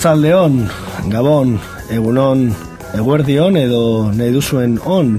Arratzaldeon, 0.00 0.62
Gabon, 1.12 1.58
Egunon, 1.92 2.46
Eguerdion 2.96 3.58
edo 3.60 3.80
nahi 4.16 4.32
duzuen 4.32 4.78
on. 4.88 5.10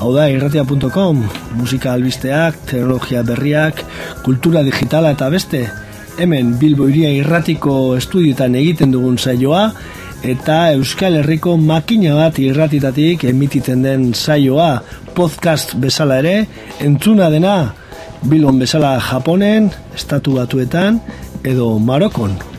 Hau 0.00 0.14
da 0.14 0.24
irratia.com, 0.32 1.18
musika 1.58 1.92
albisteak, 1.92 2.56
teknologia 2.70 3.20
berriak, 3.28 3.82
kultura 4.24 4.62
digitala 4.64 5.10
eta 5.12 5.28
beste. 5.28 5.66
Hemen 6.16 6.54
Bilbo 6.56 6.88
iria 6.88 7.10
irratiko 7.12 7.74
estudioetan 7.98 8.56
egiten 8.56 8.94
dugun 8.96 9.20
saioa 9.20 9.66
eta 10.24 10.70
Euskal 10.78 11.18
Herriko 11.20 11.58
makina 11.60 12.14
bat 12.16 12.40
irratitatik 12.40 13.26
emititen 13.28 13.84
den 13.84 14.14
saioa 14.14 14.78
podcast 15.12 15.76
bezala 15.76 16.22
ere, 16.24 16.46
entzuna 16.80 17.28
dena 17.28 17.74
Bilbon 18.24 18.64
bezala 18.64 18.94
Japonen, 19.10 19.68
Estatu 19.92 20.38
Batuetan 20.40 21.02
edo 21.44 21.74
Marokon. 21.76 22.49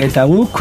Eta 0.00 0.22
guk, 0.24 0.56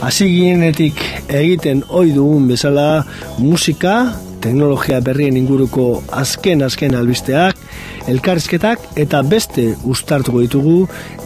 hasi 0.00 0.24
ginenetik 0.32 1.02
egiten 1.28 1.82
ohi 1.92 2.14
dugun 2.16 2.46
bezala 2.48 3.04
musika, 3.36 4.14
teknologia 4.40 5.02
berrien 5.04 5.36
inguruko 5.36 5.98
azken 6.16 6.62
azken 6.64 6.94
albisteak, 6.96 7.58
elkarrizketak 8.08 8.86
eta 9.02 9.20
beste 9.20 9.66
ustartuko 9.84 10.40
ditugu 10.40 10.76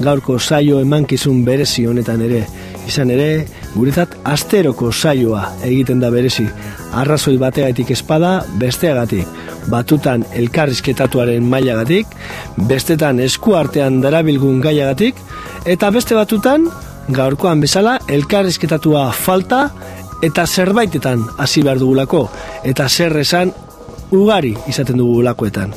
gaurko 0.02 0.40
saio 0.40 0.80
emankizun 0.82 1.44
berezi 1.46 1.86
honetan 1.86 2.24
ere. 2.26 2.40
Izan 2.90 3.12
ere, 3.14 3.28
guretzat 3.76 4.16
asteroko 4.26 4.90
saioa 4.90 5.44
egiten 5.62 6.02
da 6.02 6.10
berezi. 6.10 6.48
Arrazoi 6.90 7.36
bategatik 7.38 7.92
espada 7.94 8.40
besteagatik. 8.58 9.30
Batutan 9.70 10.26
elkarrizketatuaren 10.34 11.46
mailagatik, 11.54 12.10
bestetan 12.66 13.22
eskuartean 13.22 14.02
darabilgun 14.02 14.58
gaiagatik, 14.66 15.22
eta 15.70 15.92
beste 15.94 16.18
batutan 16.18 16.66
gaurkoan 17.12 17.60
bezala 17.60 17.98
elkarrizketatua 18.08 19.10
falta 19.12 19.68
eta 20.22 20.46
zerbaitetan 20.46 21.24
hasi 21.38 21.62
behar 21.62 21.80
dugulako 21.82 22.28
eta 22.64 22.88
zer 22.88 23.16
esan 23.20 23.52
ugari 24.12 24.54
izaten 24.68 24.98
dugulakoetan. 24.98 25.74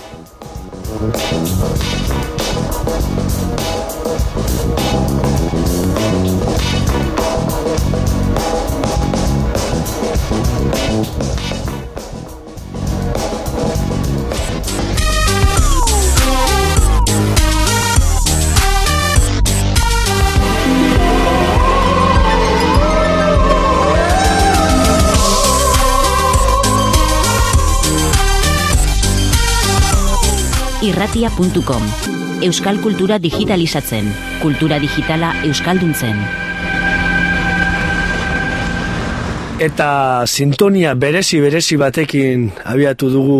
irratia.com 31.16 31.84
Euskal 32.44 32.82
kultura 32.82 33.18
digitalizatzen, 33.20 34.08
kultura 34.42 34.78
digitala 34.80 35.32
euskalduntzen. 35.46 36.18
Eta 39.64 40.26
sintonia 40.28 40.94
berezi 40.96 41.40
berezi 41.42 41.78
batekin 41.82 42.52
abiatu 42.66 43.10
dugu 43.10 43.40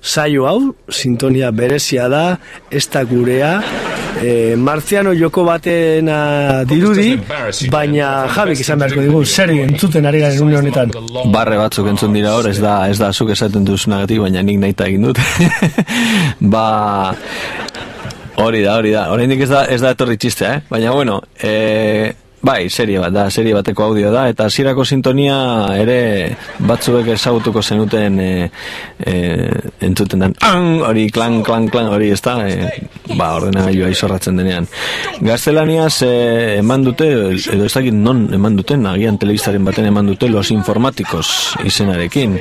saio 0.00 0.46
hau, 0.48 0.74
sintonia 0.88 1.52
berezia 1.52 2.08
da, 2.08 2.38
ez 2.70 2.86
da 2.90 3.04
gurea, 3.04 3.60
e, 4.22 4.56
marziano 4.56 5.14
joko 5.14 5.44
batena 5.44 6.64
dirudi, 6.64 7.16
baina 7.70 8.10
jabik 8.34 8.60
izan 8.60 8.80
beharko 8.80 9.04
digu, 9.04 9.22
zer 9.24 9.52
entzuten 9.54 10.06
ari 10.06 10.20
garen 10.24 10.42
une 10.46 10.58
honetan. 10.60 10.92
Barre 11.32 11.58
batzuk 11.60 11.88
entzun 11.92 12.16
dira 12.16 12.34
hor, 12.36 12.50
ez 12.50 12.58
da, 12.62 12.78
ez 12.90 12.98
da 12.98 13.12
zuk 13.12 13.32
esaten 13.36 13.64
duzunagatik, 13.68 14.20
baina 14.24 14.42
nik 14.42 14.60
nahi 14.62 14.76
egin 14.88 15.08
dut. 15.08 15.20
ba, 16.54 16.66
hori 18.42 18.62
da, 18.62 18.76
hori 18.76 18.92
da, 18.94 19.08
hori 19.12 19.40
ez 19.40 19.50
da, 19.50 19.64
ez 19.66 19.80
da 19.80 19.96
etorri 19.96 20.16
txistea, 20.16 20.54
eh? 20.54 20.62
baina 20.70 20.92
bueno, 20.92 21.20
eh, 21.42 22.12
Bai, 22.44 22.68
serie 22.68 22.98
bat 23.00 23.12
da, 23.14 23.30
serie 23.32 23.54
bateko 23.56 23.86
audio 23.88 24.10
da, 24.12 24.26
eta 24.28 24.46
zirako 24.50 24.84
sintonia 24.84 25.36
ere 25.80 26.36
batzuek 26.68 27.08
ezagutuko 27.14 27.62
zenuten 27.62 28.20
e, 28.20 28.28
e, 29.00 29.14
entzuten 29.88 30.20
den, 30.20 30.34
hori 30.84 31.06
klan, 31.10 31.40
klan, 31.46 31.70
klan, 31.72 31.88
hori 31.94 32.10
ez 32.12 32.20
da, 32.20 32.36
e, 32.44 32.68
ba, 33.16 33.30
ordenagailua 33.38 33.88
izorratzen 33.90 34.36
denean. 34.36 34.68
Gaztelaniaz 35.24 36.02
e, 36.04 36.12
eman 36.58 36.84
dute, 36.84 37.08
edo 37.56 37.66
ez 37.66 37.72
dakit 37.72 37.96
non 37.96 38.26
eman 38.36 38.60
duten, 38.60 38.84
agian 38.92 39.16
telebizaren 39.18 39.64
baten 39.64 39.88
eman 39.88 40.12
dute, 40.12 40.28
los 40.28 40.52
informatikos 40.52 41.56
izenarekin. 41.64 42.36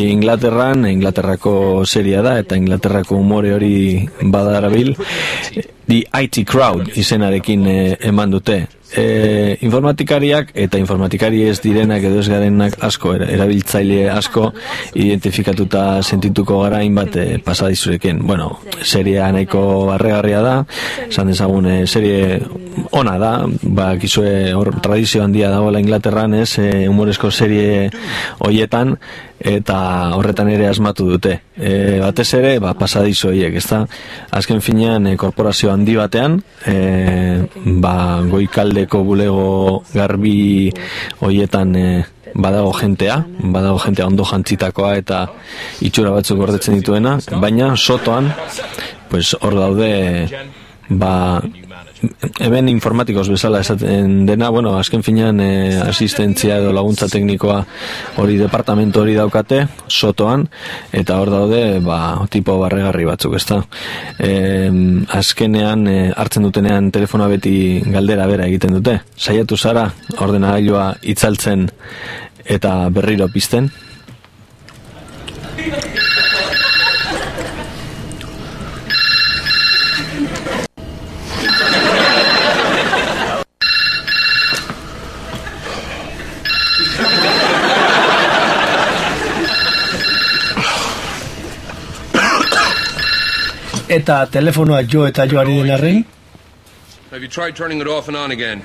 Inglaterran, 0.00 0.88
Inglaterrako 0.88 1.84
seria 1.84 2.24
da, 2.24 2.38
eta 2.40 2.56
Inglaterrako 2.56 3.20
umore 3.20 3.52
hori 3.54 3.76
badarabil, 4.24 4.96
The 5.86 6.06
IT 6.22 6.46
Crowd 6.48 6.88
izenarekin 6.96 7.66
e, 7.66 7.76
eman 8.08 8.32
dute. 8.32 8.64
E, 8.94 9.58
informatikariak 9.66 10.52
eta 10.54 10.78
informatikari 10.78 11.42
ez 11.48 11.56
direnak 11.64 12.04
edo 12.06 12.20
ez 12.22 12.28
garenak 12.30 12.76
asko, 12.86 13.16
erabiltzaile 13.26 14.04
asko 14.12 14.52
identifikatuta 14.94 16.02
sentituko 16.02 16.60
gara 16.62 16.82
inbat 16.86 17.16
e, 17.18 17.26
pasadizurekin. 17.42 18.22
Bueno, 18.26 18.60
seria 18.82 19.32
nahiko 19.34 19.64
arregarria 19.96 20.44
da, 20.44 20.54
esan 21.08 21.32
dezagun 21.32 21.68
serie 21.90 22.38
ona 22.94 23.18
da, 23.18 23.32
ba, 23.62 23.92
kizue 24.00 24.54
hor 24.54 24.72
tradizio 24.82 25.24
handia 25.24 25.50
dagoela 25.50 25.82
Inglaterran 25.82 26.38
ez, 26.38 26.58
e, 26.58 26.86
humorezko 26.88 27.30
serie 27.34 27.90
hoietan, 28.38 28.96
eta 29.44 29.78
horretan 30.16 30.48
ere 30.48 30.66
asmatu 30.70 31.06
dute. 31.12 31.36
E, 31.54 32.00
batez 32.00 32.30
ere, 32.38 32.54
ba, 32.64 32.72
pasadizo 32.78 33.28
horiek, 33.28 33.58
ezta? 33.60 33.82
Azken 34.32 34.62
finean, 34.64 35.06
e, 35.06 35.18
korporazio 35.20 35.70
handi 35.72 35.98
batean, 36.00 36.38
e, 36.66 37.44
ba, 37.84 37.94
goikaldeko 38.30 39.04
bulego 39.04 39.82
garbi 39.92 40.72
hoietan 41.20 41.76
e, 41.76 41.86
badago 42.34 42.72
jentea, 42.80 43.20
badago 43.44 43.78
jentea 43.84 44.08
ondo 44.08 44.24
jantzitakoa 44.26 44.94
eta 44.98 45.26
itxura 45.84 46.14
batzuk 46.16 46.40
gordetzen 46.40 46.80
dituena, 46.80 47.18
baina 47.40 47.74
sotoan, 47.76 48.32
pues 49.12 49.36
hor 49.40 49.60
daude, 49.60 49.92
ba, 50.88 51.42
hemen 52.40 52.68
informatikos 52.68 53.28
bezala 53.28 53.60
esaten 53.60 54.24
dena, 54.26 54.48
bueno, 54.50 54.76
azken 54.78 55.02
finean 55.02 55.40
e, 55.40 55.76
asistentzia 55.82 56.58
edo 56.62 56.72
laguntza 56.72 57.08
teknikoa 57.12 57.60
hori 58.22 58.36
departamento 58.40 59.02
hori 59.02 59.14
daukate, 59.18 59.64
sotoan, 59.88 60.46
eta 60.92 61.18
hor 61.20 61.32
daude, 61.32 61.62
ba, 61.84 61.98
tipo 62.30 62.58
barregarri 62.60 63.06
batzuk, 63.08 63.36
ezta. 63.40 63.62
E, 64.18 64.70
azkenean, 65.20 65.86
e, 65.88 65.98
hartzen 66.16 66.46
dutenean 66.48 66.90
telefona 66.94 67.28
beti 67.32 67.82
galdera 67.86 68.26
bera 68.30 68.48
egiten 68.50 68.78
dute. 68.78 69.00
Saiatu 69.16 69.56
zara, 69.56 69.88
ordena 70.18 70.54
itzaltzen 71.02 71.68
eta 72.44 72.76
berriro 72.90 73.28
pizten. 73.28 73.70
Eta 94.04 94.26
telefonoa 94.28 94.82
jo 94.92 95.06
eta 95.08 95.24
joari 95.30 95.56
den 95.62 95.70
arren? 95.78 96.04
Have 97.10 97.22
you 97.22 97.28
tried 97.28 97.56
turning 97.56 97.80
it 97.80 97.88
off 97.88 98.08
and 98.08 98.16
on 98.16 98.30
again? 98.32 98.62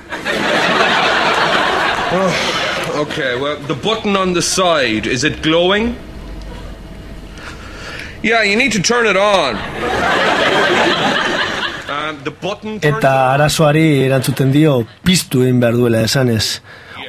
oh, 2.12 3.04
okay, 3.06 3.40
well, 3.40 3.56
the 3.68 3.74
button 3.74 4.16
on 4.16 4.34
the 4.34 4.42
side, 4.42 5.06
is 5.06 5.24
it 5.24 5.42
glowing? 5.42 5.94
Yeah, 8.22 8.42
you 8.42 8.56
need 8.56 8.72
to 8.72 8.82
turn 8.82 9.06
it 9.06 9.16
on. 9.16 9.56
Um, 11.88 12.20
the 12.24 12.30
button 12.30 12.78
eta 12.82 13.14
arazoari 13.32 13.86
erantzuten 14.08 14.52
dio 14.52 14.84
piztu 15.06 15.42
egin 15.46 15.60
behar 15.62 15.78
duela 15.80 16.02
esanez 16.08 16.60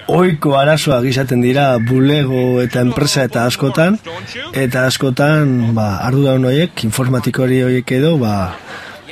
oiko 0.07 0.55
arazoa 0.57 1.01
gizaten 1.03 1.41
dira 1.41 1.77
bulego 1.77 2.61
eta 2.61 2.81
enpresa 2.81 3.25
eta 3.29 3.45
askotan. 3.45 3.99
Eta 4.53 4.85
askotan 4.87 5.73
ba, 5.75 5.97
ardu 6.07 6.25
da 6.25 6.37
horiek, 6.37 6.83
informatikori 6.87 7.61
horiek 7.63 7.91
edo 7.97 8.17
ba, 8.21 8.35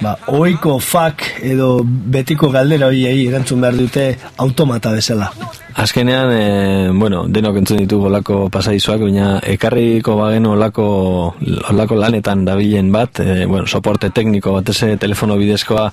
ba, 0.02 0.16
oiko 0.28 0.80
fak 0.80 1.26
edo 1.44 1.80
betiko 1.86 2.50
galdera 2.54 2.88
horiei 2.88 3.28
erantzun 3.28 3.62
behar 3.62 3.78
dute 3.80 4.10
automata 4.38 4.92
bezala 4.96 5.32
Azkenean, 5.76 6.32
e, 6.34 6.90
bueno, 6.92 7.26
denok 7.30 7.60
entzun 7.62 7.78
ditugu 7.78 8.08
olako 8.10 8.50
pasadizuak, 8.52 9.04
baina 9.06 9.38
ekarriko 9.46 10.16
bagen 10.18 10.48
olako, 10.50 10.86
olako 11.70 11.96
lanetan 11.96 12.42
dabilen 12.44 12.90
bat, 12.92 13.22
e, 13.22 13.46
bueno, 13.46 13.68
soporte 13.68 14.10
tekniko 14.10 14.52
bat 14.58 14.72
eze 14.74 14.98
telefono 14.98 15.38
bidezkoa 15.38 15.86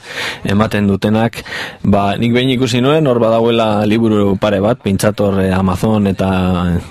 ematen 0.48 0.88
dutenak, 0.88 1.42
ba, 1.84 2.16
nik 2.16 2.32
behin 2.34 2.54
ikusi 2.56 2.80
nuen, 2.80 3.06
hor 3.06 3.20
badauela 3.20 3.84
liburu 3.86 4.38
pare 4.40 4.62
bat, 4.64 4.80
pintzator 4.82 5.42
e, 5.44 5.46
Amazon 5.54 6.08
eta 6.08 6.30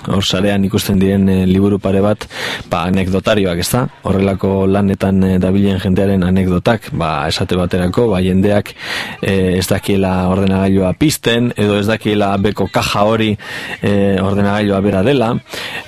hor 0.06 0.24
sarean 0.24 0.64
ikusten 0.64 1.02
diren 1.02 1.28
e, 1.28 1.36
liburu 1.50 1.80
pare 1.82 2.00
bat, 2.06 2.28
ba, 2.70 2.86
anekdotarioak, 2.86 3.60
ez 3.60 3.68
da? 3.74 3.82
Horrelako 4.06 4.54
lanetan 4.70 5.20
e, 5.26 5.32
dabilen 5.42 5.82
jendearen 5.82 6.24
anekdotak, 6.24 6.92
ba, 6.94 7.26
esate 7.28 7.58
baterako, 7.58 8.08
ba, 8.14 8.22
jendeak 8.24 8.72
e, 9.20 9.58
ez 9.58 9.66
dakiela 9.68 10.16
ordenagailua 10.30 10.94
pisten, 10.96 11.50
edo 11.58 11.82
ez 11.82 11.86
dakiela 11.90 12.32
beko 12.40 12.70
kaja 12.72 12.85
hori 12.94 13.36
e, 13.82 14.18
ordenagailua 14.22 14.80
bera 14.80 15.02
dela 15.02 15.32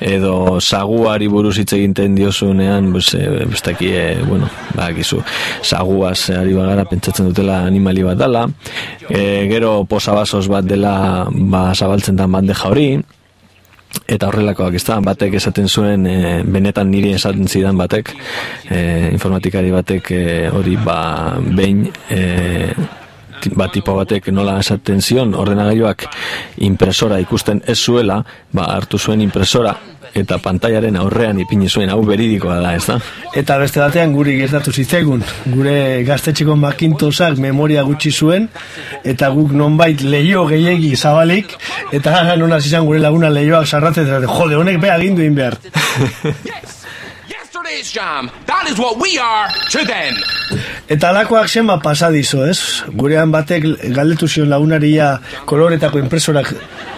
edo 0.00 0.60
saguari 0.60 1.28
buruz 1.28 1.56
hitz 1.58 1.72
egiten 1.72 2.14
diozunean 2.14 2.92
pues, 2.92 3.14
e, 3.14 3.44
bestaki, 3.46 3.92
e, 3.92 4.22
bueno, 4.22 4.48
ba, 4.74 4.90
gizu 4.92 5.22
saguaz 5.62 6.30
ari 6.30 6.54
bagara 6.54 6.84
pentsatzen 6.84 7.30
dutela 7.30 7.62
animali 7.66 8.02
bat 8.02 8.18
dela 8.18 8.46
e, 9.08 9.46
gero 9.50 9.84
posabasos 9.84 10.48
bat 10.48 10.64
dela 10.64 11.26
ba, 11.30 11.72
zabaltzen 11.74 12.16
da 12.16 12.26
bandeja 12.26 12.68
hori 12.68 12.90
eta 14.08 14.28
horrelakoak 14.28 14.76
ez 14.76 14.84
da, 14.84 14.98
batek 15.04 15.36
esaten 15.40 15.68
zuen 15.68 16.06
e, 16.08 16.16
benetan 16.44 16.90
niri 16.92 17.14
esaten 17.16 17.48
zidan 17.48 17.78
batek 17.80 18.12
e, 18.68 18.78
informatikari 19.12 19.72
batek 19.72 20.12
e, 20.12 20.22
hori 20.52 20.76
ba 20.84 21.00
behin 21.40 21.86
e, 22.12 22.20
ba, 23.54 23.68
tipo 23.72 23.94
batek 23.96 24.30
nola 24.32 24.58
esaten 24.60 25.02
zion 25.02 25.34
ordenagailuak 25.34 26.08
impresora 26.66 27.20
ikusten 27.20 27.62
ez 27.66 27.78
zuela, 27.78 28.22
ba, 28.52 28.70
hartu 28.74 28.98
zuen 28.98 29.20
impresora 29.20 29.76
eta 30.16 30.38
pantaiaren 30.42 30.96
aurrean 30.96 31.38
ipini 31.42 31.68
zuen 31.68 31.90
hau 31.92 32.00
beridikoa 32.06 32.58
da, 32.62 32.72
ez 32.76 32.84
da? 32.86 32.98
Eta 33.36 33.58
beste 33.60 33.80
batean 33.82 34.14
guri 34.16 34.36
gertatu 34.40 34.72
zitzaigun, 34.72 35.22
gure 35.52 35.74
gaztetxeko 36.08 36.56
makintosak 36.56 37.38
memoria 37.42 37.84
gutxi 37.86 38.12
zuen, 38.12 38.48
eta 39.04 39.30
guk 39.34 39.52
nonbait 39.52 40.02
leio 40.02 40.46
gehiegi 40.48 40.94
zabalik, 40.96 41.54
eta 41.92 42.16
gara 42.16 42.36
nona 42.40 42.60
zizan 42.60 42.88
gure 42.88 43.02
laguna 43.04 43.30
leioak 43.30 43.66
sarratzen, 43.66 44.08
jode, 44.08 44.56
honek 44.56 44.80
beha 44.82 44.98
gindu 45.02 45.24
inbehar. 45.26 45.58
Yesterday's 47.28 47.92
jam. 47.92 48.30
That 48.46 48.68
is 48.68 48.78
what 48.78 49.00
we 49.00 49.18
are 49.18 49.48
to 49.70 49.84
them. 49.84 50.14
Eta 50.88 51.10
alakoak 51.10 51.48
sema 51.48 51.78
pasadizo, 51.82 52.44
ez? 52.46 52.82
Gurean 52.88 53.32
batek 53.32 53.66
galdetu 53.94 54.28
zion 54.28 54.48
lagunaria 54.50 55.10
koloretako 55.48 56.00
impresorak 56.00 56.52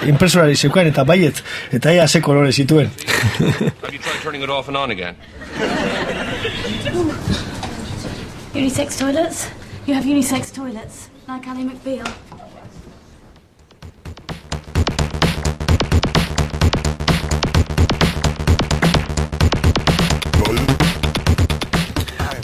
impresorari 0.08 0.56
zeukan 0.56 0.90
eta 0.90 1.04
baiet, 1.04 1.42
eta 1.72 1.92
ea 1.92 2.08
ze 2.08 2.20
kolore 2.20 2.52
zituen. 2.52 2.90
Unisex 8.54 8.98
toilets? 8.98 9.46
You 9.86 9.94
have 9.94 10.04
unisex 10.06 10.52
toilets, 10.52 11.08
like 11.28 11.48
Ally 11.48 11.64
McBeal. 11.64 12.29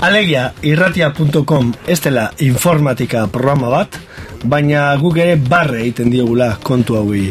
Alegia, 0.00 0.52
irratia.com 0.62 1.72
ez 1.88 2.00
dela 2.04 2.28
informatika 2.44 3.24
programa 3.32 3.70
bat, 3.72 3.96
baina 4.44 4.90
guk 5.00 5.16
ere 5.24 5.38
barre 5.40 5.80
egiten 5.86 6.12
diogula 6.12 6.56
kontu 6.62 7.00
hauei. 7.00 7.30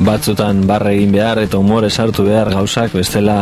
batzutan 0.00 0.62
barre 0.66 0.94
egin 0.96 1.12
behar 1.12 1.42
eta 1.42 1.58
umore 1.60 1.90
sartu 1.90 2.24
behar 2.24 2.48
gauzak 2.54 2.94
bestela 2.96 3.36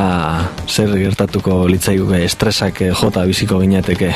zer 0.66 0.90
gertatuko 0.98 1.60
litzaiguke 1.70 2.24
estresak 2.26 2.82
eh, 2.82 2.92
jota 3.00 3.24
biziko 3.30 3.60
ginateke 3.62 4.10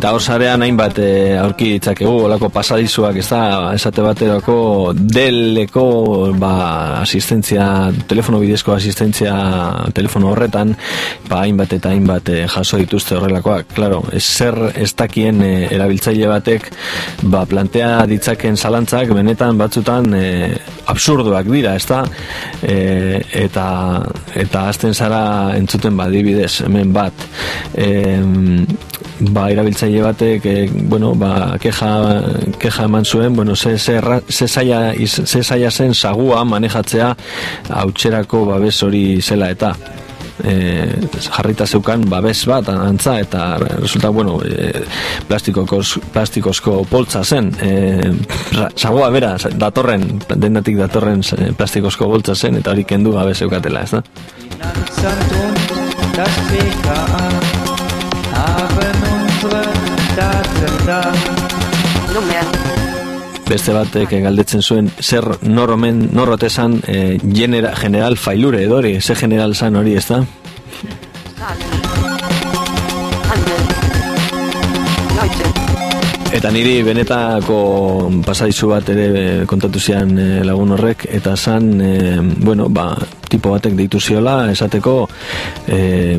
Eta 0.00 0.14
hor 0.16 0.22
sarean 0.24 0.62
hainbat 0.64 0.96
e, 0.96 1.06
aurki 1.36 1.74
ditzakegu, 1.74 2.22
olako 2.24 2.48
pasadizuak, 2.54 3.18
ez 3.20 3.26
da, 3.28 3.40
esate 3.76 4.00
baterako 4.00 4.54
deleko 4.96 5.82
ba, 6.40 6.52
asistentzia, 7.02 7.66
telefono 8.08 8.40
bidezko 8.40 8.72
asistentzia 8.72 9.34
telefono 9.92 10.30
horretan, 10.30 10.72
ba, 11.28 11.42
hainbat 11.42 11.74
eta 11.76 11.92
hainbat 11.92 12.32
e, 12.32 12.38
jaso 12.48 12.80
dituzte 12.80 13.18
horrelakoak. 13.18 13.74
Claro, 13.76 14.00
zer 14.16 14.56
ez 14.72 14.88
dakien 14.96 15.44
e, 15.44 15.52
erabiltzaile 15.68 16.32
batek 16.32 16.72
ba, 17.20 17.44
plantea 17.44 18.06
ditzaken 18.08 18.56
zalantzak, 18.56 19.12
benetan 19.20 19.60
batzutan 19.60 20.14
e, 20.16 20.24
absurduak 20.90 21.48
dira, 21.50 21.74
ez 21.78 21.86
da, 21.88 22.02
e, 22.62 23.20
eta, 23.44 23.66
eta 24.34 24.68
azten 24.68 24.94
zara 24.94 25.22
entzuten 25.56 25.96
badibidez, 25.96 26.60
hemen 26.66 26.92
bat, 26.94 27.26
e, 27.74 27.88
ba, 29.28 29.46
erabiltzaile 29.52 30.02
batek 30.04 30.46
e, 30.46 30.56
bueno, 30.88 31.12
ba, 31.18 31.56
keja, 31.60 31.92
keja 32.60 32.86
eman 32.88 33.04
zuen 33.04 33.36
bueno, 33.36 33.56
ze, 33.56 33.76
ze, 33.78 34.00
ze, 34.28 34.48
zaila, 34.48 34.94
ze 35.06 35.42
zaila 35.42 35.70
zen 35.70 35.94
sagua 35.94 36.44
manejatzea 36.44 37.14
hautserako 37.68 38.44
babes 38.46 38.82
hori 38.82 39.20
zela 39.20 39.50
eta 39.50 39.74
e, 40.44 40.88
jarrita 41.26 41.66
zeukan 41.66 42.04
babes 42.10 42.44
bat 42.48 42.68
antza 42.72 43.18
eta 43.20 43.58
resulta 43.58 44.08
bueno 44.10 44.38
e, 44.44 44.84
plastikokos, 45.28 45.98
plastikozko 46.12 46.84
poltza 46.90 47.24
zen. 47.24 47.52
E, 47.60 48.00
ra- 48.56 48.70
sagua 48.76 49.10
bera 49.10 49.36
datorren 49.54 50.20
dendatik 50.36 50.76
datorren 50.80 51.22
plastikozko 51.56 52.08
poltza 52.10 52.34
zen 52.34 52.60
eta 52.60 52.70
hori 52.74 52.84
kendu 52.84 53.12
gabe 53.12 53.34
zeukatela 53.34 53.82
ez 53.82 53.90
da 53.90 54.02
Finanzamt 62.10 62.59
beste 63.50 63.74
batek 63.74 64.14
galdetzen 64.24 64.62
zuen 64.62 64.90
zer 65.02 65.26
noromen 65.42 66.06
norrotesan 66.14 66.78
e, 66.86 67.18
genera, 67.34 67.74
general 67.76 68.16
failure 68.16 68.62
edo 68.62 68.78
hori, 68.78 68.96
ze 69.00 69.18
general 69.18 69.54
zan 69.54 69.76
hori 69.82 69.98
ez 69.98 70.06
da? 70.12 70.24
Eta 76.30 76.46
niri 76.54 76.76
benetako 76.86 77.56
pasadizu 78.22 78.68
bat 78.70 78.90
ere 78.92 79.46
kontatu 79.50 79.80
zian 79.82 80.12
eh, 80.14 80.44
lagun 80.46 80.76
horrek 80.76 81.08
eta 81.10 81.34
zan, 81.34 81.72
eh, 81.82 82.20
bueno, 82.20 82.68
ba, 82.70 82.92
tipo 83.30 83.50
batek 83.54 83.76
deitu 83.78 84.00
ziola 84.02 84.50
esateko 84.50 84.94
eh, 85.70 86.14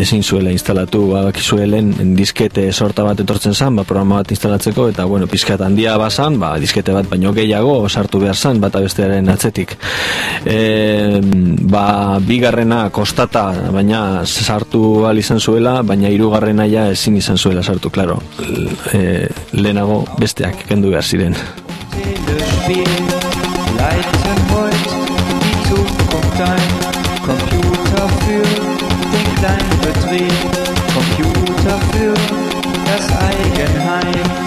ezin 0.00 0.22
zuela 0.22 0.52
instalatu 0.52 1.06
badakizuelen 1.12 2.14
diskete 2.16 2.66
sorta 2.72 3.04
bat 3.04 3.20
etortzen 3.20 3.54
zan, 3.54 3.76
ba, 3.76 3.84
programa 3.88 4.22
bat 4.22 4.32
instalatzeko 4.36 4.88
eta 4.92 5.04
bueno, 5.08 5.28
pizkat 5.32 5.64
handia 5.64 5.96
bazan, 6.00 6.38
ba, 6.40 6.54
diskete 6.60 6.92
bat 6.96 7.08
baino 7.08 7.32
gehiago 7.36 7.88
sartu 7.88 8.20
behar 8.20 8.36
zan, 8.36 8.60
bata 8.60 8.84
bestearen 8.84 9.28
atzetik. 9.32 9.76
E, 10.44 11.20
ba, 11.72 12.18
bigarrena 12.24 12.88
kostata, 12.92 13.46
baina 13.72 14.24
sartu 14.24 15.04
al 15.08 15.20
izan 15.20 15.40
zuela, 15.40 15.78
baina 15.82 16.12
hirugarrena 16.12 16.68
ja 16.68 16.88
ezin 16.92 17.16
izan 17.20 17.40
zuela 17.40 17.62
sartu, 17.62 17.92
claro. 17.92 18.20
E, 18.92 19.28
lehenago 19.54 20.04
besteak 20.18 20.66
kendu 20.68 20.90
behar 20.90 21.02
ziren. 21.02 21.36
Computer 30.94 31.78
für 31.92 32.14
das 32.86 33.04
Eigenheim. 33.28 34.43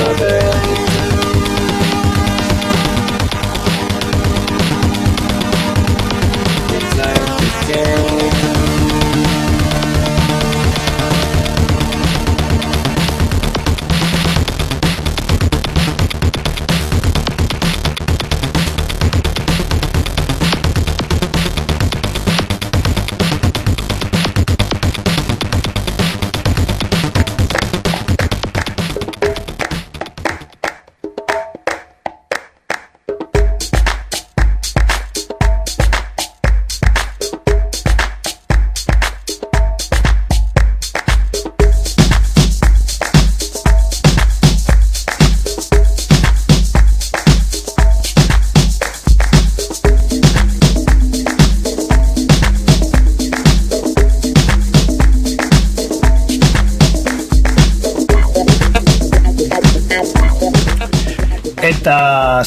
Amen. 0.00 0.39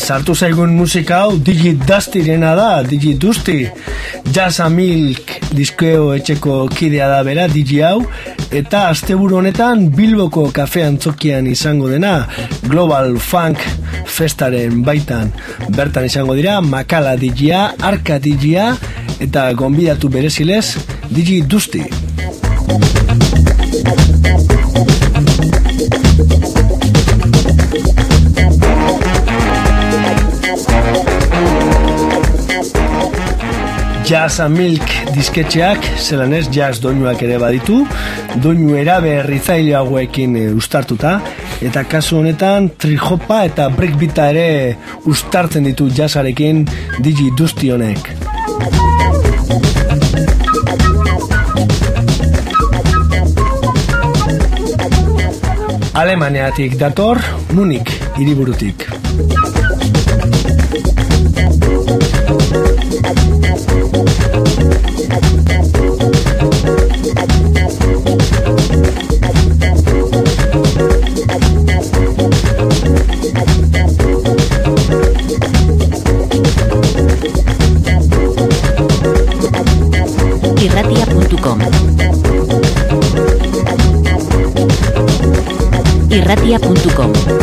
Sartu 0.04 0.36
zaigun 0.36 0.74
musika 0.76 1.22
hau 1.24 1.38
Digi 1.40 1.74
Dustirena 1.80 2.56
da, 2.56 2.84
Digi 2.84 3.14
Dusty. 3.20 3.70
Jazz 4.36 4.60
Milk 4.70 5.32
diskeo 5.56 6.12
etxeko 6.18 6.68
kidea 6.68 7.08
da 7.08 7.22
bera, 7.24 7.48
Digi 7.48 7.80
hau. 7.82 8.04
Eta 8.52 8.88
asteburu 8.92 9.40
honetan 9.40 9.88
Bilboko 9.96 10.50
kafe 10.54 10.84
antzokian 10.86 11.48
izango 11.48 11.90
dena 11.90 12.28
Global 12.68 13.16
Funk 13.18 13.64
Festaren 14.06 14.84
baitan. 14.84 15.32
Bertan 15.70 16.10
izango 16.10 16.36
dira, 16.36 16.60
Makala 16.62 17.16
Digia, 17.18 17.70
Arka 17.82 18.20
Digia 18.20 18.74
Eta 19.24 19.48
gonbidatu 19.56 20.10
berezilez, 20.12 20.76
Digi 21.14 21.42
Dusty 21.48 21.88
Jazz 34.04 34.40
and 34.40 34.58
Milk 34.58 34.84
disketxeak, 35.16 35.86
zelan 35.96 36.34
ez 36.36 36.50
jazz 36.52 36.82
doinuak 36.84 37.22
ere 37.24 37.38
baditu, 37.40 37.78
doinu 38.44 38.76
erabe 38.76 39.14
herritzaile 39.22 39.78
hauekin 39.80 40.36
e, 40.36 40.44
ustartuta, 40.52 41.14
eta 41.64 41.86
kasu 41.88 42.20
honetan 42.20 42.68
trijopa 42.84 43.44
eta 43.48 43.70
breakbeata 43.72 44.28
ere 44.34 44.76
ustartzen 45.08 45.70
ditu 45.70 45.88
jazzarekin 45.88 46.66
digi 47.06 47.30
duzti 47.40 47.72
honek. 47.72 48.12
Alemaniatik 56.04 56.76
dator, 56.82 57.24
Munich 57.54 57.96
hiriburutik. 58.18 58.90
irratia.com 86.14 87.43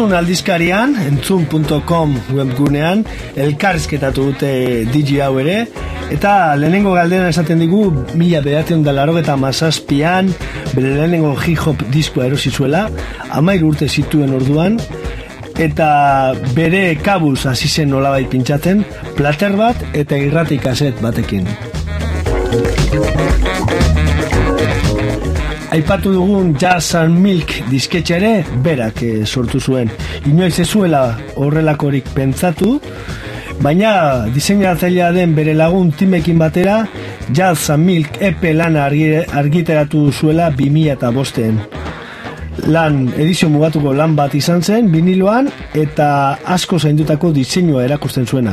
entzun 0.00 0.16
aldizkarian, 0.16 0.94
entzun.com 0.96 2.14
webgunean, 2.32 3.02
elkarrizketatu 3.36 4.30
dute 4.30 4.52
digi 4.88 5.18
hau 5.20 5.34
ere, 5.42 5.66
eta 6.08 6.54
lehenengo 6.56 6.94
galdera 6.96 7.28
esaten 7.28 7.60
digu, 7.60 7.82
mila 8.16 8.40
behatzen 8.40 8.80
da 8.86 8.94
laro 8.96 9.18
eta 9.20 9.36
mazazpian, 9.36 10.32
bere 10.72 10.94
lehenengo 10.94 11.34
hip-hop 11.36 11.84
diskoa 11.92 12.30
erosi 12.30 12.48
zuela, 12.48 12.86
amairu 13.28 13.74
urte 13.74 13.90
zituen 13.92 14.32
orduan, 14.40 14.80
eta 15.60 15.90
bere 16.56 16.96
kabuz 17.04 17.44
hasi 17.44 17.68
zen 17.68 17.92
nolabait 17.92 18.32
pintxatzen, 18.32 18.80
plater 19.20 19.52
bat 19.60 19.84
eta 19.92 20.16
irrati 20.16 20.56
kaset 20.64 20.96
batekin. 21.04 21.44
Aipatu 25.70 26.10
dugun 26.12 26.56
Jazz 26.58 26.94
and 26.98 27.18
Milk 27.22 27.52
disketxe 27.70 28.16
ere 28.16 28.32
berak 28.64 29.02
eh, 29.06 29.24
sortu 29.26 29.60
zuen. 29.62 29.90
Inoiz 30.26 30.56
ez 30.58 30.66
zuela 30.66 31.02
horrelakorik 31.38 32.08
pentsatu, 32.14 32.80
baina 33.62 33.92
diseinatzailea 34.34 35.12
den 35.14 35.36
bere 35.36 35.54
lagun 35.54 35.92
timekin 35.94 36.40
batera 36.42 36.80
Jazz 37.30 37.70
and 37.70 37.86
Milk 37.86 38.18
EP 38.20 38.42
lana 38.58 38.88
argi- 38.88 39.22
argitaratu 39.30 40.08
zuela 40.12 40.50
2000 40.50 40.90
eta 40.96 41.12
bosten. 41.14 41.60
Lan, 42.66 43.06
edizio 43.16 43.48
mugatuko 43.48 43.94
lan 43.96 44.12
bat 44.18 44.34
izan 44.36 44.60
zen, 44.60 44.90
viniloan, 44.92 45.46
eta 45.78 46.36
asko 46.44 46.76
zaindutako 46.82 47.30
diseinua 47.32 47.86
erakusten 47.86 48.26
zuena. 48.28 48.52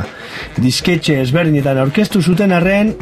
Disketxe 0.56 1.18
ezberdinetan 1.20 1.76
aurkeztu 1.82 2.22
zuten 2.22 2.54
arren, 2.56 2.94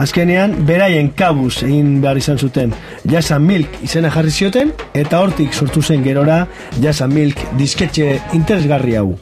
azkenean, 0.00 0.56
beraien 0.66 1.12
kabuz 1.14 1.60
egin 1.62 2.00
behar 2.02 2.18
izan 2.18 2.40
zuten. 2.42 2.72
Jazz 3.04 3.30
and 3.32 3.46
Milk 3.46 3.78
izena 3.84 4.10
jarri 4.10 4.30
zioten, 4.30 4.72
eta 4.94 5.20
hortik 5.22 5.54
sortu 5.54 5.82
zen 5.82 6.02
gerora 6.04 6.46
Jazz 6.80 7.02
and 7.02 7.14
Milk 7.14 7.40
disketxe 7.58 8.18
interesgarri 8.34 8.96
hau. 8.98 9.14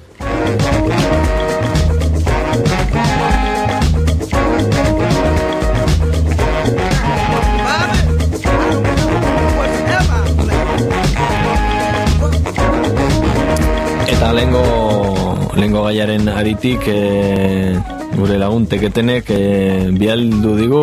Eta 14.07 14.33
lehengo, 14.33 14.65
lehengo 15.55 15.85
gaiaren 15.85 16.29
aritik 16.33 16.89
e, 16.89 17.96
gure 18.17 18.39
lagun 18.41 18.67
teketenek 18.71 19.31
e, 19.31 19.41
bialdu 19.97 20.55
digu 20.59 20.83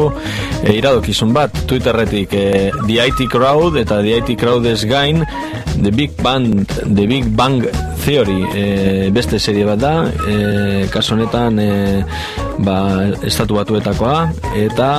e, 0.61 0.73
iradokizun 0.77 1.33
bat 1.35 1.63
Twitterretik 1.67 2.33
e, 2.37 2.45
The 2.85 2.99
IT 3.07 3.27
Crowd 3.31 3.77
eta 3.81 4.01
The 4.03 4.19
IT 4.21 4.37
Crowd 4.39 4.67
ez 4.69 4.83
gain 4.89 5.23
The 5.73 5.91
Big 5.91 6.13
Bang, 6.21 6.65
The 6.67 7.07
Big 7.09 7.31
Bang 7.35 7.65
Theory 8.03 8.41
e, 8.53 8.65
beste 9.15 9.39
serie 9.39 9.65
bat 9.65 9.81
da 9.81 9.93
e, 10.05 10.85
kasu 10.93 11.15
honetan 11.17 11.59
e, 11.59 11.71
ba, 12.63 12.77
estatu 13.25 13.57
batuetakoa 13.57 14.27
eta 14.65 14.91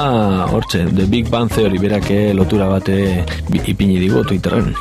hortxe 0.51 0.87
The 0.91 1.07
Big 1.11 1.31
Bang 1.31 1.53
Theory 1.53 1.79
berak 1.79 2.11
lotura 2.35 2.69
bate 2.73 2.99
ipini 3.63 4.01
digu 4.03 4.27
Twitterren 4.27 4.75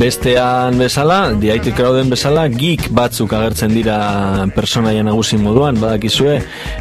Bestean 0.00 0.78
bezala, 0.80 1.36
IT 1.36 1.74
Crowden 1.76 2.08
bezala, 2.08 2.46
geek 2.48 2.88
batzuk 2.88 3.34
agertzen 3.36 3.76
dira 3.76 4.48
personaia 4.56 5.04
nagusi 5.04 5.36
moduan, 5.36 5.76
badakizue, 5.76 6.38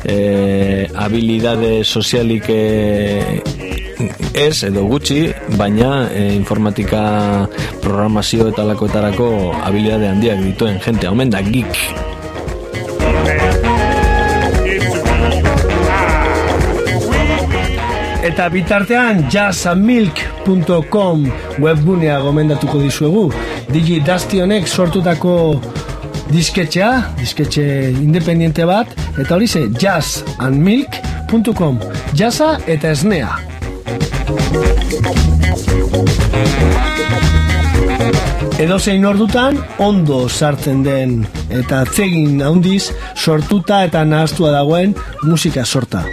e, 0.08 0.88
habilidade 0.96 1.84
sozialik 1.84 2.48
e, 2.48 3.42
ez 4.40 4.64
edo 4.64 4.86
gutxi, 4.88 5.34
baina 5.60 6.08
e, 6.16 6.22
informatika 6.36 7.02
programazio 7.84 8.48
eta 8.52 8.64
lakoetarako 8.70 9.28
habilidade 9.66 10.08
handiak 10.08 10.40
dituen 10.46 10.80
jente, 10.84 11.10
omen 11.12 11.30
da 11.34 11.42
geek. 11.44 11.76
Eta 18.30 18.48
bitartean 18.54 19.26
jazzandmilk.com 19.34 21.28
webgunea 21.60 22.20
gomendatuko 22.24 22.80
dizuegu. 22.84 23.26
Digi 23.74 24.00
Dusty 24.06 24.42
honek 24.44 24.68
sortutako 24.68 25.34
disketxea, 26.30 26.92
disketxe 27.20 27.64
independiente 27.92 28.66
bat, 28.70 28.88
eta 29.18 29.36
hori 29.36 29.48
ze 29.48 29.68
jazzandmilk.com 29.74 31.80
jazza 32.16 32.58
eta 32.68 32.92
esnea. 32.96 33.49
Edo 38.60 38.76
zein 38.78 39.06
ordutan 39.08 39.56
ondo 39.80 40.28
sartzen 40.30 40.84
den 40.84 41.14
eta 41.50 41.80
atsegin 41.86 42.42
handiz 42.44 42.92
sortuta 43.16 43.84
eta 43.88 44.04
nahastua 44.06 44.52
dagoen 44.52 44.96
musika 45.24 45.66
sorta. 45.66 46.04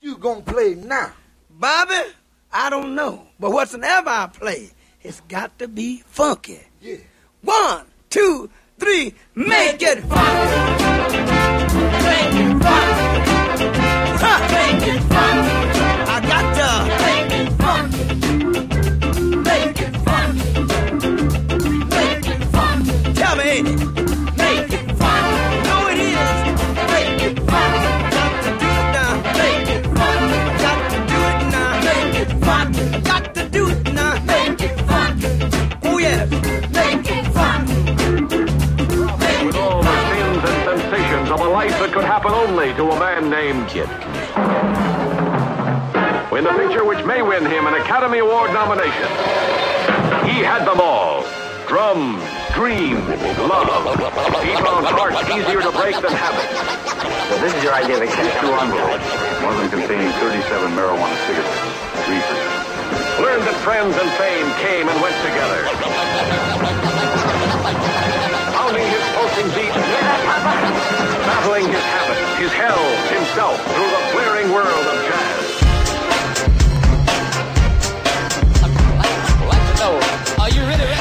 you 0.00 0.16
gonna 0.16 0.42
play 0.42 0.74
now? 0.74 1.21
Bobby, 1.62 1.94
I 2.52 2.70
don't 2.70 2.96
know. 2.96 3.22
But 3.38 3.52
whatsoever 3.52 4.10
I 4.10 4.26
play, 4.26 4.70
it's 5.00 5.20
got 5.28 5.56
to 5.60 5.68
be 5.68 6.02
funky. 6.06 6.58
Yeah. 6.80 6.96
One, 7.42 7.86
two, 8.10 8.50
three, 8.80 9.14
make 9.36 9.80
it 9.80 10.02
funky. 10.02 11.41
Named 43.62 43.70
Kid. 43.70 43.88
In 46.36 46.44
the 46.44 46.50
picture 46.50 46.84
which 46.84 47.04
may 47.04 47.22
win 47.22 47.44
him 47.46 47.66
an 47.66 47.74
Academy 47.74 48.18
Award 48.18 48.52
nomination, 48.52 49.08
he 50.26 50.42
had 50.42 50.64
them 50.64 50.80
all. 50.80 51.24
Drums, 51.68 52.22
dreams, 52.54 53.06
love. 53.38 53.86
He 54.42 54.52
found 54.56 54.86
hearts 54.86 55.22
easier 55.30 55.62
to 55.62 55.70
break 55.72 55.96
than 56.00 56.12
habits. 56.12 56.58
So 57.28 57.38
this 57.38 57.54
is 57.54 57.62
your 57.62 57.74
idea 57.74 57.96
of 57.96 58.02
a 58.02 58.06
cashew 58.06 58.52
envelope. 58.52 59.00
One 59.42 59.54
of 59.54 59.60
them 59.60 59.70
containing 59.80 60.12
37 60.12 60.72
marijuana 60.72 61.16
cigarettes. 61.26 61.62
Reefers. 62.08 63.20
Learned 63.20 63.44
that 63.46 63.56
friends 63.62 63.94
and 63.96 64.10
fame 64.18 64.50
came 64.60 64.88
and 64.88 65.00
went 65.00 65.16
together. 65.22 66.91
Pulsing 69.22 69.50
beat, 69.54 69.70
battling 71.30 71.66
his 71.70 71.86
habits, 71.94 72.30
his 72.42 72.52
hell, 72.58 72.84
himself, 73.14 73.54
through 73.70 73.90
the 73.94 74.02
flaring 74.10 74.48
world 74.50 74.86
of 74.92 74.98
jazz. 75.06 75.46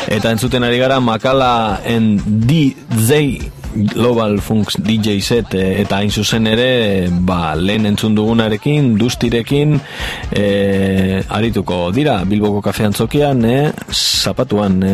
Eta 0.05 0.29
entzuten 0.29 0.62
ari 0.67 0.77
gara 0.77 0.99
Makala 1.01 1.81
en 1.81 2.21
DJ 2.45 3.41
Global 3.73 4.38
Funks 4.38 4.77
DJ 4.77 5.17
set 5.25 5.55
eh, 5.57 5.81
eta 5.81 5.97
hain 5.97 6.13
zuzen 6.13 6.45
ere 6.51 7.07
ba, 7.10 7.55
lehen 7.57 7.89
entzun 7.89 8.13
dugunarekin, 8.13 8.99
dustirekin 9.01 9.79
e, 10.29 11.23
arituko 11.25 11.88
dira 11.95 12.19
Bilboko 12.27 12.62
kafean 12.69 12.93
zokian 12.93 13.41
e, 13.49 13.57
zapatuan 13.89 14.77
e, 14.84 14.93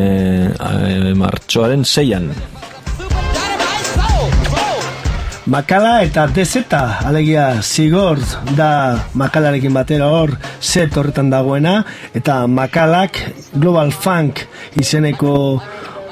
e, 0.54 1.14
martxoaren 1.18 1.84
zeian 1.84 2.32
Makala 5.48 6.02
eta 6.04 6.26
dezeta, 6.36 6.98
alegia 7.08 7.62
zigor 7.64 8.20
da 8.58 9.00
makalarekin 9.16 9.72
batera 9.72 10.10
hor 10.12 10.34
set 10.60 10.98
horretan 11.00 11.30
dagoena, 11.32 11.78
eta 12.12 12.42
makalak 12.52 13.22
Global 13.54 13.94
Funk 13.96 14.42
izeneko 14.76 15.32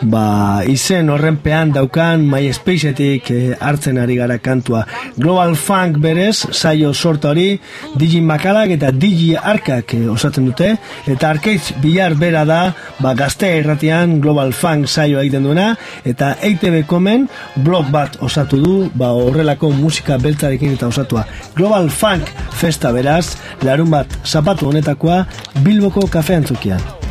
ba, 0.09 0.63
izen 0.69 1.09
horrenpean 1.09 1.71
daukan 1.75 2.23
MySpaceetik 2.29 3.29
eh, 3.33 3.55
hartzen 3.59 3.99
ari 4.01 4.17
gara 4.19 4.37
kantua. 4.39 4.85
Global 5.17 5.55
Funk 5.55 5.99
berez, 6.01 6.45
saio 6.51 6.93
sorta 6.93 7.31
hori, 7.31 7.59
Digi 7.97 8.21
Makalak 8.21 8.75
eta 8.75 8.91
Digi 8.91 9.33
Arkak 9.35 9.95
eh, 9.97 10.03
osatzen 10.11 10.49
dute, 10.49 10.71
eta 11.11 11.29
Arkeitz 11.33 11.73
Bilar 11.83 12.17
bera 12.19 12.45
da, 12.47 12.59
ba, 12.99 13.15
gazte 13.17 13.49
erratian 13.59 14.19
Global 14.23 14.53
Funk 14.53 14.89
saio 14.89 15.21
egiten 15.23 15.47
duena, 15.47 15.71
eta 16.05 16.35
EITB 16.41 16.83
komen 16.89 17.27
blog 17.65 17.89
bat 17.93 18.19
osatu 18.25 18.61
du, 18.61 18.75
ba, 18.95 19.13
horrelako 19.15 19.71
musika 19.75 20.19
beltzarekin 20.21 20.77
eta 20.77 20.91
osatua. 20.91 21.25
Global 21.55 21.89
Funk 21.89 22.29
festa 22.55 22.93
beraz, 22.95 23.35
larun 23.65 23.91
bat 23.93 24.19
zapatu 24.25 24.69
honetakoa, 24.71 25.25
Bilboko 25.65 26.07
kafean 26.11 26.45
zukian. 26.45 27.04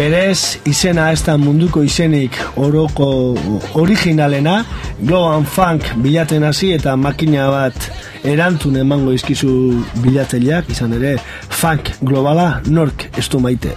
Berez, 0.00 0.56
izena 0.64 1.10
ez 1.12 1.18
da 1.26 1.34
munduko 1.36 1.82
izenik 1.84 2.38
oroko 2.56 3.08
originalena, 3.82 4.62
Global 5.02 5.44
Funk 5.44 5.90
bilaten 6.00 6.48
hasi 6.48 6.72
eta 6.78 6.96
makina 6.96 7.50
bat 7.52 7.90
erantzun 8.24 8.80
emango 8.80 9.12
izkizu 9.12 9.52
bilatzaileak, 10.00 10.72
izan 10.72 10.96
ere, 10.96 11.18
funk 11.52 11.92
globala 12.00 12.50
nork 12.64 13.10
ez 13.12 13.28
du 13.28 13.44
maite. 13.44 13.76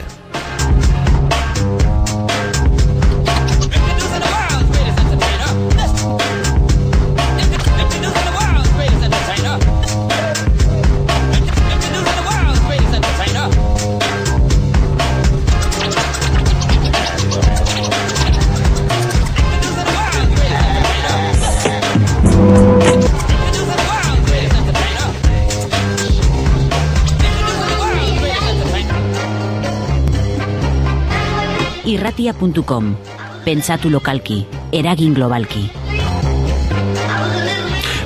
irratia.com. 32.17 32.95
Pentsatu 33.43 33.89
lokalki, 33.89 34.45
eragin 34.71 35.13
globalki. 35.13 35.69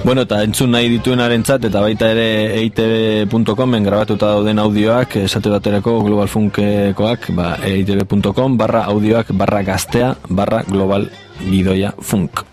Bueno, 0.04 0.24
eta 0.24 0.40
entzun 0.46 0.72
nahi 0.72 0.88
dituenarentzat 0.90 1.66
eta 1.68 1.82
baita 1.84 2.08
ere 2.14 2.28
eitb.comen 2.62 3.84
grabatuta 3.84 4.32
dauden 4.38 4.60
audioak, 4.60 5.18
esate 5.26 5.52
baterako 5.52 6.00
Global 6.06 6.30
Funkekoak, 6.32 7.32
ba, 7.36 7.58
eitb.com 7.68 8.58
barra 8.58 8.86
audioak 8.88 9.34
barra 9.36 9.64
gaztea 9.68 10.16
barra 10.30 10.64
global 10.64 11.10
gidoia 11.44 11.92
funk. 12.00 12.46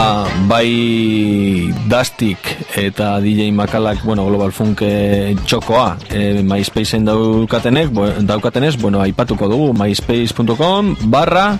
Ah, 0.00 0.26
bai 0.48 1.70
Dastik 1.88 2.53
eta 2.78 3.20
DJ 3.20 3.52
Makalak, 3.52 4.02
bueno, 4.04 4.26
Global 4.26 4.52
Funk 4.52 4.82
eh, 4.82 5.36
txokoa 5.46 5.96
eh, 6.10 6.42
MySpaceen 6.44 7.04
daukatenek, 7.06 7.90
bo, 7.94 8.06
daukatenez, 8.26 8.76
bueno, 8.80 9.00
aipatuko 9.04 9.48
dugu 9.48 9.72
myspace.com 9.78 10.94
barra 11.12 11.58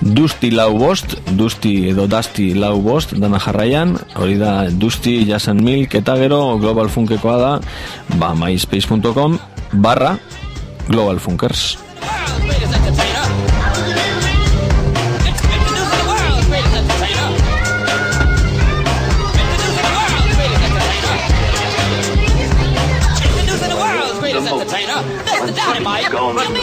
Dusti 0.00 0.50
lau 0.50 0.72
bost, 0.78 1.16
Dusti 1.38 1.90
edo 1.92 2.08
Dasti 2.10 2.52
lau 2.54 2.78
bost, 2.82 3.14
dana 3.18 3.40
jarraian, 3.42 3.96
hori 4.16 4.38
da 4.40 4.68
Dusti 4.70 5.20
Jazz 5.28 5.48
and 5.52 5.62
Milk 5.62 5.94
eta 5.98 6.16
gero 6.20 6.58
Global 6.58 6.88
Funkekoa 6.88 7.38
da, 7.38 7.52
ba, 8.16 8.34
myspace.com 8.38 9.38
barra 9.72 10.16
Global 10.88 11.20
Funkers. 11.20 11.76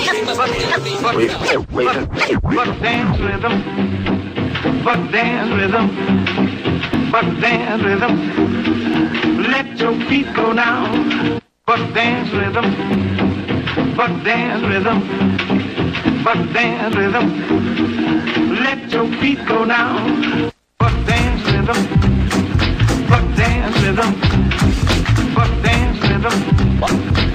Wait, 0.06 1.32
wait. 1.72 1.98
But 2.44 2.80
dance 2.80 3.20
rhythm. 3.20 3.56
But 4.84 5.12
dance 5.12 5.52
rhythm. 5.58 5.88
But 7.12 7.42
dance 7.42 7.82
rhythm. 7.82 8.14
Let 9.50 9.80
your 9.80 9.96
feet 10.08 10.28
go 10.36 10.52
now. 10.52 11.40
But 11.66 11.94
dance 11.96 12.32
rhythm. 12.34 12.66
But 13.96 14.24
dance 14.24 14.64
rhythm. 14.64 15.02
But 16.24 16.54
dance 16.54 16.96
rhythm. 16.96 17.26
Let 18.64 18.92
your 18.92 19.08
feet 19.20 19.40
go 19.48 19.64
now. 19.66 19.98
But 20.78 20.94
dance 21.08 21.44
rhythm. 21.52 21.78
But 23.10 23.36
dance 23.36 23.78
rhythm. 23.82 24.14
But 25.34 25.64
dance 25.64 26.00
rhythm. 26.08 27.35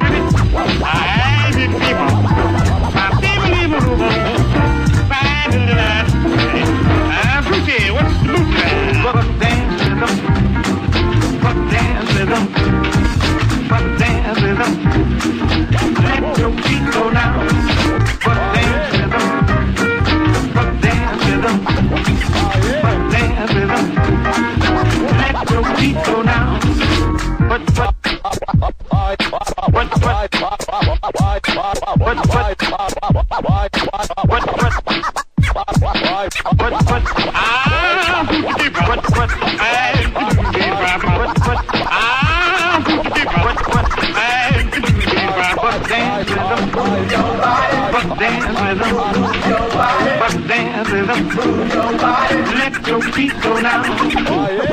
go 53.11 53.59
now 53.59 53.83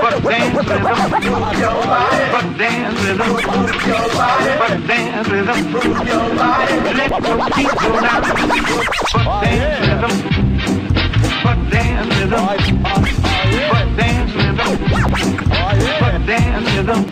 but 0.01 0.15
dance 0.29 0.59
rhythm 0.63 0.93
but 2.33 2.47
dance 2.57 3.01
rhythm 3.03 3.31
but 4.59 4.75
dance 4.87 5.29
rhythm 5.29 5.59
let 6.99 7.11
your 7.27 7.39
feet 7.55 7.73
go 7.83 7.91
now 8.01 8.21
but 8.23 9.29
dance 9.43 9.87
rhythm 9.89 10.15
but 11.45 11.59
dance 11.71 12.15
rhythm 12.19 12.45
but 13.71 13.87
dance 13.99 14.33
rhythm 14.35 14.71
but 16.01 16.17
dance 16.27 16.71
rhythm 16.77 17.03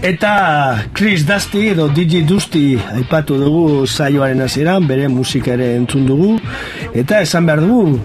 Eta 0.00 0.84
Chris 0.94 1.26
Dusty 1.26 1.68
edo 1.68 1.88
DJ 1.88 2.22
Dusty 2.22 2.78
aipatu 2.94 3.34
dugu 3.34 3.86
saioaren 3.86 4.40
hasieran 4.40 4.86
bere 4.86 5.08
musika 5.10 5.52
ere 5.56 5.74
entzun 5.74 6.06
dugu. 6.06 6.36
Eta 6.94 7.18
esan 7.26 7.46
behar 7.50 7.60
dugu 7.64 7.98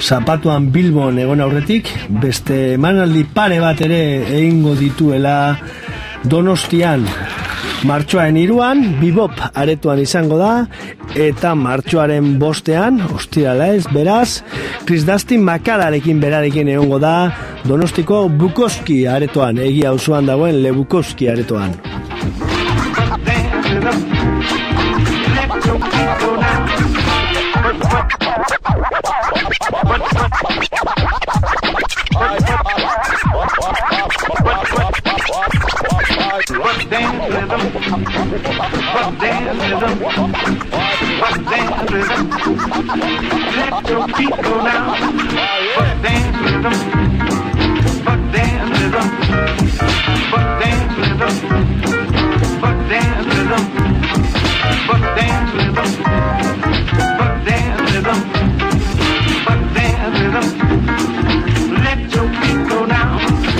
zapatuan 0.00 0.70
Bilbon 0.72 1.18
egon 1.18 1.40
aurretik 1.44 1.90
beste 2.22 2.74
emanaldi 2.74 3.24
pare 3.34 3.60
bat 3.62 3.80
ere 3.86 4.02
egingo 4.40 4.74
dituela 4.78 5.36
Donostian 6.24 7.06
martxoaren 7.84 8.36
iruan, 8.40 8.80
bibop 9.00 9.36
aretoan 9.52 10.00
izango 10.00 10.38
da, 10.40 10.52
eta 11.20 11.52
martxoaren 11.58 12.38
bostean, 12.40 13.02
ostirala 13.12 13.68
ez, 13.76 13.84
beraz, 13.92 14.40
Chris 14.88 15.04
Dusty 15.08 15.38
makalarekin 15.40 16.22
berarekin 16.22 16.72
egongo 16.72 17.00
da, 17.02 17.14
Donostiko 17.68 18.24
Bukowski 18.28 19.04
aretoan, 19.08 19.60
egia 19.68 19.92
auzoan 19.92 20.28
dagoen 20.28 20.62
Le 20.64 20.72
Bukowski 20.76 21.28
aretoan. 21.32 21.76
Rhythm, 37.30 37.60
dance 39.20 39.58
dance 39.60 39.80
dance 39.80 40.20
dance 40.24 40.50
dance 41.50 41.88
dance. 41.90 42.24
Let 43.56 43.88
your 43.88 44.08
feet 44.14 44.36
go 44.42 44.54
now. 44.64 45.14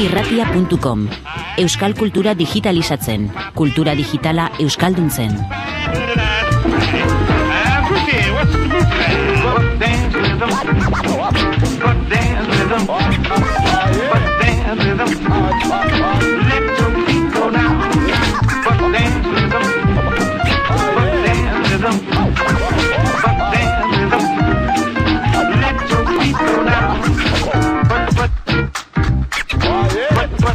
irratia.com 0.04 1.08
Euskal 1.56 1.94
kultura 1.94 2.34
digitalizatzen, 2.34 3.28
kultura 3.54 3.94
digitala 3.94 4.50
euskalduntzen. 4.58 5.38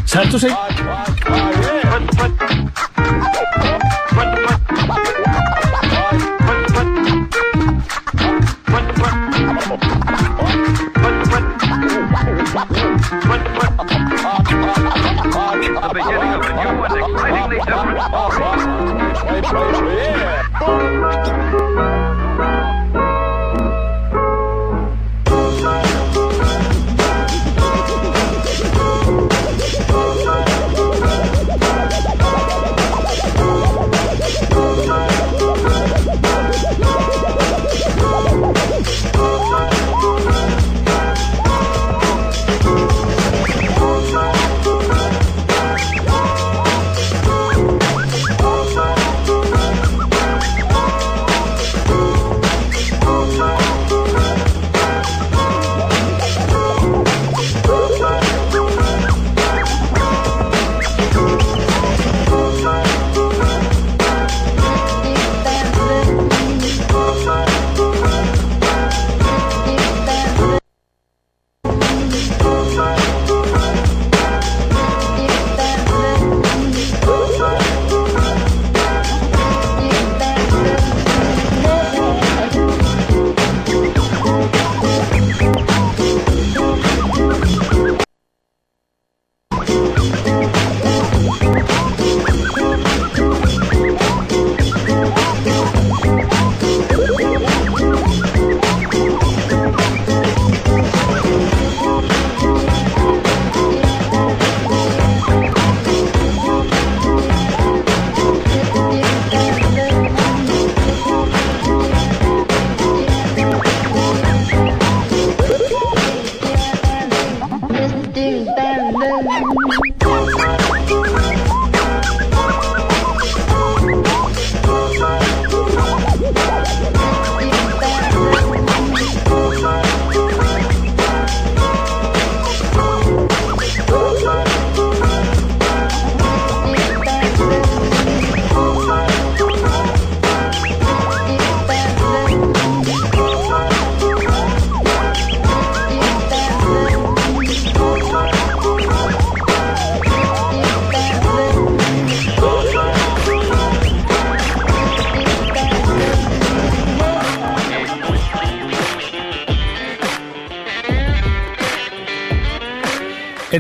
Sartu 0.10 0.40
zei? 0.40 0.79
But 2.08 2.38
but 2.38 2.49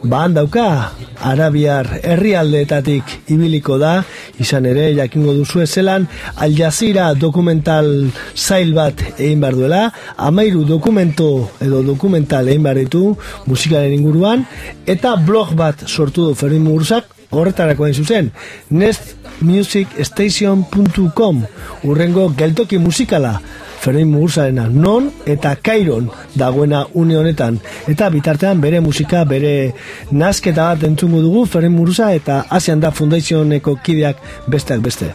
ba 0.04 0.28
dauka 0.28 0.92
Arabiar 1.22 2.00
herrialdeetatik 2.02 3.30
ibiliko 3.30 3.78
da, 3.78 4.02
izan 4.42 4.66
ere 4.66 4.96
jakingo 4.98 5.34
duzu 5.38 5.62
zelan 5.66 6.08
Al 6.36 6.56
Jazeera 6.58 7.14
dokumental 7.14 8.12
zail 8.36 8.74
bat 8.74 9.02
egin 9.18 9.42
behar 9.42 9.56
duela, 9.56 9.94
amairu 10.18 10.64
dokumento 10.66 11.50
edo 11.62 11.84
dokumental 11.84 12.48
egin 12.50 12.64
behar 12.64 12.78
ditu 12.82 13.18
musikaren 13.46 13.94
inguruan, 13.94 14.46
eta 14.86 15.16
blog 15.16 15.56
bat 15.56 15.88
sortu 15.88 16.26
du 16.28 16.36
Fermin 16.36 16.64
Muruzak, 16.66 17.06
horretarako 17.32 17.84
hain 17.86 17.94
zuzen, 17.96 18.32
nestmusicstation.com 18.70 21.46
urrengo 21.88 22.34
geltoki 22.38 22.78
musikala 22.78 23.42
Fermin 23.82 24.12
Muguruzarena 24.12 24.68
non 24.70 25.10
eta 25.26 25.56
Kairon 25.56 26.10
dagoena 26.36 26.86
une 26.94 27.18
honetan. 27.18 27.58
Eta 27.90 28.10
bitartean 28.14 28.62
bere 28.62 28.80
musika 28.80 29.24
bere 29.26 29.74
nazketa 30.12 30.70
bat 30.74 30.86
entzungo 30.86 31.24
dugu 31.26 31.46
Fermin 31.46 31.74
Muguruza 31.74 32.14
eta 32.14 32.46
Asian 32.50 32.80
da 32.80 32.92
Foundationeko 32.92 33.80
kideak 33.84 34.22
besteak 34.48 34.86
beste 34.86 35.14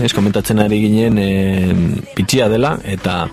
Ez 0.00 0.12
komentatzen 0.16 0.60
ari 0.62 0.80
ginen 0.82 1.18
e, 1.20 1.30
pitxia 2.16 2.48
dela 2.48 2.76
eta 2.84 3.26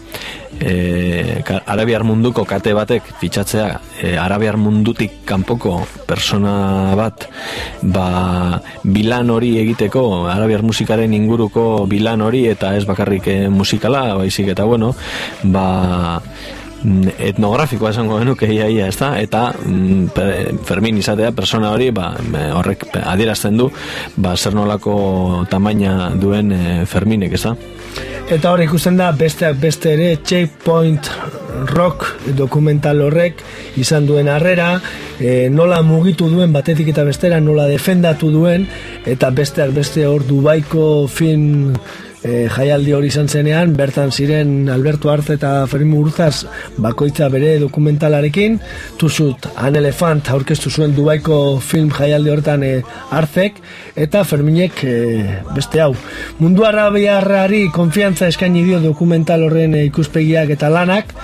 e, 0.59 1.41
arabiar 1.65 2.03
munduko 2.03 2.43
kate 2.45 2.73
batek 2.75 3.13
fitxatzea 3.21 3.67
e, 4.01 4.15
arabiar 4.17 4.57
mundutik 4.57 5.23
kanpoko 5.25 5.79
persona 6.07 6.95
bat 6.97 7.27
ba, 7.81 8.59
bilan 8.83 9.31
hori 9.33 9.55
egiteko 9.61 10.27
arabiar 10.33 10.65
musikaren 10.65 11.13
inguruko 11.13 11.85
bilan 11.87 12.21
hori 12.25 12.45
eta 12.51 12.75
ez 12.75 12.85
bakarrik 12.89 13.27
e, 13.27 13.37
musikala 13.49 14.15
baizik 14.19 14.53
eta 14.55 14.65
bueno 14.65 14.93
ba 15.43 16.21
etnografikoa 17.19 17.91
esango 17.91 18.19
genuke 18.21 18.49
ia 18.53 18.67
ia, 18.71 18.87
ezta? 18.87 19.13
Eta 19.19 19.51
mm, 19.53 20.61
Fermin 20.67 20.99
izatea 21.01 21.31
persona 21.35 21.71
hori 21.75 21.89
ba, 21.91 22.11
horrek 22.55 22.87
adierazten 23.03 23.57
du 23.59 23.69
ba, 24.15 24.35
zer 24.37 24.55
nolako 24.55 25.45
tamaina 25.49 26.11
duen 26.15 26.51
e, 26.51 26.85
Ferminek, 26.85 27.35
ezta? 27.37 27.55
Eta 28.27 28.51
hor 28.51 28.59
ikusten 28.59 28.97
da 28.99 29.13
besteak 29.15 29.55
beste 29.61 29.93
ere 29.95 30.17
Checkpoint 30.19 31.07
Rock 31.71 32.09
dokumental 32.37 32.99
horrek 33.05 33.39
izan 33.79 34.05
duen 34.07 34.27
harrera, 34.29 34.81
e, 35.19 35.47
nola 35.49 35.79
mugitu 35.81 36.27
duen 36.29 36.51
batetik 36.53 36.91
eta 36.91 37.05
bestera, 37.07 37.39
nola 37.41 37.69
defendatu 37.71 38.29
duen, 38.33 38.67
eta 39.07 39.31
besteak 39.31 39.71
beste 39.75 40.05
hor 40.05 40.27
Dubaiko 40.27 41.07
film 41.07 41.73
e, 42.27 42.47
jaialdi 42.51 42.93
hori 42.93 43.09
izan 43.11 43.27
zenean, 43.27 43.73
bertan 43.77 44.11
ziren 44.11 44.69
Alberto 44.69 45.11
Arce 45.11 45.37
eta 45.37 45.51
Fermin 45.71 45.93
Muruzaz 45.95 46.45
bakoitza 46.83 47.29
bere 47.33 47.55
dokumentalarekin, 47.61 48.59
tuzut 48.99 49.49
An 49.55 49.75
Elefant 49.79 50.29
aurkeztu 50.33 50.69
zuen 50.69 50.95
Dubaiko 50.95 51.59
film 51.63 51.89
jaialdi 51.95 52.33
horretan 52.33 52.63
e, 52.67 52.71
Arcek, 53.17 53.61
eta 53.95 54.23
Ferminek 54.27 54.83
e, 54.83 54.95
beste 55.55 55.81
hau. 55.83 55.93
Mundu 56.39 56.67
arabiarrari 56.67 57.67
konfiantza 57.73 58.29
eskaini 58.31 58.65
dio 58.67 58.81
dokumental 58.83 59.47
horren 59.47 59.75
e, 59.75 59.85
ikuspegiak 59.89 60.53
eta 60.57 60.71
lanak, 60.73 61.15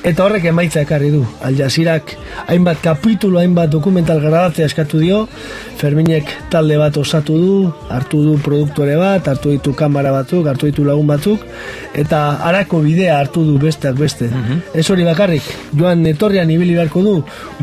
Eta 0.00 0.24
horrek 0.24 0.46
emaitza 0.48 0.80
ekarri 0.80 1.10
du. 1.12 1.20
Al 1.44 1.58
Jazeerak 1.58 2.14
hainbat 2.48 2.78
kapitulu, 2.80 3.36
hainbat 3.36 3.68
dokumental 3.68 4.22
grabatzea 4.22 4.64
eskatu 4.70 5.00
dio. 5.02 5.26
Ferminek 5.76 6.30
talde 6.52 6.78
bat 6.80 6.96
osatu 6.96 7.36
du, 7.36 7.56
hartu 7.92 8.22
du 8.24 8.38
produktore 8.40 8.94
bat, 8.96 9.28
hartu 9.28 9.52
ditu 9.52 9.74
kamera 9.76 10.12
batzuk, 10.14 10.48
hartu 10.48 10.70
ditu 10.70 10.86
lagun 10.88 11.08
batzuk, 11.08 11.44
eta 11.96 12.22
harako 12.48 12.80
bidea 12.84 13.18
hartu 13.18 13.44
du 13.44 13.58
besteak 13.60 13.96
beste. 14.00 14.30
Ez 14.72 14.86
hori 14.92 15.04
bakarrik, 15.08 15.44
joan 15.76 16.04
etorrian 16.08 16.52
ibili 16.52 16.76
beharko 16.76 17.04
du, 17.04 17.14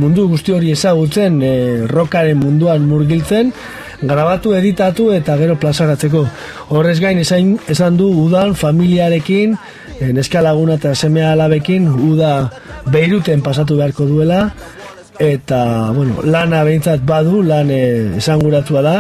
mundu 0.02 0.28
guzti 0.30 0.54
hori 0.54 0.73
ezagutzen, 0.73 1.41
e, 1.41 1.54
rockaren 1.89 2.41
munduan 2.41 2.86
murgiltzen, 2.89 3.54
grabatu, 4.02 4.54
editatu 4.54 5.12
eta 5.13 5.38
gero 5.38 5.58
plazaratzeko. 5.58 6.26
Horrez 6.69 7.00
gain 7.02 7.17
esan, 7.21 7.56
esan 7.69 7.97
du 7.97 8.10
udan 8.26 8.54
familiarekin, 8.56 9.54
eh, 9.58 9.76
neska 10.01 10.41
laguna 10.41 10.77
eta 10.77 10.95
semea 10.95 11.31
alabekin 11.33 11.88
uda 11.88 12.49
Beiruten 12.91 13.41
pasatu 13.41 13.77
beharko 13.77 14.05
duela. 14.05 14.51
Eta 15.19 15.91
bueno, 15.95 16.21
lana 16.23 16.62
behintzat 16.63 17.01
badu, 17.01 17.41
lan 17.41 17.71
eh, 17.73 18.17
esanguratua 18.21 18.81
da. 18.86 18.95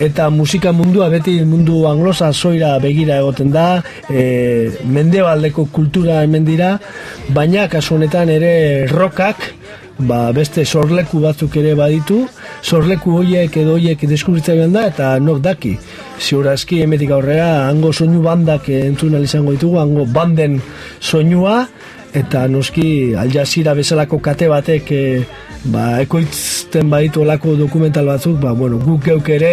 Eta 0.00 0.30
musika 0.32 0.72
mundua 0.72 1.10
beti 1.12 1.34
mundu 1.44 1.82
anglosa 1.86 2.32
soira 2.32 2.78
begira 2.80 3.18
egoten 3.20 3.50
da. 3.52 3.82
E, 4.08 4.72
mendebaldeko 4.88 5.66
kultura 5.68 6.22
hemen 6.24 6.46
dira. 6.48 6.78
Baina 7.36 7.68
kasu 7.68 7.98
honetan 7.98 8.32
ere 8.32 8.86
rockak 8.88 9.59
ba, 10.06 10.32
beste 10.32 10.64
sorleku 10.64 11.20
batzuk 11.22 11.56
ere 11.60 11.74
baditu, 11.78 12.24
sorleku 12.62 13.18
hoiek 13.20 13.56
edo 13.62 13.76
hoiek 13.76 14.02
deskubritzen 14.08 14.72
da, 14.72 14.86
eta 14.90 15.12
nok 15.22 15.40
daki. 15.44 15.76
Ziur 16.20 16.48
aski 16.52 16.82
emetik 16.84 17.12
aurrera, 17.16 17.68
hango 17.68 17.92
soinu 17.92 18.22
bandak 18.24 18.68
entzun 18.68 19.16
izango 19.22 19.54
ditugu, 19.56 19.78
hango 19.80 20.06
banden 20.06 20.60
soinua, 21.00 21.66
eta 22.14 22.46
noski 22.48 23.14
Al 23.14 23.30
Jazeera 23.32 23.74
bezalako 23.74 24.18
kate 24.22 24.48
batek 24.50 24.90
e, 24.92 25.02
ba, 25.70 26.00
ekoitzten 26.02 26.90
baditu 26.90 27.22
olako 27.22 27.54
dokumental 27.58 28.08
batzuk, 28.08 28.38
ba, 28.42 28.52
bueno, 28.56 28.80
guk 28.82 29.04
geuk 29.04 29.28
ere 29.34 29.52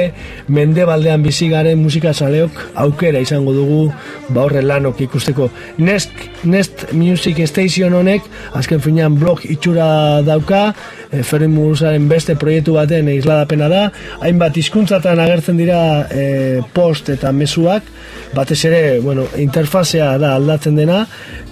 mendebaldean 0.53 1.23
bizi 1.23 1.49
garen 1.51 1.81
musika 1.81 2.13
saleok 2.13 2.61
aukera 2.85 3.21
izango 3.23 3.53
dugu 3.53 3.81
ba 4.29 4.43
horre 4.45 4.63
lanok 4.65 5.01
ikusteko. 5.07 5.49
Nest, 5.77 6.11
Nest 6.43 6.87
Music 6.93 7.43
Station 7.47 7.93
honek 7.93 8.25
azken 8.57 8.81
finean 8.83 9.17
blog 9.19 9.43
itxura 9.45 10.21
dauka, 10.27 10.71
e, 11.11 11.23
Ferrin 11.23 11.53
Muguruzaren 11.53 12.07
beste 12.09 12.35
proiektu 12.39 12.75
baten 12.77 13.09
isladapena 13.13 13.69
da, 13.71 13.83
hainbat 14.23 14.57
hizkuntzatan 14.57 15.19
agertzen 15.23 15.59
dira 15.59 15.79
e, 16.11 16.61
post 16.73 17.11
eta 17.13 17.31
mezuak, 17.35 17.87
batez 18.35 18.59
ere, 18.69 18.81
bueno, 19.03 19.27
interfazea 19.39 20.13
da 20.21 20.35
aldatzen 20.35 20.77
dena, 20.79 21.03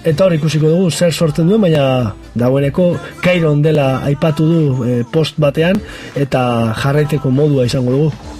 eta 0.04 0.26
hor 0.26 0.36
ikusiko 0.36 0.70
dugu 0.70 0.90
zer 0.90 1.12
sortzen 1.12 1.48
duen, 1.48 1.62
baina 1.66 2.14
dagoeneko 2.36 2.92
Kairon 3.24 3.62
dela 3.64 4.02
aipatu 4.06 4.48
du 4.48 4.62
e, 4.86 4.96
post 5.12 5.40
batean, 5.42 5.80
eta 6.16 6.74
jarraiteko 6.82 7.32
modua 7.32 7.66
izango 7.68 7.96
dugu. 7.96 8.36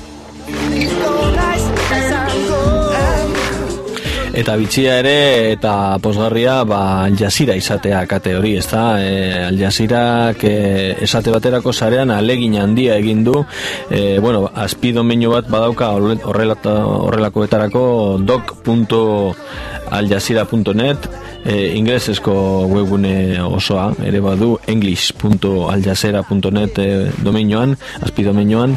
Eta 4.37 4.53
bitxia 4.61 4.99
ere 5.01 5.49
eta 5.55 5.97
posgarria 6.05 6.59
ba 6.69 6.81
Aljazira 7.07 7.55
izatea 7.57 8.03
kate 8.11 8.35
hori, 8.37 8.51
ezta? 8.61 9.01
E, 9.01 9.33
Aljazirak 9.47 10.45
e, 10.45 10.93
esate 11.07 11.33
baterako 11.33 11.73
sarean 11.73 12.13
alegin 12.13 12.59
handia 12.61 12.99
egin 13.01 13.25
du. 13.25 13.41
E, 13.89 14.21
bueno, 14.21 14.53
azpi 14.53 14.93
domeinu 14.93 15.33
bat 15.33 15.49
badauka 15.49 15.97
horrelata 15.97 16.85
horrelakoetarako 16.85 18.21
doc.aljazira.net 18.29 21.09
e, 21.47 21.77
inglesezko 21.77 22.33
webgune 22.67 23.43
osoa 23.43 23.93
ere 24.05 24.21
badu 24.21 24.59
english.aljazera.net 24.67 26.79
e, 26.83 27.11
domeinoan, 27.23 27.77
azpi 28.03 28.25
domeinoan, 28.27 28.77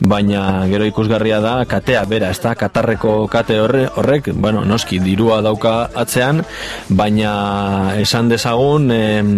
baina 0.00 0.66
gero 0.70 0.84
ikusgarria 0.88 1.40
da 1.44 1.64
katea 1.68 2.04
bera, 2.10 2.30
ez 2.34 2.40
da, 2.42 2.54
katarreko 2.58 3.28
kate 3.30 3.60
horre, 3.62 3.86
horrek, 3.96 4.32
bueno, 4.34 4.64
noski 4.66 4.97
dirua 5.04 5.40
dauka 5.42 5.90
atzean, 5.94 6.42
baina 6.88 7.32
esan 8.00 8.28
dezagun 8.32 8.90
em, 8.94 9.32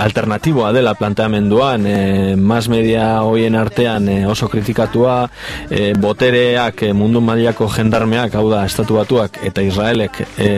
alternatiboa 0.00 0.72
dela 0.72 0.94
planteamenduan, 0.94 1.86
e, 1.86 2.36
mas 2.36 2.68
media 2.68 3.22
hoien 3.22 3.54
artean 3.54 4.08
e, 4.08 4.16
oso 4.26 4.48
kritikatua, 4.48 5.28
e, 5.68 5.92
botereak 5.98 6.86
e, 6.88 6.92
mundu 6.96 7.20
mailako 7.20 7.68
jendarmeak, 7.68 8.34
hau 8.34 8.48
da, 8.50 8.64
estatu 8.66 8.96
batuak 9.00 9.40
eta 9.46 9.62
Israelek 9.62 10.22
e, 10.38 10.50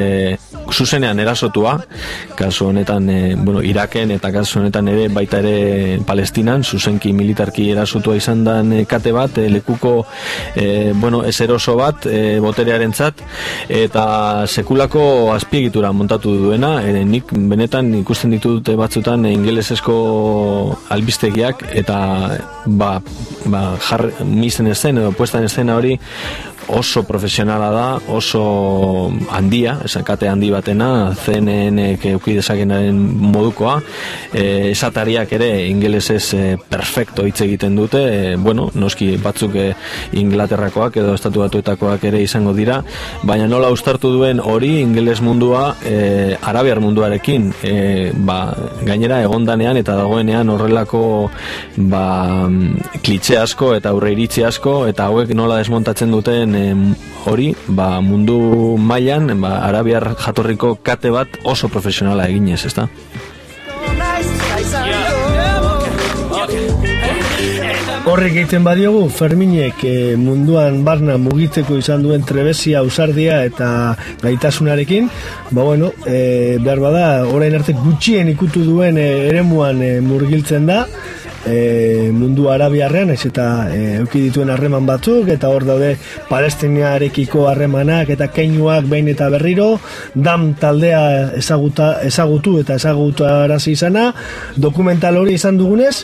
zuzenean 0.73 1.19
erasotua, 1.21 1.77
kasu 2.39 2.69
honetan, 2.71 3.09
e, 3.11 3.35
bueno, 3.37 3.63
Iraken 3.63 4.15
eta 4.17 4.33
kasu 4.33 4.61
honetan 4.61 4.89
ere 4.93 5.09
baita 5.13 5.43
ere 5.43 5.99
Palestinan, 6.07 6.65
zuzenki 6.65 7.13
militarki 7.13 7.69
erasotua 7.75 8.17
izan 8.17 8.45
dan 8.47 8.73
e, 8.73 8.85
kate 8.89 9.13
bat, 9.13 9.39
e, 9.39 9.49
lekuko, 9.53 9.95
e, 10.57 10.93
bueno, 10.95 11.23
ez 11.27 11.37
eroso 11.45 11.77
bat, 11.77 12.07
e, 12.07 12.39
boterearen 12.41 12.95
zat, 12.95 13.21
eta 13.69 14.47
sekulako 14.47 15.33
azpiegitura 15.35 15.93
montatu 15.93 16.37
duena, 16.47 16.77
e, 16.87 17.05
nik 17.05 17.33
benetan 17.33 17.93
ikusten 18.01 18.33
ditut 18.37 18.73
batzutan 18.79 19.27
ingelesesko 19.33 19.97
albistegiak, 20.95 21.65
eta 21.73 21.99
ba, 22.67 22.93
ba, 23.45 23.63
jar, 23.89 24.07
misten 24.25 24.71
ezen, 24.73 25.01
edo 25.03 25.13
puestan 25.17 25.45
escena 25.49 25.77
hori, 25.77 25.99
oso 26.69 27.03
profesionala 27.05 27.71
da, 27.71 27.87
oso 28.09 29.11
handia, 29.31 29.79
esakate 29.85 30.29
handi 30.29 30.51
batena, 30.53 31.13
CNN-ek 31.25 32.07
euki 32.15 32.37
dezakenaren 32.39 32.99
modukoa, 33.33 33.79
e, 34.33 34.71
esatariak 34.71 35.33
ere 35.39 35.51
ingelesez 35.69 36.23
e, 36.35 36.43
perfecto 36.57 37.27
hitz 37.27 37.41
egiten 37.47 37.77
dute, 37.77 38.03
e, 38.03 38.37
bueno, 38.37 38.71
noski 38.75 39.17
batzuk 39.23 39.57
e, 39.57 39.67
Inglaterrakoak 40.23 40.99
edo 41.03 41.17
estatu 41.17 41.43
batuetakoak 41.45 42.05
ere 42.11 42.23
izango 42.23 42.55
dira, 42.57 42.81
baina 43.23 43.49
nola 43.51 43.73
ustartu 43.75 44.13
duen 44.15 44.41
hori 44.41 44.79
ingeles 44.83 45.21
mundua 45.25 45.75
e, 45.85 46.37
arabiar 46.41 46.81
munduarekin, 46.85 47.51
e, 47.63 47.77
ba, 48.15 48.41
gainera 48.87 49.23
egondanean 49.25 49.79
eta 49.81 49.97
dagoenean 49.99 50.51
horrelako 50.53 51.05
ba, 51.77 52.05
klitxe 53.03 53.39
asko 53.41 53.73
eta 53.77 53.93
aurre 53.93 54.13
iritzi 54.15 54.45
asko 54.47 54.83
eta 54.91 55.09
hauek 55.11 55.33
nola 55.37 55.59
desmontatzen 55.63 56.13
duten 56.13 56.52
em, 56.55 56.95
hori 57.25 57.53
ba, 57.69 58.01
mundu 58.01 58.77
mailan 58.79 59.31
ba, 59.41 59.59
arabiar 59.67 60.15
jatorriko 60.19 60.77
kate 60.83 61.11
bat 61.11 61.29
oso 61.45 61.69
profesionala 61.69 62.29
eginez, 62.29 62.65
ezta? 62.67 62.89
Horrek 68.03 68.35
egiten 68.35 68.65
badiogu, 68.67 69.05
Ferminek 69.15 69.85
eh, 69.87 70.15
munduan 70.19 70.81
barna 70.83 71.15
mugitzeko 71.23 71.77
izan 71.79 72.03
duen 72.03 72.25
trebesia, 72.27 72.81
ausardia 72.83 73.39
eta 73.47 73.69
gaitasunarekin, 74.25 75.07
ba 75.53 75.63
bueno, 75.63 75.93
eh, 76.11 76.59
behar 76.59 76.83
bada, 76.83 77.05
orain 77.31 77.55
arte 77.55 77.77
gutxien 77.79 78.33
ikutu 78.33 78.65
duen 78.67 78.99
eh, 78.99 79.29
eremuan 79.29 79.85
eh, 79.87 80.01
murgiltzen 80.03 80.67
da, 80.67 80.81
e, 81.47 82.11
mundu 82.15 82.49
arabiarrean, 82.51 83.11
ez 83.15 83.25
eta 83.29 83.47
e, 83.73 83.81
euki 84.03 84.25
dituen 84.29 84.51
harreman 84.53 84.87
batzuk, 84.89 85.29
eta 85.35 85.51
hor 85.53 85.67
daude 85.69 85.95
palestiniarekiko 86.29 87.47
harremanak 87.51 88.13
eta 88.15 88.29
keinuak 88.35 88.87
behin 88.91 89.09
eta 89.13 89.31
berriro, 89.33 89.73
dam 90.15 90.53
taldea 90.61 91.33
ezaguta, 91.39 91.95
ezagutu 92.07 92.59
eta 92.63 92.79
ezagutu 92.81 93.27
arazi 93.29 93.77
izana, 93.79 94.13
dokumental 94.57 95.19
hori 95.23 95.41
izan 95.41 95.59
dugunez, 95.61 95.97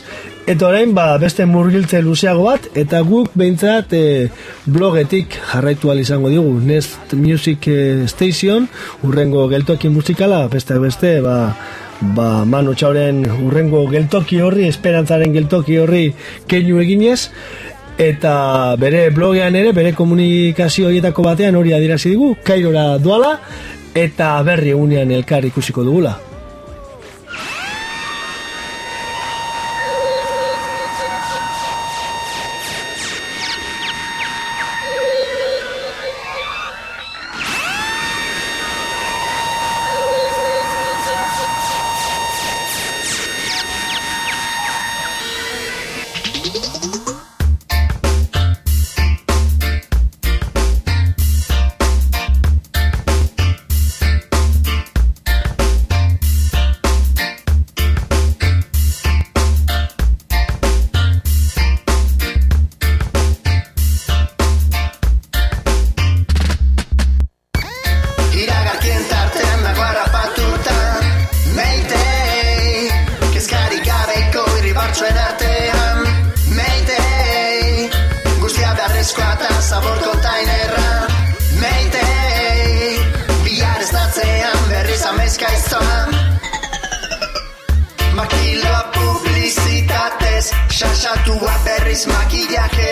Eta 0.49 0.65
orain, 0.65 0.95
ba, 0.97 1.11
beste 1.21 1.45
murgiltze 1.45 1.99
luzeago 2.01 2.47
bat, 2.47 2.63
eta 2.81 3.03
guk 3.05 3.35
behintzat 3.37 3.91
e, 3.93 4.29
blogetik 4.65 5.35
jarraitu 5.51 5.93
izango 5.93 6.31
digu, 6.33 6.55
Nest 6.65 7.13
Music 7.13 7.67
eh, 7.67 8.07
Station, 8.07 8.67
urrengo 9.03 9.47
geltoki 9.47 9.89
musikala, 9.89 10.47
beste 10.47 10.79
beste, 10.79 11.21
ba, 11.21 11.53
ba, 12.01 12.45
Manu 12.45 12.75
Txauren 12.75 13.23
urrengo 13.43 13.85
geltoki 13.91 14.39
horri, 14.43 14.67
esperantzaren 14.69 15.33
geltoki 15.35 15.79
horri 15.81 16.05
keinu 16.49 16.79
eginez, 16.83 17.29
eta 17.99 18.75
bere 18.79 19.09
blogean 19.15 19.55
ere, 19.59 19.73
bere 19.75 19.93
komunikazio 19.97 20.87
horietako 20.87 21.27
batean 21.27 21.59
hori 21.59 21.75
adirazi 21.75 22.15
digu, 22.15 22.33
kairora 22.43 22.97
duala, 23.03 23.35
eta 23.95 24.37
berri 24.47 24.75
egunean 24.75 25.11
elkar 25.11 25.45
ikusiko 25.49 25.83
dugula. 25.83 26.28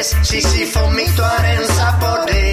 Si 0.07 0.15
si 0.23 0.41
Sísifo, 0.41 0.87
mito, 0.91 1.21
arenza, 1.21 1.97
poder. 1.99 2.46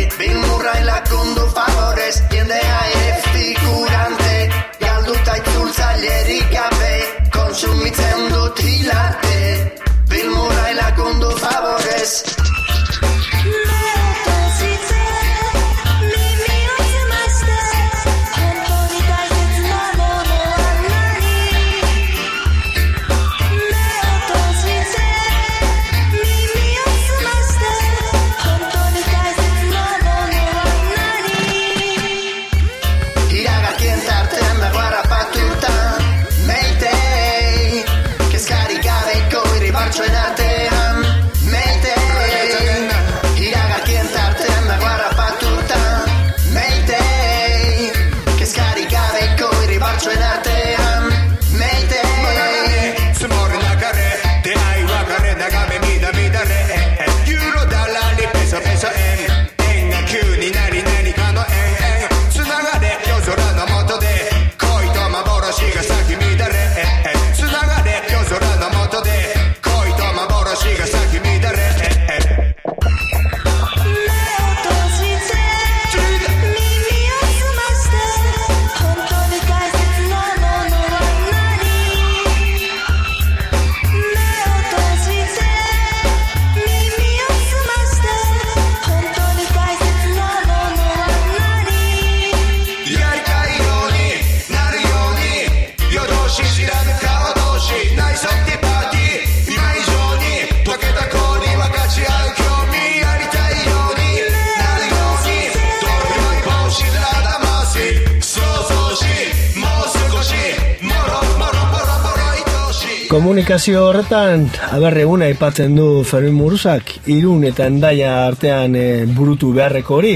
Komunikazio 113.34 113.80
horretan, 113.88 114.44
aberre 114.76 115.00
eguna 115.02 115.26
aipatzen 115.26 115.72
du 115.74 116.04
Fermin 116.06 116.36
Muruzak, 116.38 116.92
irun 117.10 117.42
eta 117.48 117.64
endaia 117.66 118.12
artean 118.28 118.76
e, 118.78 118.82
burutu 119.10 119.50
beharreko 119.56 119.96
hori, 119.96 120.12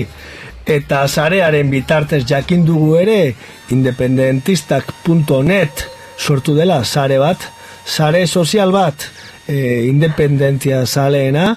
eta 0.63 1.01
zarearen 1.09 1.67
bitartez 1.73 2.21
jakin 2.31 2.63
dugu 2.69 2.93
ere, 3.01 3.35
independentistak.net 3.75 5.83
sortu 6.15 6.55
dela 6.55 6.85
zare 6.85 7.19
bat, 7.19 7.43
zare 7.91 8.23
sozial 8.29 8.71
bat, 8.71 9.09
e, 9.49 9.87
independentzia 9.89 10.85
zaleena, 10.87 11.57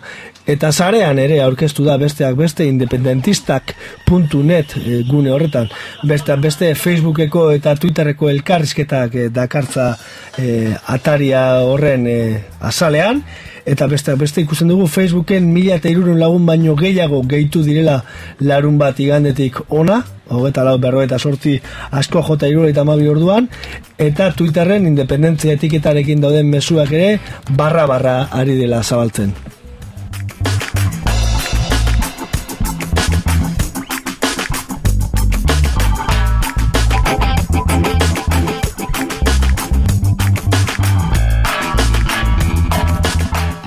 eta 0.49 0.71
zarean 0.71 1.19
ere 1.21 1.41
aurkeztu 1.43 1.83
da 1.85 1.97
besteak 2.01 2.35
beste 2.39 2.65
independentistak.net 2.65 4.75
e, 4.79 5.03
gune 5.09 5.31
horretan. 5.35 5.69
Besteak 6.07 6.41
beste 6.41 6.73
Facebookeko 6.75 7.51
eta 7.53 7.75
Twitterreko 7.75 8.29
elkarrizketak 8.31 9.15
e, 9.15 9.29
dakartza 9.29 9.97
e, 10.39 10.73
ataria 10.95 11.43
horren 11.67 12.07
e, 12.07 12.19
azalean, 12.59 13.23
eta 13.65 13.87
besteak 13.87 14.17
beste 14.19 14.41
ikusten 14.41 14.71
dugu 14.71 14.87
Facebooken 14.87 15.51
mila 15.53 15.75
eta 15.77 15.89
irurun 15.89 16.19
lagun 16.19 16.45
baino 16.45 16.75
gehiago 16.75 17.21
gehitu 17.27 17.63
direla 17.63 18.01
larun 18.39 18.77
bat 18.77 18.99
igandetik 18.99 19.61
ona, 19.69 20.01
hogeta 20.29 20.63
lau 20.63 20.77
berro 20.77 21.01
eta 21.01 21.19
sortzi 21.19 21.59
asko 21.91 22.23
jota 22.27 22.49
iruro 22.49 22.67
eta 22.69 22.83
mabi 22.87 23.07
orduan, 23.07 23.49
eta 23.97 24.31
Twitterren 24.33 24.87
independentzia 24.87 25.57
etiketarekin 25.59 26.21
dauden 26.21 26.49
mezuak 26.49 26.91
ere 26.91 27.17
barra 27.49 27.87
barra 27.87 28.21
ari 28.31 28.57
dela 28.57 28.83
zabaltzen. 28.83 29.33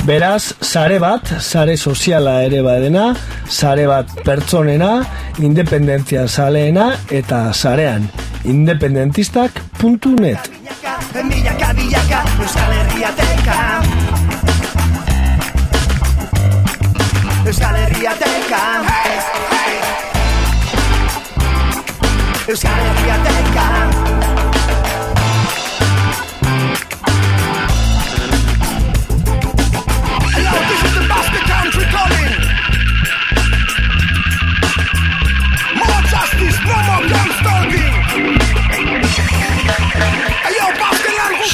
Beraz, 0.05 0.53
sare 0.61 0.99
bat, 1.01 1.25
sare 1.41 1.79
soziala 1.81 2.43
ere 2.45 2.59
badena, 2.61 3.15
sare 3.49 3.87
bat 3.89 4.11
pertsonena, 4.27 4.99
independentzia 5.41 6.27
saleena 6.29 6.91
eta 7.09 7.55
sarean. 7.55 8.05
Independentistak.net 8.45 10.45
Euskal 10.45 11.15
Herria 11.15 11.55
Euskal 17.47 17.77
Herria 17.81 18.13
Euskal 22.45 22.79
Herria 22.85 24.24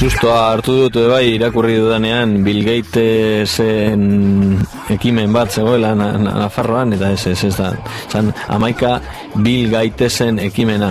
Sustoa 0.01 0.55
hartu 0.55 0.73
dut 0.79 0.95
bai 1.11 1.35
irakurri 1.35 1.75
dudanean 1.77 2.31
Bill 2.41 2.63
Gatesen 2.65 4.05
ekimen 4.95 5.35
bat 5.35 5.53
zegoela 5.53 5.91
na, 5.93 6.07
na, 6.17 6.33
Nafarroan 6.41 6.95
eta 6.97 7.11
ez 7.13 7.27
ez 7.29 7.45
ez 7.45 7.53
da. 7.59 7.75
Zan, 8.09 8.31
amaika 8.49 8.95
Bill 9.45 9.69
Gatesen 9.69 10.41
ekimena. 10.41 10.89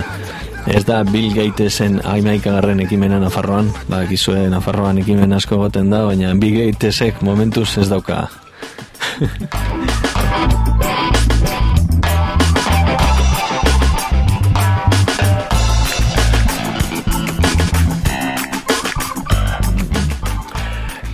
Ez 0.70 0.84
da 0.86 1.02
Bill 1.02 1.34
Gatesen 1.34 1.98
amaika 2.06 2.54
garren 2.60 2.84
ekimena 2.86 3.18
Nafarroan. 3.18 3.72
Bakizue 3.90 4.46
Nafarroan 4.52 5.02
ekimen 5.02 5.34
asko 5.34 5.58
goten 5.58 5.90
da 5.90 6.04
baina 6.06 6.30
Bill 6.38 6.60
Gatesek 6.60 7.18
momentuz 7.26 7.72
ez 7.82 7.88
dauka 7.90 8.28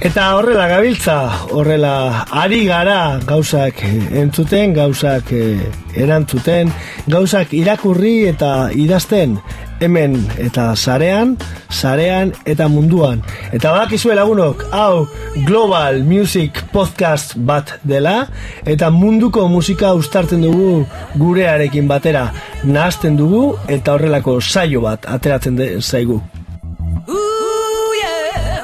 Eta 0.06 0.36
horrela 0.36 0.68
gabiltza, 0.70 1.16
horrela 1.50 2.26
ari 2.30 2.60
gara 2.68 3.18
gauzak 3.26 3.80
entzuten, 4.14 4.70
gauzak 4.76 5.32
eh, 5.34 5.66
erantzuten, 5.98 6.70
gauzak 7.10 7.50
irakurri 7.58 8.28
eta 8.30 8.68
idazten 8.70 9.34
hemen 9.82 10.14
eta 10.38 10.68
zarean, 10.76 11.32
zarean 11.74 12.30
eta 12.46 12.68
munduan. 12.70 13.24
Eta 13.50 13.72
badakizue 13.74 14.14
lagunok, 14.14 14.62
hau 14.70 15.08
Global 15.48 15.98
Music 16.06 16.62
Podcast 16.70 17.34
bat 17.34 17.74
dela, 17.82 18.28
eta 18.62 18.92
munduko 18.94 19.48
musika 19.50 19.90
ustartzen 19.98 20.46
dugu 20.46 20.86
gurearekin 21.18 21.90
batera 21.90 22.28
nahazten 22.62 23.18
dugu, 23.18 23.56
eta 23.66 23.98
horrelako 23.98 24.38
saio 24.38 24.86
bat 24.86 25.10
ateratzen 25.18 25.58
de, 25.58 25.70
zaigu. 25.82 26.22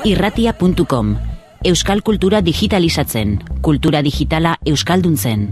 irratia.com 0.02 1.31
Euskal 1.64 2.00
kultura 2.02 2.40
digitalizatzen, 2.42 3.36
kultura 3.62 4.00
digitala 4.02 4.56
euskalduntzen. 4.66 5.44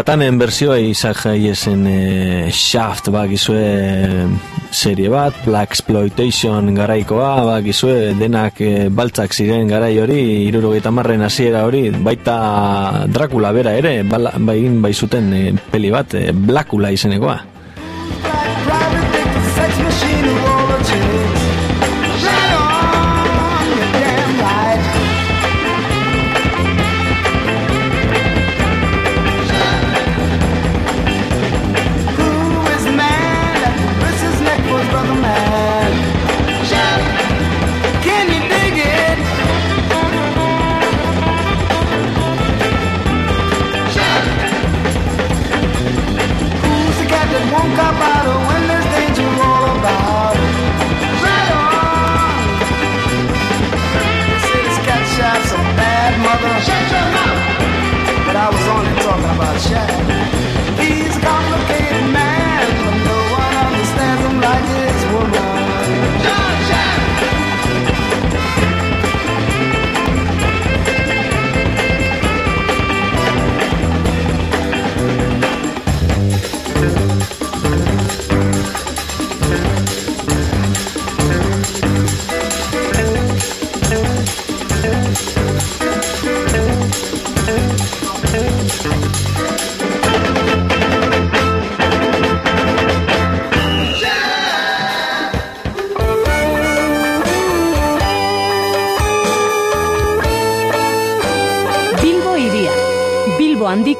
Batanen 0.00 0.38
bersioa 0.40 0.78
Isaac 0.80 1.26
Hayesen 1.28 1.82
e, 1.84 2.50
Shaft 2.50 3.10
bakizue 3.12 4.30
serie 4.72 5.10
bat, 5.12 5.36
Black 5.44 5.74
Exploitation 5.76 6.72
garaikoa, 6.72 7.34
bakizue 7.44 8.14
denak 8.16 8.62
e, 8.64 8.88
baltzak 8.88 9.36
ziren 9.36 9.68
garai 9.68 9.92
hori, 10.00 10.22
irurogeita 10.46 10.88
marren 10.88 11.20
hasiera 11.28 11.66
hori, 11.68 11.90
baita 11.92 13.04
Dracula 13.12 13.52
bera 13.52 13.76
ere, 13.76 13.98
bala, 14.08 14.32
bain 14.40 14.80
bai 14.80 14.94
zuten 14.96 15.32
e, 15.36 15.46
peli 15.68 15.92
bat, 15.92 16.16
e, 16.16 16.30
Blackula 16.32 16.96
izenekoa. 16.96 17.49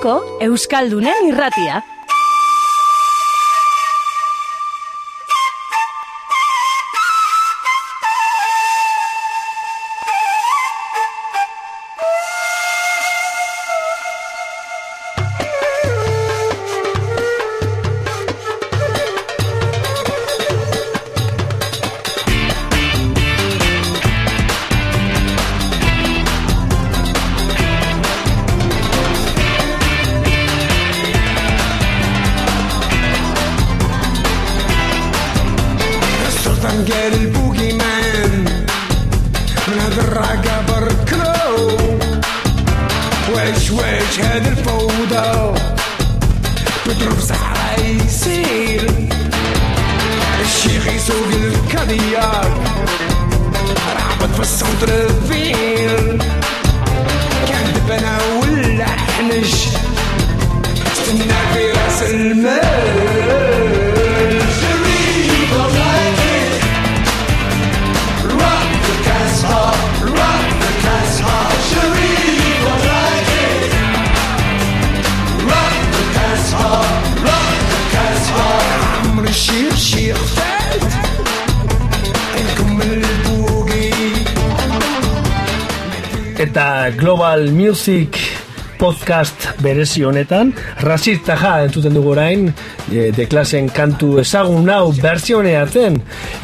Handiko 0.00 0.38
Euskaldunen 0.40 1.26
irratia. 1.28 1.82
Music 87.90 88.18
podcast 88.78 89.48
berezi 89.58 90.04
honetan, 90.06 90.52
rasista 90.86 91.34
ja 91.34 91.56
entzuten 91.64 91.96
dugu 91.96 92.12
orain, 92.12 92.44
e, 92.86 93.08
de 93.10 93.26
klasen 93.26 93.66
kantu 93.74 94.20
ezagun 94.22 94.70
hau 94.70 94.92
bertsioneatzen, 94.94 95.96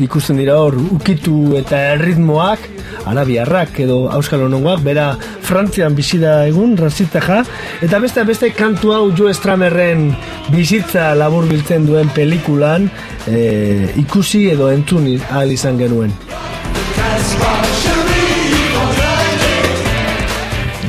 ikusten 0.03 0.41
dira 0.43 0.57
hor 0.59 0.75
ukitu 0.97 1.55
eta 1.61 1.79
erritmoak, 1.93 2.67
arabiarrak 3.07 3.79
edo 3.87 4.01
auskal 4.11 4.43
honongoak, 4.49 4.83
bera 4.83 5.13
Frantzian 5.47 5.95
bizida 5.95 6.41
egun, 6.51 6.75
rasista 6.83 7.23
ja, 7.23 7.45
eta 7.79 8.03
beste 8.03 8.27
beste 8.27 8.51
kantu 8.59 8.97
hau 8.97 9.05
Joe 9.15 9.35
Stramerren 9.35 10.09
bizitza 10.51 11.13
labur 11.15 11.47
biltzen 11.47 11.87
duen 11.87 12.11
pelikulan 12.17 12.91
e, 13.31 13.93
ikusi 14.03 14.49
edo 14.57 14.73
entzun 14.75 15.13
ahal 15.31 15.55
izan 15.55 15.79
genuen. 15.79 16.26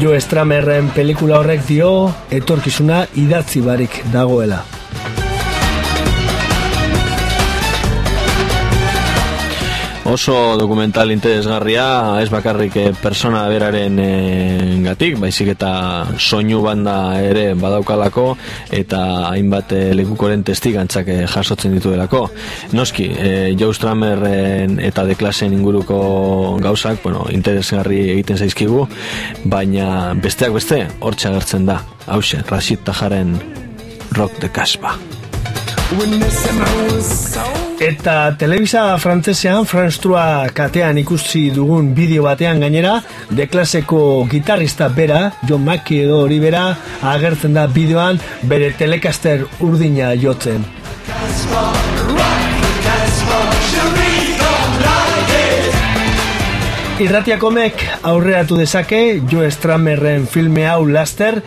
Jo 0.07 0.15
Stramerren 0.23 0.87
pelikula 0.95 1.41
horrek 1.41 1.65
dio 1.67 1.89
etorkizuna 2.31 3.01
idatzi 3.19 3.59
barik 3.65 4.01
dagoela. 4.13 4.63
Oso 10.07 10.55
dokumental 10.55 11.11
interesgarria, 11.11 12.21
ez 12.23 12.29
bakarrik 12.31 12.77
eh, 12.79 12.93
persona 12.95 13.41
beraren 13.51 13.97
eh, 13.99 14.77
gatik, 14.85 15.17
baizik 15.19 15.49
eta 15.51 15.71
soinu 16.15 16.61
banda 16.63 17.19
ere 17.19 17.49
badaukalako, 17.59 18.37
eta 18.71 19.01
hainbat 19.33 19.75
eh, 19.75 19.91
lekukoren 19.99 20.45
testigantzak 20.47 21.11
eh, 21.11 21.19
jasotzen 21.27 21.75
dituelako. 21.75 22.23
Noski, 22.71 23.09
eh, 23.11 23.51
Joe 23.59 23.75
Stramerren 23.75 24.79
eta 24.79 25.03
de 25.03 25.19
klasen 25.19 25.51
inguruko 25.59 25.99
gauzak, 26.63 27.03
bueno, 27.03 27.27
interesgarri 27.35 28.05
egiten 28.15 28.39
zaizkigu, 28.39 28.87
baina 29.43 30.13
besteak 30.15 30.55
beste, 30.55 30.85
hortxe 31.03 31.33
agertzen 31.33 31.67
da. 31.67 31.81
Hauxe, 32.07 32.45
Rashid 32.47 32.87
Tajaren 32.87 33.35
Rock 34.15 34.39
de 34.39 34.55
Kasba. 34.55 34.95
Eta 37.77 38.33
telebisa 38.33 38.95
frantzesean, 38.97 39.67
3 39.69 40.49
katean 40.57 40.97
ikusi 40.97 41.51
dugun 41.53 41.91
bideo 41.93 42.23
batean 42.25 42.63
gainera, 42.63 42.95
de 43.29 43.45
klaseko 43.45 44.25
gitarrista 44.31 44.87
bera, 44.89 45.19
John 45.45 45.61
Mackie 45.61 46.07
edo 46.07 46.23
hori 46.23 46.39
bera, 46.41 46.63
agertzen 47.05 47.53
da 47.53 47.67
bideoan 47.69 48.17
bere 48.49 48.71
telekaster 48.73 49.45
urdina 49.61 50.15
jotzen. 50.17 50.65
Irratiakomek 56.97 57.83
aurreatu 58.09 58.57
dezake 58.57 59.21
Joe 59.29 59.51
Stramerren 59.53 60.25
filme 60.25 60.65
hau 60.65 60.87
laster 60.89 61.43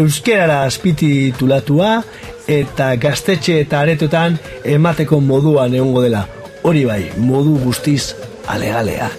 euskerara 0.00 0.62
azpititulatua 0.64 1.98
eta 2.47 2.95
gaztetxe 2.95 3.59
eta 3.61 3.81
aretotan 3.81 4.37
emateko 4.63 5.21
moduan 5.21 5.73
egongo 5.73 6.05
dela. 6.05 6.27
Hori 6.63 6.85
bai, 6.85 7.03
modu 7.17 7.57
guztiz 7.63 8.15
alegalea. 8.47 9.09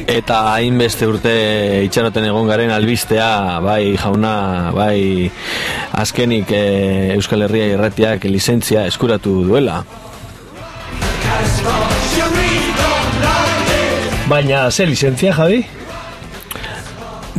Eta 0.10 0.38
hainbeste 0.56 1.08
urte 1.10 1.34
itxaroten 1.86 2.26
egon 2.30 2.50
garen 2.50 2.74
albistea, 2.74 3.60
bai 3.66 3.96
jauna, 3.98 4.34
bai 4.76 5.30
azkenik 6.02 6.52
e, 6.54 6.62
Euskal 7.16 7.46
Herria 7.46 7.72
irratiak 7.76 8.26
lizentzia 8.30 8.86
eskuratu 8.90 9.44
duela. 9.48 9.84
Baina, 14.30 14.70
ze 14.72 14.86
lizentzia, 14.86 15.34
Javi? 15.34 15.79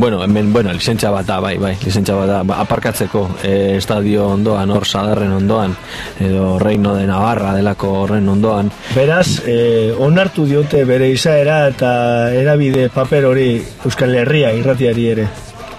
Bueno, 0.01 0.23
hemen, 0.23 0.51
bueno, 0.51 0.73
lizentzia 0.73 1.11
bat 1.13 1.27
da, 1.29 1.35
bai, 1.39 1.57
bai, 1.61 1.75
lizentzia 1.85 2.15
bat 2.17 2.25
da, 2.25 2.39
ba, 2.41 2.55
aparkatzeko 2.63 3.19
e, 3.45 3.51
estadio 3.77 4.23
ondoan, 4.33 4.71
hor 4.73 4.87
sadarren 4.89 5.29
ondoan, 5.35 5.75
edo 6.19 6.55
Reino 6.57 6.95
de 6.97 7.03
Navarra 7.05 7.51
delako 7.53 7.91
horren 7.99 8.25
ondoan. 8.33 8.71
Beraz, 8.95 9.43
eh, 9.45 9.93
onartu 10.01 10.47
diote 10.49 10.81
bere 10.89 11.11
izaera 11.13 11.67
eta 11.69 11.91
erabide 12.33 12.87
paper 12.89 13.27
hori 13.29 13.45
Euskal 13.85 14.15
Herria 14.23 14.49
irratiari 14.57 15.05
ere. 15.11 15.27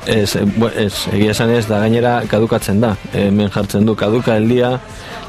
Ez, 0.06 0.36
e, 0.38 0.44
bu- 0.46 0.70
ez, 0.70 0.92
egia 1.16 1.32
esan 1.34 1.50
ez, 1.56 1.64
da 1.66 1.80
gainera 1.82 2.20
kadukatzen 2.30 2.78
da. 2.82 2.92
Hemen 3.18 3.50
jartzen 3.50 3.86
du, 3.86 3.96
kaduka 3.98 4.36
el 4.36 4.46
día 4.48 4.76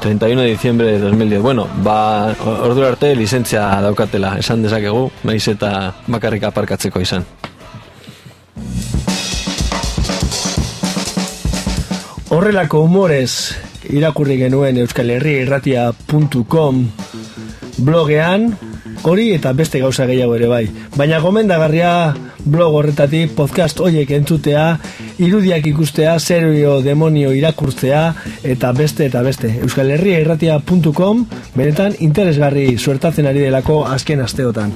31 0.02 0.42
de 0.42 0.52
diciembre 0.52 0.86
de 0.92 1.00
2010. 1.00 1.42
Bueno, 1.42 1.66
ba, 1.82 2.30
ordura 2.46 2.92
arte 2.94 3.10
lizentzia 3.18 3.66
daukatela, 3.82 4.36
esan 4.38 4.62
dezakegu, 4.62 5.08
naiz 5.24 5.48
eta 5.50 5.72
bakarrik 6.06 6.46
aparkatzeko 6.52 7.02
izan. 7.02 7.26
Horrelako 12.34 12.80
humorez 12.82 13.54
irakurri 13.94 14.34
genuen 14.40 14.80
Euskal 14.82 15.12
Herria 15.14 15.44
irratia.com 15.44 16.80
blogean 17.86 18.48
hori 19.06 19.28
eta 19.36 19.52
beste 19.54 19.78
gauza 19.78 20.08
gehiago 20.10 20.34
ere 20.34 20.48
bai. 20.50 20.64
Baina 20.96 21.20
gomendagarria 21.22 21.92
blog 22.42 22.74
horretatik 22.80 23.36
podcast 23.38 23.78
hoiek 23.78 24.10
entzutea, 24.18 24.66
irudiak 25.22 25.70
ikustea, 25.70 26.18
zerio 26.18 26.80
demonio 26.82 27.30
irakurtzea, 27.38 28.02
eta 28.42 28.72
beste 28.74 29.06
eta 29.06 29.22
beste. 29.22 29.54
Euskal 29.62 29.94
Herria 29.94 30.18
irratia.com, 30.24 31.26
benetan 31.54 31.94
interesgarri 32.00 32.72
suertatzen 32.78 33.30
ari 33.30 33.46
delako 33.46 33.84
azken 33.86 34.26
asteotan. 34.26 34.74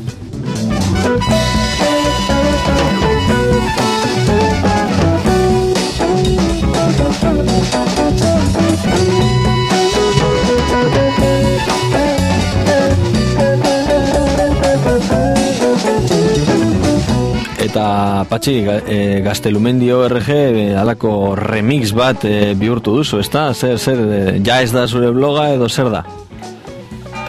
Eta 17.69 18.25
patxi, 18.25 18.63
e, 18.65 19.21
gaztelumendio 19.21 20.07
RG 20.09 20.31
e, 20.33 20.63
alako 20.81 21.35
remix 21.37 21.91
bat 21.93 22.25
e, 22.25 22.55
bihurtu 22.57 22.95
duzu, 22.97 23.19
ezta? 23.21 23.51
Zer, 23.53 23.77
zer, 23.77 24.01
e, 24.01 24.21
ja 24.41 24.63
ez 24.65 24.71
da 24.73 24.87
zure 24.89 25.11
bloga 25.13 25.51
edo 25.53 25.69
zer 25.69 25.91
da? 25.93 26.01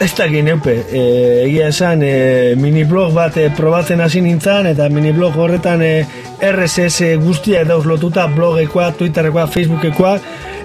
Ez 0.00 0.14
da 0.16 0.30
neupe, 0.32 0.78
e, 0.88 1.02
egia 1.44 1.68
esan 1.68 2.00
e, 2.02 2.54
miniblog 2.56 3.12
bat 3.12 3.36
e, 3.36 3.50
probatzen 3.52 4.00
hasi 4.00 4.22
nintzen 4.24 4.70
eta 4.72 4.88
miniblog 4.88 5.36
horretan 5.36 5.84
e, 5.84 5.92
RSS 6.40 7.18
guztia 7.20 7.64
dauz 7.68 7.84
lotuta 7.86 8.26
blogekoa, 8.28 8.92
Twitterrekoa, 8.96 9.46
Facebookekoa 9.46 10.18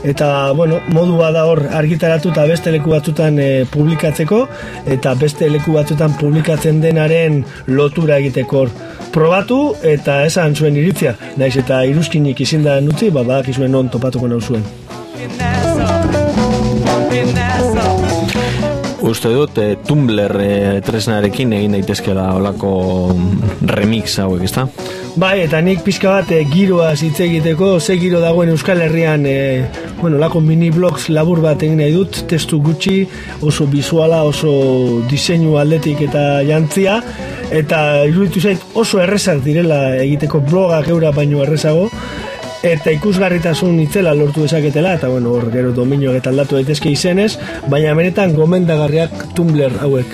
eta 0.06 0.52
bueno, 0.54 0.80
modua 0.94 1.32
da 1.34 1.46
hor 1.50 1.64
argitaratu 1.74 2.30
eta 2.30 2.46
beste 2.46 2.72
leku 2.72 2.94
batzutan 2.94 3.40
e, 3.42 3.66
publikatzeko 3.72 4.44
eta 4.96 5.16
beste 5.18 5.50
leku 5.50 5.74
batzutan 5.74 6.14
publikatzen 6.20 6.82
denaren 6.84 7.42
lotura 7.68 8.20
egiteko 8.22 8.60
hor 8.60 8.74
probatu 9.16 9.60
eta 9.84 10.22
esan 10.28 10.56
zuen 10.56 10.78
iritzia 10.78 11.16
naiz 11.42 11.56
eta 11.58 11.82
iruzkinik 11.90 12.42
izin 12.46 12.64
da 12.64 12.78
nutzi, 12.82 13.10
ba, 13.10 13.24
badakizuen 13.24 13.72
non 13.72 13.90
topatuko 13.90 14.30
nau 14.30 14.42
zuen 14.42 14.64
Uste 19.06 19.30
dut, 19.30 19.58
e, 19.62 19.76
Tumblr 19.86 20.40
e, 20.42 20.54
tresnarekin 20.86 21.52
egin 21.54 21.76
daitezkela 21.78 22.32
olako 22.40 22.72
remix 23.70 24.18
hauek, 24.22 24.42
ezta? 24.48 24.66
Bai, 25.16 25.46
eta 25.46 25.62
nik 25.64 25.80
pixka 25.86 26.10
bat 26.12 26.32
e, 26.36 26.42
giroaz 26.52 26.98
hitz 27.06 27.22
egiteko, 27.24 27.78
ze 27.80 27.96
giro 27.96 28.20
dagoen 28.20 28.50
Euskal 28.52 28.82
Herrian, 28.84 29.24
e, 29.26 29.64
bueno, 30.02 30.18
lako 30.20 30.42
mini 30.44 30.68
blogs 30.76 31.06
labur 31.08 31.40
bat 31.40 31.64
egin 31.64 31.80
nahi 31.80 31.94
dut, 31.96 32.26
testu 32.28 32.60
gutxi, 32.60 32.98
oso 33.40 33.64
visuala, 33.72 34.26
oso 34.28 34.52
diseinu 35.08 35.56
aldetik 35.62 36.04
eta 36.10 36.44
jantzia, 36.44 36.98
eta 37.48 38.04
iruditu 38.10 38.44
zait 38.44 38.76
oso 38.76 39.00
errezak 39.00 39.40
direla 39.46 39.96
egiteko 40.04 40.44
blogak 40.44 40.92
eura 40.92 41.16
baino 41.16 41.40
errezago, 41.48 41.88
eta 42.68 42.92
ikusgarritasun 42.92 43.80
itzela 43.86 44.12
lortu 44.20 44.44
dezaketela, 44.44 44.98
eta 45.00 45.08
bueno, 45.08 45.32
hor 45.32 45.48
gero 45.54 45.72
dominio 45.72 46.12
eta 46.12 46.34
aldatu 46.36 46.60
daitezke 46.60 46.92
izenez, 46.92 47.38
baina 47.72 47.96
benetan 47.96 48.36
gomendagarriak 48.36 49.30
Tumblr 49.32 49.80
hauek. 49.80 50.12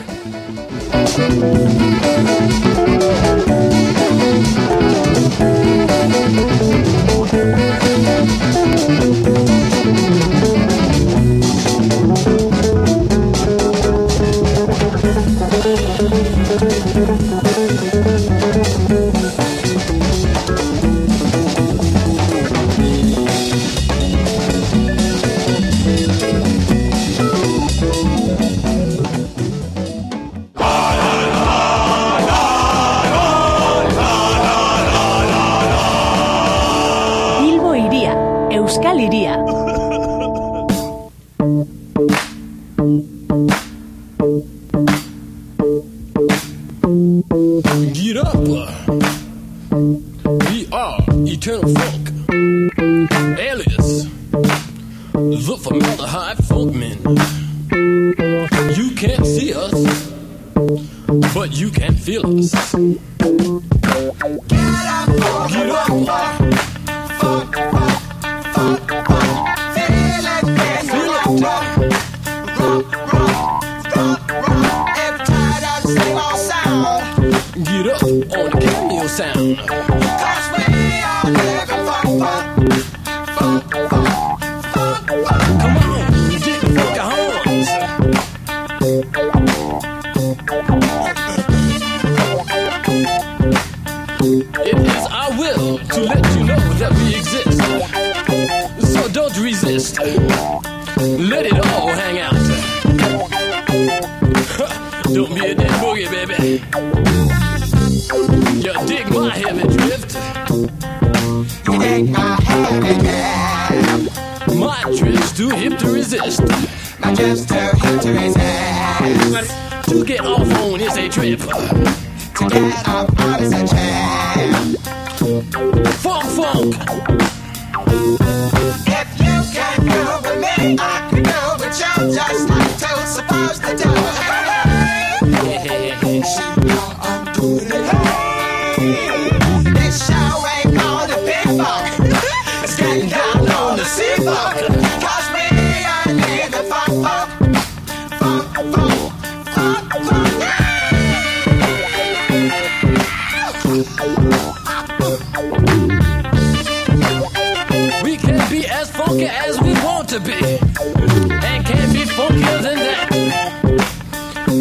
To 160.12 160.20
be. 160.20 160.34
And 160.34 161.66
can't 161.66 161.94
be 161.94 162.04
funkier 162.04 162.62
than 162.62 162.76
that. 162.86 163.10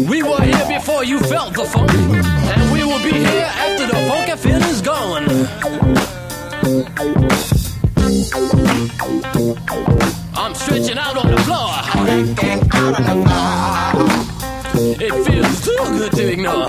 We 0.09 0.23
were 0.23 0.41
here 0.43 0.79
before 0.79 1.03
you 1.03 1.19
felt 1.19 1.55
the 1.55 1.65
funk. 1.65 1.91
And 1.91 2.73
we 2.73 2.85
will 2.85 3.03
be 3.03 3.11
here 3.11 3.51
after 3.67 3.87
the 3.89 3.97
funky 4.07 4.37
feeling's 4.37 4.81
gone. 4.81 5.25
I'm 10.37 10.55
stretching 10.55 10.99
out 10.99 11.17
on 11.17 11.33
the 11.33 11.41
floor. 11.47 11.71
It 15.01 15.15
feels 15.25 15.61
too 15.65 15.85
good 15.99 16.13
to 16.13 16.33
ignore. 16.33 16.69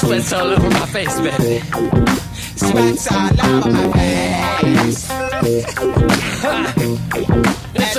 Sweat's 0.00 0.32
all 0.32 0.48
over 0.48 0.70
my 0.70 0.86
face, 0.86 1.20
baby. 1.20 1.62
Sweat's 2.56 3.06
all 3.12 3.40
over 3.40 3.70
my 3.70 3.92
face. 3.92 4.27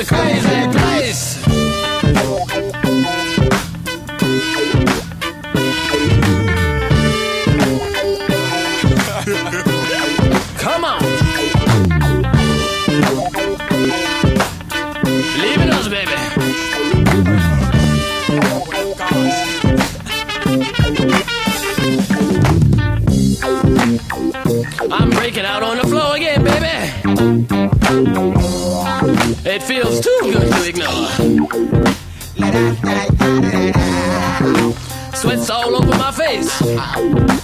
Crazy 0.06 0.79
It 29.52 29.64
feels 29.64 30.00
too 30.00 30.20
good 30.22 30.47
to 30.54 30.70
ignore. 30.70 31.08
Sweat's 35.16 35.50
all 35.50 35.76
over 35.76 35.97
my 35.97 36.12
face. 36.12 37.39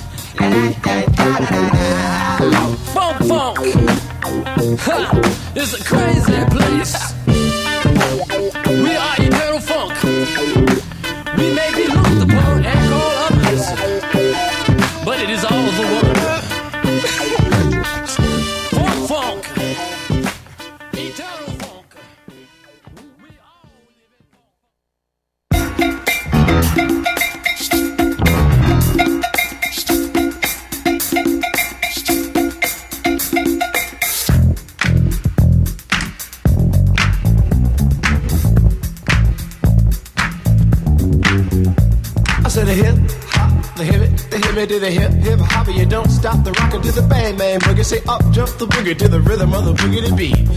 Boogie. 47.75 47.85
Say 47.85 48.01
up 48.07 48.21
jump 48.31 48.57
the 48.57 48.67
boogie 48.67 48.97
to 48.97 49.07
the 49.07 49.19
rhythm 49.19 49.53
of 49.53 49.65
the 49.65 49.73
boogie 49.73 50.07
to 50.07 50.15
beat. 50.15 50.47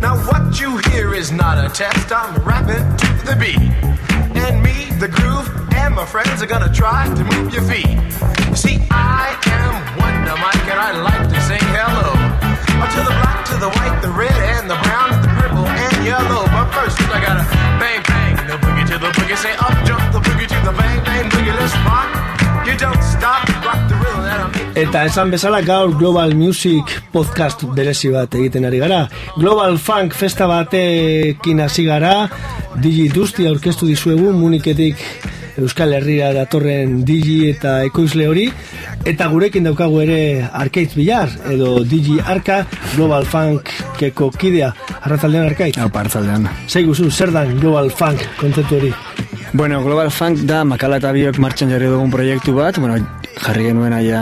Now 0.00 0.16
what 0.26 0.60
you 0.60 0.78
hear 0.90 1.14
is 1.14 1.32
not 1.32 1.58
a 1.58 1.68
test. 1.68 2.12
I'm 2.12 2.34
rapping 2.44 2.84
to 2.98 3.08
the 3.26 3.36
beat, 3.36 3.58
and 4.36 4.62
me, 4.62 4.90
the 4.98 5.08
groove, 5.08 5.48
and 5.74 5.94
my 5.94 6.04
friends 6.04 6.42
are 6.42 6.46
gonna 6.46 6.72
try 6.72 7.06
to 7.14 7.24
move 7.24 7.52
your 7.52 7.62
feet. 7.62 7.96
See, 8.56 8.78
I 8.90 9.36
am 9.46 9.98
Wonder 9.98 10.36
Mike, 10.40 10.66
and 10.68 10.80
I 10.80 11.00
like 11.00 11.28
to 11.28 11.40
sing 11.42 11.62
hello 11.76 12.12
Uh, 12.76 12.84
to 12.92 13.00
the 13.00 13.14
black, 13.20 13.44
to 13.46 13.56
the 13.56 13.70
white, 13.70 14.02
the 14.02 14.12
red, 14.12 14.36
and 14.54 14.68
the 14.68 14.76
brown, 14.84 15.12
and 15.12 15.24
the 15.24 15.32
purple, 15.40 15.66
and 15.66 16.04
yellow. 16.04 16.44
But 16.52 16.68
first, 16.76 17.00
I 17.08 17.20
gotta 17.24 17.44
bang 17.80 18.02
bang 18.04 18.36
the 18.46 18.56
boogie 18.60 18.86
to 18.92 18.98
the 18.98 19.10
boogie. 19.16 19.36
Say 19.36 19.54
up 19.56 19.76
jump 19.86 20.04
the 20.12 20.20
boogie 20.20 20.48
to 20.48 20.58
the 20.66 20.72
bang 20.76 21.02
bang 21.04 21.30
boogie. 21.30 21.54
Let's 21.56 21.76
rock. 21.88 22.10
You 22.66 22.76
don't 22.76 23.02
stop, 23.02 23.48
rock 23.64 23.85
Eta 24.76 25.06
esan 25.08 25.30
bezala 25.32 25.62
gaur 25.64 25.94
Global 25.96 26.34
Music 26.36 26.90
podcast 27.12 27.62
berezi 27.76 28.10
bat 28.12 28.34
egiten 28.36 28.66
ari 28.68 28.78
gara. 28.82 29.06
Global 29.38 29.78
Funk 29.80 30.12
festa 30.14 30.46
batekin 30.50 31.62
hasi 31.64 31.86
gara, 31.86 32.28
Digi 32.76 33.08
Dusty 33.08 33.46
aurkeztu 33.48 33.88
dizuegu 33.88 34.34
Muniketik 34.36 35.00
Euskal 35.56 35.94
Herria 35.96 36.32
datorren 36.36 36.98
Digi 37.08 37.48
eta 37.48 37.78
ekoizle 37.88 38.26
hori, 38.28 38.44
eta 39.08 39.30
gurekin 39.32 39.64
daukagu 39.64 40.02
ere 40.04 40.20
Arcade 40.44 40.92
Billar, 40.92 41.32
edo 41.52 41.78
Digi 41.88 42.18
Arka, 42.20 42.66
Global 42.94 43.24
Funk 43.24 43.72
keko 43.96 44.28
kidea. 44.36 44.74
Arratzaldean 45.00 45.48
Arcade? 45.48 45.80
Hau, 45.80 45.88
partzaldean. 45.92 46.50
Zei 46.68 46.84
guzu, 46.84 47.08
zer 47.10 47.32
dan 47.32 47.56
Global 47.62 47.88
Funk 47.88 48.28
kontzeptu 48.40 48.82
hori? 48.82 48.92
Bueno, 49.56 49.80
Global 49.82 50.10
Funk 50.12 50.44
da 50.44 50.64
makala 50.68 51.00
eta 51.00 51.14
biok 51.16 51.40
martxan 51.40 51.72
jarri 51.72 51.88
dugun 51.88 52.12
proiektu 52.12 52.52
bat, 52.58 52.76
bueno, 52.82 53.00
jarri 53.36 53.66
genuen 53.68 53.92
aia 53.92 54.20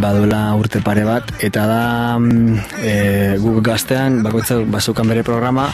baduela 0.00 0.40
urte 0.58 0.80
pare 0.84 1.04
bat, 1.06 1.32
eta 1.42 1.64
da 1.66 1.80
mm, 2.18 2.60
e, 2.78 2.92
guk 3.42 3.58
gaztean, 3.66 4.20
bakoitzak 4.26 4.62
bazukan 4.70 5.10
bere 5.10 5.24
programa, 5.26 5.66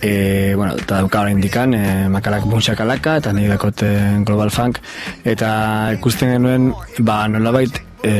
e, 0.00 0.52
bueno, 0.54 0.74
eta 0.76 1.00
dauka 1.00 1.24
hori 1.24 1.32
indikan, 1.36 1.74
e, 1.74 2.08
makalak 2.12 2.44
buntxakalaka, 2.50 3.16
eta 3.22 3.32
nire 3.32 3.56
dakote 3.56 3.90
Global 4.28 4.52
Funk, 4.52 4.82
eta 5.24 5.50
ikusten 5.96 6.36
genuen, 6.36 6.70
ba, 7.00 7.24
nolabait, 7.32 7.80
e, 8.04 8.14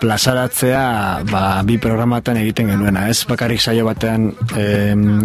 plazaratzea 0.00 0.84
ba, 1.32 1.44
bi 1.64 1.78
programatan 1.80 2.42
egiten 2.44 2.74
genuena, 2.74 3.08
ez 3.08 3.24
bakarrik 3.28 3.60
saio 3.60 3.88
batean 3.88 4.30
e, 4.52 4.66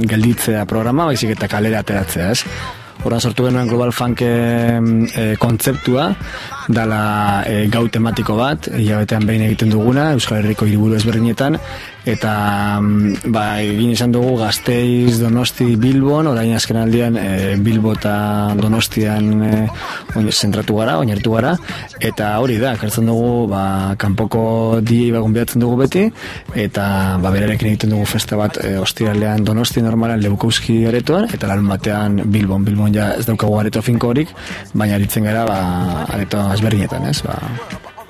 gelditzea 0.08 0.64
programa, 0.70 1.10
baizik 1.12 1.36
eta 1.36 1.52
kalera 1.52 1.84
ateratzea, 1.84 2.32
ez? 2.32 2.46
Horan 3.04 3.22
sortu 3.22 3.46
genuen 3.46 3.68
Global 3.70 3.92
Funk 3.94 4.24
e, 4.24 5.34
kontzeptua, 5.40 6.08
dala 6.68 7.44
e, 7.48 7.68
gau 7.72 7.88
tematiko 7.92 8.36
bat, 8.40 8.68
hilabetean 8.76 9.28
behin 9.28 9.46
egiten 9.48 9.72
duguna, 9.72 10.12
Euskal 10.18 10.42
Herriko 10.42 10.68
hiriburu 10.68 10.98
ezberdinetan, 10.98 11.58
eta 12.08 12.34
mm, 12.80 13.32
ba, 13.34 13.46
egin 13.64 13.92
izan 13.92 14.14
dugu 14.16 14.38
Gasteiz, 14.40 15.18
Donosti, 15.20 15.76
Bilbon, 15.80 16.30
orain 16.32 16.54
azken 16.56 16.80
aldian 16.82 17.18
e, 17.20 17.56
Bilbo 17.64 17.94
eta 17.98 18.16
Donostian 18.60 19.30
e, 19.44 19.52
oin, 20.16 20.30
zentratu 20.32 20.78
gara, 20.80 20.98
oinartu 21.02 21.36
gara, 21.36 21.54
eta 22.00 22.34
hori 22.44 22.58
da, 22.62 22.76
kartzen 22.80 23.08
dugu 23.12 23.48
ba, 23.52 23.64
kanpoko 24.00 24.80
di 24.84 25.08
bagun 25.16 25.36
behatzen 25.36 25.64
dugu 25.64 25.82
beti, 25.84 26.06
eta 26.56 26.88
ba, 27.24 27.32
berarekin 27.32 27.72
egiten 27.74 27.96
dugu 27.96 28.08
festa 28.10 28.40
bat 28.40 28.60
e, 28.64 28.76
ostiralean 28.82 29.44
Donosti 29.48 29.84
normalan 29.84 30.24
Leukowski 30.24 30.82
aretoan, 30.90 31.30
eta 31.34 31.52
larun 31.52 31.72
batean 31.72 32.22
Bilbon, 32.26 32.68
Bilbon 32.68 32.96
ja 32.96 33.14
ez 33.16 33.28
daukagu 33.28 33.60
areto 33.60 33.84
finko 33.84 34.12
horik, 34.14 34.32
baina 34.74 34.96
aritzen 35.00 35.28
gara 35.28 35.44
ba, 35.48 35.60
areto 36.16 36.44
ezberdinetan, 36.58 37.06
ez? 37.06 37.22
Ba, 37.22 37.38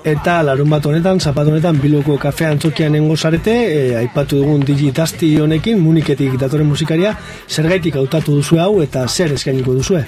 Eta 0.07 0.37
larun 0.39 0.69
bat 0.71 0.85
honetan, 0.87 1.17
zapat 1.19 1.49
honetan, 1.51 1.81
Bilboko 1.83 2.13
kafea 2.21 2.53
antzokian 2.53 2.93
nengo 2.95 3.17
zarete, 3.17 3.51
e, 3.51 3.79
aipatu 3.99 4.37
dugun 4.39 4.61
digitasti 4.63 5.33
honekin, 5.43 5.81
muniketik 5.83 6.37
datoren 6.39 6.69
musikaria, 6.69 7.11
zer 7.49 7.67
gaitik 7.67 7.97
hautatu 7.99 8.37
duzu 8.37 8.61
hau 8.63 8.79
eta 8.85 9.03
zer 9.09 9.33
eskainiko 9.35 9.75
duzue? 9.75 10.05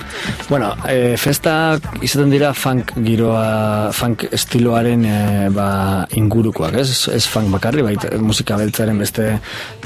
Bueno, 0.48 0.70
e, 0.88 1.18
festa 1.20 1.56
izaten 2.00 2.32
dira 2.32 2.54
funk 2.56 2.94
giroa, 3.04 3.90
funk 3.92 4.24
estiloaren 4.40 5.04
e, 5.04 5.18
ba, 5.52 5.68
ingurukoak, 6.22 6.80
ez? 6.80 7.10
Ez 7.18 7.26
funk 7.28 7.52
bakarri, 7.58 7.84
baita 7.90 8.14
musika 8.24 8.56
beltzaren 8.62 9.04
beste 9.04 9.28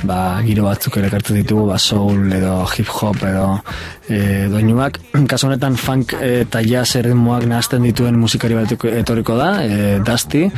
ba, 0.04 0.20
giro 0.46 0.68
batzuk 0.70 1.02
ere 1.02 1.10
kartu 1.16 1.40
ditugu, 1.40 1.66
ba, 1.72 1.82
soul 1.82 2.30
edo 2.38 2.60
hip 2.78 2.94
hop 3.00 3.26
edo 3.32 3.48
e, 4.06 4.46
doinuak. 4.54 5.02
Kasu 5.26 5.50
honetan 5.50 5.82
funk 5.82 6.14
eta 6.22 6.62
jazz 6.70 7.02
erritmoak 7.02 7.50
nahazten 7.50 7.90
dituen 7.90 8.22
musikari 8.22 8.62
bat 8.62 8.78
etorriko 8.94 9.42
da, 9.42 9.52
e, 9.66 10.03
Dusty, 10.04 10.52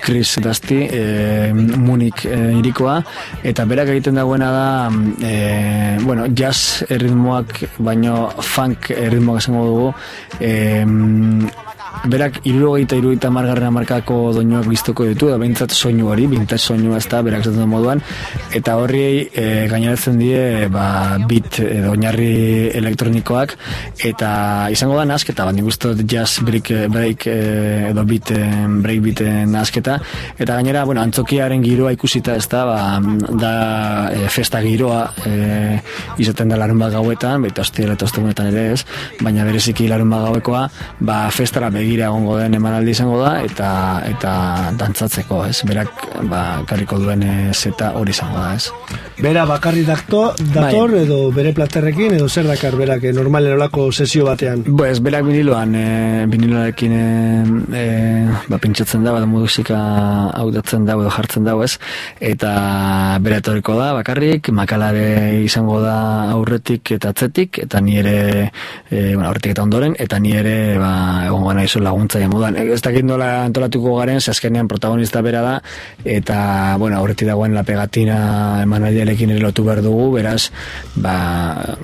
Chris 0.00 0.36
Dusty, 0.42 0.86
e, 0.90 1.52
Munich 1.54 2.24
e, 2.24 2.38
irikoa, 2.58 3.00
eta 3.42 3.64
berak 3.64 3.92
egiten 3.94 4.20
dagoena 4.20 4.50
da, 4.52 4.68
e, 5.22 5.98
bueno, 6.02 6.28
jazz 6.34 6.84
erritmoak, 6.88 7.64
baino 7.78 8.28
funk 8.40 8.92
erritmoak 8.96 9.42
esango 9.42 9.66
dugu, 9.70 9.90
e, 10.40 10.52
berak 12.08 12.40
irurogeita 12.48 12.96
irurogeita 12.96 13.30
margarren 13.30 13.72
markako 13.74 14.32
doinuak 14.32 14.64
biztoko 14.70 15.04
ditu, 15.08 15.28
da 15.28 15.36
behintzat 15.40 15.74
soinu 15.74 16.08
hori, 16.08 16.26
bintzat 16.30 16.62
soinua 16.62 16.96
ez 16.96 17.06
da, 17.10 17.20
berak 17.22 17.44
zaten 17.44 17.68
moduan, 17.68 18.00
eta 18.56 18.76
horri 18.80 19.28
e, 19.28 19.66
gaineratzen 19.68 20.18
die 20.20 20.68
ba, 20.72 21.18
bit 21.28 21.60
edo 21.60 21.92
oinarri 21.92 22.70
elektronikoak, 22.80 23.56
eta 24.06 24.32
izango 24.72 24.96
da 24.96 25.04
nasketa, 25.08 25.44
bat 25.44 25.56
nik 25.56 25.68
jazz 26.08 26.40
break, 26.46 26.72
break 26.88 27.26
edo 27.26 28.04
bit 28.04 28.32
break 28.80 28.89
bit 28.98 29.22
nasketa, 29.46 29.98
eta 30.38 30.54
gainera, 30.54 30.84
bueno, 30.84 31.02
antzokiaren 31.02 31.62
giroa 31.62 31.92
ikusita 31.92 32.34
ez 32.36 32.48
da, 32.50 32.64
ba, 32.66 32.78
da 33.30 33.52
e, 34.10 34.28
festa 34.28 34.60
giroa 34.64 35.02
e, 35.26 35.78
izaten 36.18 36.50
da 36.50 36.58
larun 36.60 36.80
bat 36.82 36.92
gauetan, 36.92 37.42
baita 37.46 37.62
ostiela 37.62 37.94
eta 37.94 38.08
ostegunetan 38.08 38.50
ere 38.50 38.66
ez, 38.72 38.84
baina 39.20 39.44
bereziki 39.46 39.88
larun 39.88 40.10
bat 40.10 40.26
gauekoa, 40.28 40.64
ba, 41.00 41.20
festara 41.30 41.70
begira 41.70 42.10
egongo 42.10 42.38
den 42.40 42.58
emanaldi 42.58 42.96
izango 42.96 43.20
da 43.22 43.36
eta 43.44 43.70
eta 44.08 44.32
dantzatzeko, 44.80 45.44
ez? 45.46 45.60
Berak 45.68 46.08
ba 46.30 46.42
karriko 46.68 46.98
duen 47.00 47.22
zeta 47.54 47.92
hori 48.00 48.16
izango 48.16 48.40
da, 48.40 48.54
ez? 48.56 48.98
Bera 49.20 49.44
bakarri 49.44 49.82
dakto, 49.84 50.30
dator 50.54 50.94
edo 50.96 51.18
bere 51.34 51.52
platerrekin 51.56 52.16
edo 52.16 52.28
zer 52.28 52.46
dakar 52.48 52.76
berak 52.78 53.04
eh, 53.04 53.12
normalen 53.12 53.52
olako 53.58 53.90
sesio 53.92 54.24
batean? 54.24 54.64
Pues 54.64 55.00
berak 55.04 55.26
viniloan, 55.26 55.74
e, 55.76 56.26
viniloarekin 56.30 56.94
e, 56.96 57.04
e, 57.76 57.84
ba, 58.48 58.58
pintxatzen 58.80 59.04
da, 59.04 59.12
ba, 59.12 59.26
musika 59.28 59.78
haudatzen 60.36 60.86
da, 60.88 60.94
edo 60.96 61.10
jartzen 61.12 61.44
da, 61.44 61.54
ez? 61.64 61.76
Eta 62.20 63.18
bere 63.20 63.40
etorriko 63.40 63.74
da, 63.76 63.92
bakarrik, 63.92 64.48
makalare 64.56 65.42
izango 65.44 65.80
da 65.82 66.30
aurretik 66.32 66.94
eta 66.96 67.12
atzetik, 67.12 67.60
eta 67.66 67.80
ni 67.80 67.98
ere, 68.00 68.50
e, 68.88 69.14
bueno, 69.14 69.28
aurretik 69.28 69.52
eta 69.52 69.64
ondoren, 69.66 69.96
eta 69.98 70.18
ni 70.18 70.32
ere, 70.32 70.78
ba, 70.80 71.26
egongo 71.26 71.52
naiz 71.52 71.74
laguntzaile 71.76 72.30
moduan. 72.32 72.56
Ez 72.56 72.80
dakit 72.80 73.04
nola 73.04 73.44
antolatuko 73.44 73.98
garen, 73.98 74.20
azkenean 74.20 74.68
protagonista 74.68 75.20
bera 75.20 75.42
da, 75.44 75.54
eta, 76.04 76.40
bueno, 76.80 76.96
aurretik 77.00 77.28
dagoen 77.28 77.54
la 77.54 77.64
pegatina 77.66 78.62
emanaldiarekin 78.64 79.36
ere 79.36 79.44
lotu 79.44 79.66
behar 79.68 79.84
dugu, 79.84 80.10
beraz, 80.16 80.48
ba, 80.96 81.16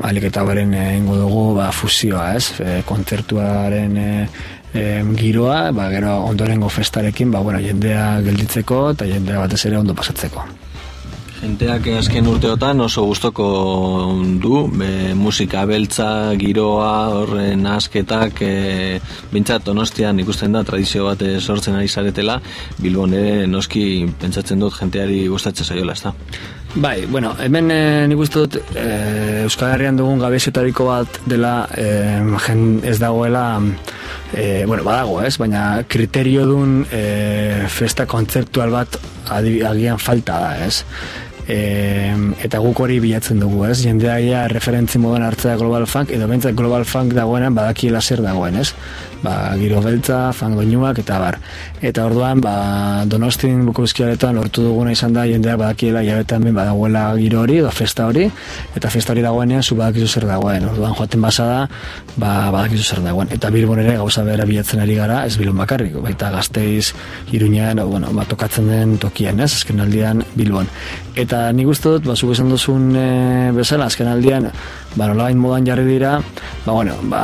alik 0.09 0.31
eta 0.31 0.45
beren 0.49 0.73
egingo 0.81 1.21
dugu, 1.21 1.47
ba, 1.61 1.71
fusioa, 1.77 2.31
ez? 2.41 2.61
E, 2.61 2.81
kontzertuaren 2.89 3.97
e, 4.01 4.11
em, 4.75 5.15
giroa, 5.17 5.73
ba, 5.73 5.89
gero 5.91 6.19
ondorengo 6.27 6.69
festarekin, 6.69 7.31
ba, 7.31 7.41
bueno, 7.41 7.61
jendea 7.61 8.21
gelditzeko 8.27 8.91
eta 8.93 9.09
jendea 9.09 9.43
batez 9.45 9.65
ere 9.67 9.79
ondo 9.79 9.95
pasatzeko. 9.95 10.47
Jenteak 11.37 11.91
azken 11.99 12.27
urteotan 12.31 12.81
oso 12.81 13.03
gustoko 13.05 13.47
du, 14.41 14.63
be, 14.73 15.13
musika 15.15 15.67
beltza, 15.69 16.09
giroa, 16.41 16.95
horren 17.13 17.67
asketak, 17.69 18.41
e, 18.41 19.01
bintzat 19.35 19.67
donostian 19.69 20.19
ikusten 20.25 20.57
da 20.57 20.65
tradizio 20.65 21.05
bat 21.11 21.23
eh, 21.27 21.37
sortzen 21.41 21.77
ari 21.77 21.93
zaretela, 21.93 22.39
Bilbon 22.81 23.13
ere 23.19 23.45
noski 23.53 24.07
pentsatzen 24.21 24.65
dut 24.65 24.81
jenteari 24.81 25.27
gustatzen 25.29 25.69
zaiola, 25.69 25.93
ez 25.93 26.07
da? 26.09 26.15
Bai, 26.77 27.07
bueno, 27.07 27.31
hemen 27.41 27.71
e, 27.73 28.05
nik 28.05 28.21
uste 28.21 28.43
dut 28.43 28.57
e, 28.77 28.83
Euskal 29.47 29.71
Herrian 29.73 29.97
dugun 29.97 30.19
gabezetariko 30.21 30.85
bat 30.91 31.21
dela 31.25 31.63
e, 31.73 31.87
jen 32.45 32.83
ez 32.85 32.99
dagoela 33.01 33.47
e, 34.35 34.67
bueno, 34.69 34.85
badago, 34.85 35.23
ez? 35.25 35.39
Baina 35.41 35.87
kriterio 35.89 36.45
dun 36.45 36.83
e, 36.93 37.65
festa 37.73 38.05
kontzeptual 38.05 38.77
bat 38.77 39.01
agian 39.33 39.97
falta 39.97 40.37
da, 40.43 40.51
ez? 40.67 40.85
E, 41.47 42.11
eta 42.43 42.59
guk 42.59 42.81
hori 42.83 42.99
bilatzen 42.99 43.39
dugu, 43.39 43.63
ez? 43.69 43.79
Jendea 43.85 44.17
ia 44.19 44.47
referentzi 44.51 44.99
moduan 44.99 45.23
hartzea 45.23 45.55
global 45.61 45.87
funk, 45.87 46.11
edo 46.11 46.27
bentzat 46.27 46.57
global 46.59 46.83
funk 46.85 47.15
dagoenan 47.15 47.55
badakiela 47.55 48.01
zer 48.03 48.23
dagoen, 48.25 48.59
ez? 48.59 48.73
Ba, 49.23 49.55
giro 49.59 49.79
beltza, 49.83 50.33
funk 50.35 50.59
doinuak 50.59 50.99
eta 51.05 51.21
bar. 51.23 51.39
Eta 51.79 52.07
orduan, 52.11 52.43
ba, 52.43 53.05
donostin 53.07 53.63
bukoizkiaretan 53.69 54.35
lortu 54.41 54.65
duguna 54.67 54.91
izan 54.97 55.15
da, 55.15 55.23
jendeak 55.31 55.61
badakiela 55.63 56.03
hilabetean 56.03 56.49
ben 56.49 56.59
badagoela 56.59 57.05
giro 57.21 57.45
hori, 57.45 57.61
edo 57.63 57.71
festa 57.71 58.09
hori, 58.11 58.27
eta 58.75 58.91
festa 58.91 59.15
hori 59.15 59.23
dagoenean 59.23 59.63
zu 59.63 59.79
badakizu 59.79 60.11
zer 60.19 60.27
dagoen. 60.27 60.67
Orduan 60.73 60.99
joaten 60.99 61.23
basada, 61.23 61.63
ba, 62.17 62.35
badakizu 62.51 62.83
zer 62.83 63.05
dagoen. 63.07 63.31
Eta 63.31 63.55
Bilbon 63.55 63.85
ere 63.85 63.95
gauza 64.03 64.27
bera 64.27 64.49
bilatzen 64.51 64.83
ari 64.83 64.99
gara, 64.99 65.23
ez 65.31 65.39
Bilbon 65.39 65.63
bakarrik, 65.63 65.95
baita 66.03 66.35
gazteiz, 66.35 66.91
iruñean, 67.31 67.87
bueno, 67.87 68.11
ba, 68.19 68.27
tokatzen 68.27 68.67
den 68.73 68.99
tokian, 68.99 69.39
ez, 69.47 69.53
azken 69.61 69.87
aldian 69.87 70.27
Bilbon. 70.35 70.67
Eta 71.17 71.36
nik 71.57 71.69
uste 71.71 71.93
dut, 71.97 72.07
ba, 72.09 72.17
zuk 72.17 72.33
esan 72.35 72.51
duzun 72.53 72.91
e, 72.97 73.07
bezala, 73.57 73.89
azken 73.91 74.09
aldian, 74.11 74.49
ba, 74.97 75.07
nolabait 75.07 75.37
modan 75.37 75.67
jarri 75.69 75.85
dira, 75.87 76.17
ba, 76.65 76.73
bueno, 76.73 76.97
ba, 77.13 77.23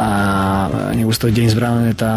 nik 0.95 1.09
uste 1.09 1.29
dut 1.29 1.37
James 1.41 1.57
Brown 1.59 1.89
eta 1.91 2.11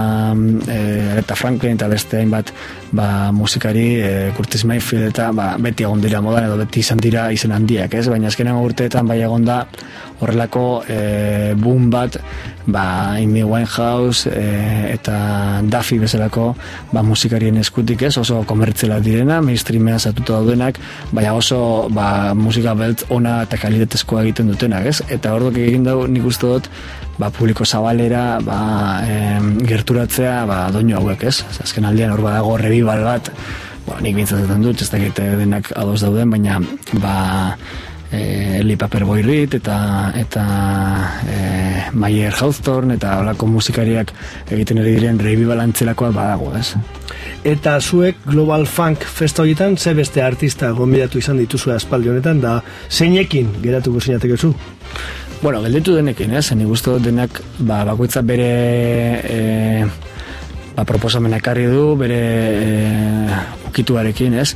e, 0.67 0.79
Aretha 1.15 1.35
Franklin 1.39 1.79
eta 1.79 1.89
beste 1.91 2.19
hainbat 2.19 2.51
ba, 2.91 3.31
musikari, 3.31 3.87
e, 3.99 4.31
Curtis 4.37 4.65
Mayfield 4.67 5.09
eta 5.09 5.31
ba, 5.35 5.53
beti 5.61 5.87
egon 5.87 6.03
dira 6.03 6.21
modan 6.21 6.49
edo 6.49 6.59
beti 6.61 6.83
izan 6.83 7.01
dira 7.01 7.29
izen 7.33 7.55
handiak, 7.55 7.95
ez? 7.95 8.07
Baina 8.11 8.31
azkenengo 8.31 8.63
urteetan 8.67 9.07
bai 9.07 9.21
egon 9.23 9.47
da 9.47 9.63
horrelako 10.23 10.65
e, 10.87 11.53
boom 11.59 11.89
bat 11.91 12.17
ba, 12.65 13.15
Amy 13.19 13.43
Winehouse 13.43 14.31
e, 14.31 14.93
eta 14.93 15.61
Duffy 15.67 15.99
bezalako 16.01 16.53
ba, 16.93 17.03
musikarien 17.03 17.57
eskutik 17.61 18.05
ez, 18.07 18.15
oso 18.21 18.41
komertzialak 18.47 19.03
direna, 19.05 19.41
mainstreamean 19.45 19.99
zatuta 19.99 20.39
daudenak, 20.39 20.79
baina 21.11 21.35
oso 21.35 21.87
ba, 21.93 22.33
musika 22.37 22.75
beltz 22.77 23.05
ona 23.13 23.41
eta 23.45 23.59
kalitatezkoa 23.61 24.23
egiten 24.25 24.53
dutenak, 24.53 24.87
ez? 24.91 25.01
Eta 25.09 25.35
ordok 25.45 25.61
egin 25.61 25.85
dau 25.85 26.07
nik 26.09 26.25
uste 26.25 26.49
dut 26.49 26.69
ba, 27.17 27.29
publiko 27.29 27.65
zabalera 27.65 28.39
ba, 28.43 28.59
em, 29.07 29.55
gerturatzea 29.65 30.43
ba, 30.49 30.59
doinu 30.73 30.97
hauek, 30.99 31.23
ez? 31.29 31.45
Azken 31.63 31.85
aldean 31.85 32.11
hor 32.15 32.23
badago 32.25 32.57
rebibal 32.59 33.03
bat, 33.05 33.31
ba, 33.87 33.99
nik 34.01 34.17
bintzatzen 34.17 34.63
dut, 34.65 34.81
ez 34.81 34.89
dakit 34.91 35.21
denak 35.39 35.71
ados 35.77 36.01
dauden, 36.03 36.33
baina 36.33 36.59
ba, 36.99 37.15
e, 38.11 38.59
Eli 38.59 38.75
Paperboy 38.75 39.23
eta 39.45 40.11
eta 40.15 40.45
e, 41.27 41.91
Mayer 41.93 42.33
Hawthorne 42.33 42.95
eta 42.95 43.19
olako 43.19 43.47
musikariak 43.47 44.11
egiten 44.51 44.79
ari 44.79 44.95
diren 44.95 45.19
revival 45.19 45.59
antzelakoa 45.59 46.11
badago, 46.11 46.53
ez? 46.57 46.75
Eta 47.45 47.79
zuek 47.79 48.25
Global 48.25 48.65
Funk 48.65 49.03
festa 49.05 49.43
horietan, 49.43 49.77
ze 49.77 49.93
beste 49.93 50.21
artista 50.23 50.71
gonbidatu 50.71 51.19
izan 51.19 51.37
dituzu 51.37 51.71
aspaldi 51.71 52.09
honetan, 52.09 52.41
da 52.41 52.61
zeinekin 52.89 53.61
geratuko 53.61 54.01
zinateke 54.01 54.37
zu? 54.37 54.55
Bueno, 55.45 55.59
gelditu 55.61 55.93
denekin, 55.93 56.31
ez? 56.33 56.47
Nik 56.57 56.71
uste 56.73 56.95
dut 56.95 57.03
denak 57.05 57.35
ba, 57.61 57.83
bakoitza 57.85 58.23
bere 58.25 58.45
e, 59.29 59.35
ba, 60.73 60.85
proposamena 60.89 61.37
ekarri 61.37 61.67
du, 61.69 61.83
bere 61.99 62.17
e, 62.63 63.43
ukituarekin, 63.75 64.33
ez? 64.39 64.55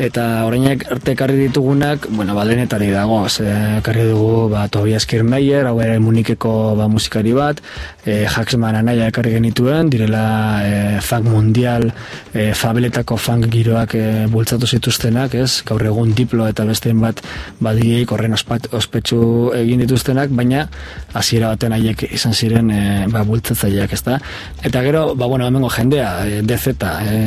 Eta 0.00 0.44
orainak 0.48 0.86
arte 0.88 1.12
ekarri 1.12 1.36
ditugunak, 1.44 2.08
bueno, 2.08 2.34
ba, 2.34 2.46
denetari 2.48 2.88
dago, 2.94 3.28
ze 3.28 3.44
ekarri 3.80 4.08
dugu, 4.08 4.48
ba, 4.48 4.64
Tobias 4.72 5.04
Kirmeyer, 5.04 5.68
hau 5.68 5.76
ere 5.84 5.98
munikeko 6.00 6.74
ba, 6.78 6.88
musikari 6.88 7.34
bat, 7.36 7.60
e, 8.06 8.24
Jacksman 8.24 8.78
anaia 8.80 9.10
ekarri 9.12 9.34
genituen, 9.36 9.90
direla 9.92 10.24
e, 10.64 11.00
funk 11.04 11.28
mundial, 11.28 11.90
e, 12.32 12.52
fabeletako 12.56 13.18
funk 13.20 13.50
giroak 13.52 13.96
e, 13.98 14.04
bultzatu 14.32 14.66
zituztenak, 14.66 15.36
ez? 15.36 15.60
Gaur 15.68 15.84
egun 15.84 16.14
diplo 16.16 16.48
eta 16.48 16.64
besteen 16.64 17.02
bat 17.04 17.20
badiek 17.60 18.10
horren 18.16 18.34
ospetsu 18.34 19.20
egin 19.58 19.84
dituztenak, 19.84 20.32
baina 20.32 20.64
hasiera 21.12 21.52
baten 21.52 21.76
haiek 21.76 22.06
izan 22.08 22.32
ziren 22.32 22.72
e, 22.72 22.82
ba, 23.12 23.26
bultzatzaileak, 23.28 23.92
ezta? 23.92 24.18
Eta 24.64 24.80
gero, 24.86 25.06
ba, 25.14 25.28
bueno, 25.28 25.46
hemengo 25.50 25.68
jendea, 25.68 26.16
e, 26.24 26.40
DZ, 26.46 26.88
e, 27.04 27.20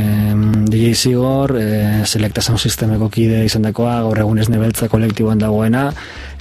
DJ 0.74 0.98
Zigor, 1.28 1.58
e, 1.60 2.06
Selecta 2.06 2.42
Sound 2.42 2.60
Systemeko 2.60 3.10
kide 3.12 3.44
izan 3.46 3.66
dakoa, 3.66 4.00
gaur 4.06 4.20
egun 4.22 4.40
ez 4.40 4.48
nebeltza 4.50 4.88
kolektiboan 4.88 5.40
dagoena, 5.42 5.90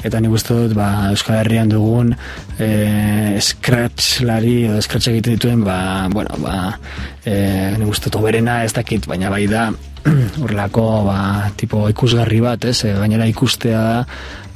eta 0.06 0.20
nik 0.22 0.34
uste 0.36 0.54
dut, 0.54 0.74
ba, 0.78 1.10
Euskal 1.10 1.40
Herrian 1.40 1.70
dugun 1.72 2.12
e, 2.58 3.38
scratchlari, 3.42 4.66
edo 4.70 4.78
scratch 4.82 5.10
egiten 5.10 5.36
dituen, 5.36 5.64
ba, 5.66 6.06
bueno, 6.12 6.38
ba, 6.42 6.76
e, 7.24 7.34
nik 7.76 7.90
uste 7.90 8.10
dut, 8.10 8.20
oberena 8.22 8.62
ez 8.64 8.72
dakit, 8.76 9.08
baina 9.10 9.32
bai 9.32 9.46
da, 9.50 9.68
horrelako, 10.42 10.86
ba, 11.06 11.50
tipo 11.58 11.86
ikusgarri 11.90 12.40
bat, 12.44 12.64
ez, 12.68 12.78
e, 12.86 12.92
gainera 12.96 13.26
ikustea 13.30 13.80
da, 13.82 14.02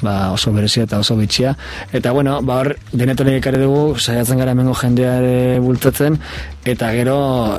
ba, 0.03 0.15
oso 0.35 0.53
berezia 0.55 0.87
eta 0.87 1.01
oso 1.03 1.17
bitxia. 1.19 1.55
Eta 1.93 2.13
bueno, 2.17 2.39
ba 2.47 2.61
hor, 2.63 2.73
denetan 2.93 3.33
ekarri 3.35 3.63
dugu, 3.63 3.99
saiatzen 3.99 4.41
gara 4.41 4.55
hemengo 4.55 4.75
jendea 4.79 5.17
ere 5.21 5.61
bultzatzen, 5.65 6.19
eta 6.65 6.91
gero, 6.97 7.17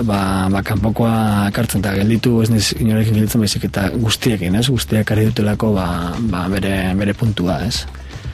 ba, 0.07 0.21
ba 0.51 0.63
kanpokoa 0.65 1.15
ekartzen, 1.51 1.83
eta 1.83 1.95
gelditu 1.99 2.39
ez 2.43 2.51
niz 2.53 2.67
inorekin 2.79 3.17
gelditzen 3.19 3.43
baizik, 3.43 3.67
eta 3.71 3.89
guztiekin, 3.95 4.57
ez? 4.59 4.67
Guztiak 4.71 5.05
ekarri 5.05 5.29
dutelako, 5.31 5.73
ba, 5.77 5.87
ba 6.31 6.47
bere, 6.51 6.75
bere 6.99 7.17
puntua, 7.17 7.61
ez? 7.67 7.85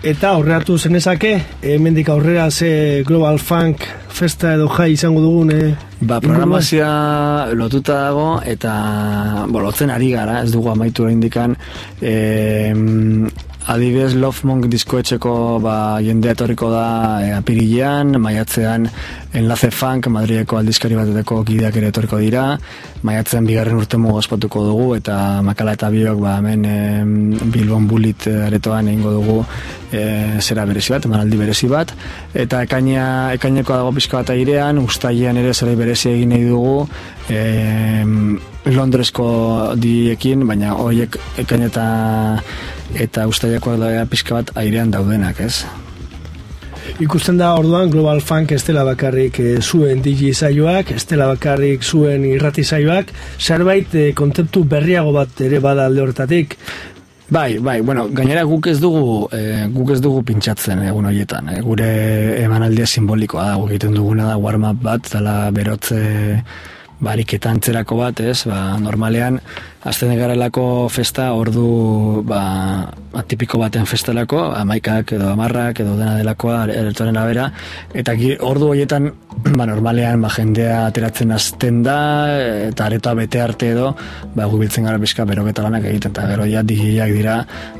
Eta 0.06 0.36
aurreratu 0.36 0.76
zenezake, 0.78 1.32
hemendik 1.66 2.10
aurrera 2.14 2.52
ze 2.52 3.04
Global 3.06 3.40
Funk 3.40 3.82
festa 4.14 4.54
edo 4.54 4.68
jai 4.70 4.92
izango 4.94 5.24
dugun, 5.24 5.50
eh? 5.56 5.72
Ba, 6.06 6.20
programazioa 6.22 7.54
lotuta 7.58 7.96
dago 8.06 8.28
eta 8.46 8.74
bo, 9.50 9.64
lotzen 9.64 9.90
ari 9.90 10.12
gara, 10.14 10.44
ez 10.44 10.52
dugu 10.54 10.70
amaitu 10.70 11.08
indikan 11.10 11.56
e, 12.02 12.14
adibidez 13.68 14.16
Love 14.16 14.48
Monk 14.48 14.68
diskoetxeko 14.72 15.32
ba, 15.64 15.76
jendea 16.04 16.34
etorriko 16.38 16.70
da 16.72 16.86
e, 17.20 17.32
apirilean, 17.36 18.16
maiatzean 18.24 18.88
Enlace 19.38 19.70
Funk, 19.76 20.08
Madrideko 20.14 20.58
aldizkari 20.62 20.96
bateteko 20.98 21.42
kideak 21.48 21.76
ere 21.82 21.92
etorriko 21.92 22.22
dira, 22.24 22.46
maiatzean 23.08 23.46
bigarren 23.48 23.78
urtemo 23.78 24.16
ospatuko 24.18 24.64
dugu 24.70 24.88
eta 24.98 25.18
makala 25.46 25.76
eta 25.78 25.92
biok 25.94 26.24
ba, 26.24 26.38
hemen 26.40 26.66
e, 26.66 26.78
Bilbon 27.54 27.90
Bullit 27.92 28.30
aretoan 28.48 28.88
egingo 28.94 29.16
dugu 29.20 29.40
e, 29.92 30.04
zera 30.40 30.66
berezi 30.70 30.96
bat, 30.96 31.08
emanaldi 31.12 31.44
berezi 31.44 31.72
bat, 31.72 31.92
eta 32.34 32.64
ekaina, 32.68 33.08
ekaineko 33.36 33.82
dago 33.82 33.96
pixka 34.00 34.22
bat 34.22 34.36
airean, 34.36 34.80
ustailean 34.80 35.44
ere 35.44 35.54
zera 35.54 35.76
berezi 35.76 36.14
egin 36.16 36.32
nahi 36.36 36.48
dugu, 36.48 36.78
e, 37.28 37.42
Londresko 38.76 39.28
diekin, 39.80 40.46
baina 40.48 40.76
horiek 40.76 41.18
ekain 41.44 41.68
eta 41.68 41.88
eta 42.98 43.28
ustailekoak 43.28 43.80
da 43.82 44.06
pixka 44.10 44.38
bat 44.40 44.56
airean 44.60 44.92
daudenak, 44.92 45.40
ez? 45.44 45.66
Ikusten 47.04 47.38
da 47.38 47.52
orduan 47.60 47.92
Global 47.92 48.22
Funk 48.26 48.54
ez 48.56 48.64
dela 48.66 48.84
bakarrik 48.88 49.40
e, 49.44 49.48
zuen 49.62 50.00
DJ 50.02 50.32
saioak, 50.34 50.94
ez 50.96 51.04
dela 51.06 51.28
bakarrik 51.30 51.84
zuen 51.84 52.24
irrati 52.26 52.64
saioak, 52.64 53.12
zerbait 53.38 53.94
e, 53.94 54.06
kontzeptu 54.18 54.64
berriago 54.64 55.12
bat 55.14 55.42
ere 55.46 55.60
bada 55.62 55.86
alde 55.86 56.02
horretatik. 56.02 56.56
Bai, 57.30 57.58
bai, 57.60 57.82
bueno, 57.84 58.08
gainera 58.16 58.46
guk 58.48 58.70
ez 58.72 58.78
dugu 58.80 59.28
e, 59.36 59.68
guk 59.76 59.92
ez 59.98 60.00
dugu 60.02 60.24
pintxatzen 60.26 60.86
egun 60.88 61.10
horietan. 61.10 61.52
E, 61.52 61.60
gure 61.62 61.92
emanaldia 62.40 62.88
simbolikoa 62.88 63.50
da, 63.52 63.60
egiten 63.68 63.94
duguna 64.00 64.32
da 64.32 64.40
warm 64.42 64.66
up 64.72 64.82
bat, 64.88 65.12
dela 65.12 65.38
berotze 65.52 66.02
bariketa 67.04 67.52
antzerako 67.54 68.00
bat, 68.02 68.20
ez? 68.20 68.44
Ba, 68.50 68.78
normalean 68.82 69.40
azten 69.84 70.18
garelako 70.18 70.90
festa 70.90 71.32
ordu 71.38 72.24
ba, 72.26 72.42
atipiko 73.18 73.60
baten 73.62 73.86
festelako, 73.86 74.40
amaikak 74.58 75.14
edo 75.18 75.30
amarrak 75.30 75.82
edo 75.84 75.96
dena 76.00 76.16
delakoa 76.18 76.66
ertoren 76.74 77.18
abera, 77.18 77.48
eta 77.94 78.16
ordu 78.42 78.72
horietan, 78.74 79.12
ba, 79.58 79.68
normalean, 79.70 80.22
ba, 80.22 80.32
jendea 80.34 80.86
ateratzen 80.88 81.32
hasten 81.32 81.84
da, 81.86 82.00
eta 82.70 82.88
aretoa 82.88 83.14
bete 83.22 83.42
arte 83.42 83.72
edo, 83.76 83.92
ba, 84.36 84.48
gubiltzen 84.50 84.88
gara 84.88 84.98
bizka 84.98 85.26
beroketa 85.30 85.66
lanak 85.68 85.86
egiten, 85.92 86.16
eta 86.16 86.26
gero 86.32 86.48
ja 86.50 86.64
DJak 86.66 87.14
dira, 87.14 87.38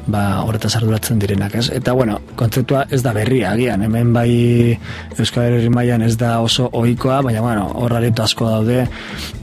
ba, 0.08 0.24
horretaz 0.46 0.76
arduratzen 0.80 1.20
direnak, 1.20 1.58
ez? 1.58 1.68
Eta, 1.74 1.94
bueno, 1.98 2.20
kontzeptua 2.38 2.86
ez 2.94 3.02
da 3.04 3.14
berria, 3.18 3.52
agian, 3.56 3.84
hemen 3.84 4.14
bai 4.14 4.78
Euskal 5.18 5.48
Herri 5.48 5.72
mailan 5.74 6.06
ez 6.06 6.16
da 6.18 6.38
oso 6.46 6.70
ohikoa, 6.72 7.22
baina, 7.26 7.42
bueno, 7.42 7.68
hor 7.82 7.98
areto 7.98 8.24
asko 8.24 8.50
daude, 8.54 8.86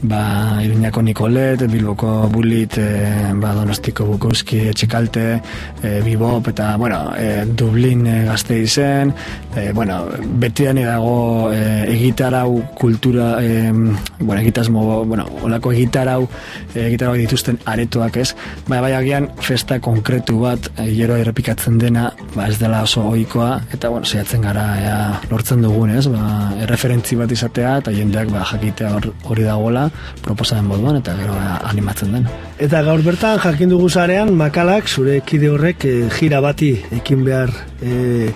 ba, 0.01 0.23
Iruñako 0.63 1.03
Nikolet, 1.05 1.67
Bilboko 1.71 2.15
Bulit, 2.45 2.77
e, 2.77 3.33
ba, 3.41 3.53
Donostiko 3.57 4.05
Bukowski, 4.05 4.67
Etxekalte, 4.69 5.41
e, 5.81 6.01
Bibop, 6.05 6.45
eta, 6.51 6.75
bueno, 6.77 7.09
e, 7.17 7.41
Dublin 7.57 8.05
e, 8.05 8.19
gazte 8.27 8.59
izen, 8.61 9.09
e, 9.57 9.71
bueno, 9.73 10.03
betian 10.37 10.77
dago 10.77 11.49
e, 11.51 11.89
egitarau 11.95 12.61
kultura, 12.77 13.39
e, 13.41 13.71
bueno, 14.19 14.37
egitasmo, 14.43 15.03
bueno, 15.09 15.25
olako 15.41 15.71
egitarau, 15.73 16.27
e, 16.75 16.85
egitarau 16.85 17.15
dituzten 17.17 17.57
aretoak 17.65 18.21
ez, 18.21 18.35
baina 18.67 18.83
bai 18.85 18.93
agian 18.99 19.31
festa 19.41 19.79
konkretu 19.81 20.37
bat, 20.45 20.69
e, 20.77 20.85
gero 20.93 21.17
errepikatzen 21.17 21.81
dena, 21.81 22.11
ba, 22.35 22.45
ez 22.45 22.59
dela 22.61 22.83
oso 22.85 23.07
ohikoa, 23.09 23.55
eta, 23.73 23.89
bueno, 23.89 24.05
saiatzen 24.05 24.45
gara, 24.45 24.67
ea, 24.83 24.99
lortzen 25.33 25.65
dugun, 25.65 25.95
ez, 25.97 26.05
ba, 26.13 26.53
erreferentzi 26.61 27.17
bat 27.17 27.33
izatea, 27.33 27.79
eta 27.81 27.95
jendeak, 27.97 28.29
ba, 28.37 28.45
jakitea 28.53 28.93
hor- 28.99 29.13
hori 29.25 29.49
dagoela, 29.49 29.89
proposamen 30.21 30.69
moduan, 30.75 31.01
eta 31.01 31.17
gero 31.17 31.33
animatzen 31.65 32.19
den. 32.19 32.34
Eta 32.55 32.81
gaur 32.87 33.01
bertan 33.03 33.39
jakin 33.43 33.69
dugu 33.73 33.89
zarean 33.89 34.31
makalak 34.39 34.87
zure 34.87 35.19
kide 35.27 35.49
horrek 35.51 35.85
e, 35.85 35.95
jira 36.19 36.39
bati 36.41 36.71
ekin 36.99 37.25
behar 37.27 37.51
e, 37.83 38.29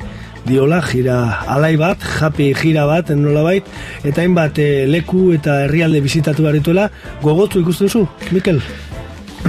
diola, 0.46 0.82
jira 0.84 1.46
alai 1.48 1.76
bat, 1.80 2.04
japi 2.20 2.52
jira 2.58 2.86
bat, 2.90 3.14
nolabait, 3.16 3.66
eta 4.04 4.24
hainbat 4.24 4.60
e, 4.60 4.70
leku 4.90 5.30
eta 5.38 5.62
herrialde 5.66 6.02
bizitatu 6.04 6.44
barituela, 6.44 6.90
gogotu 7.24 7.64
ikustu 7.64 7.88
duzu, 7.88 8.06
Mikel? 8.36 8.62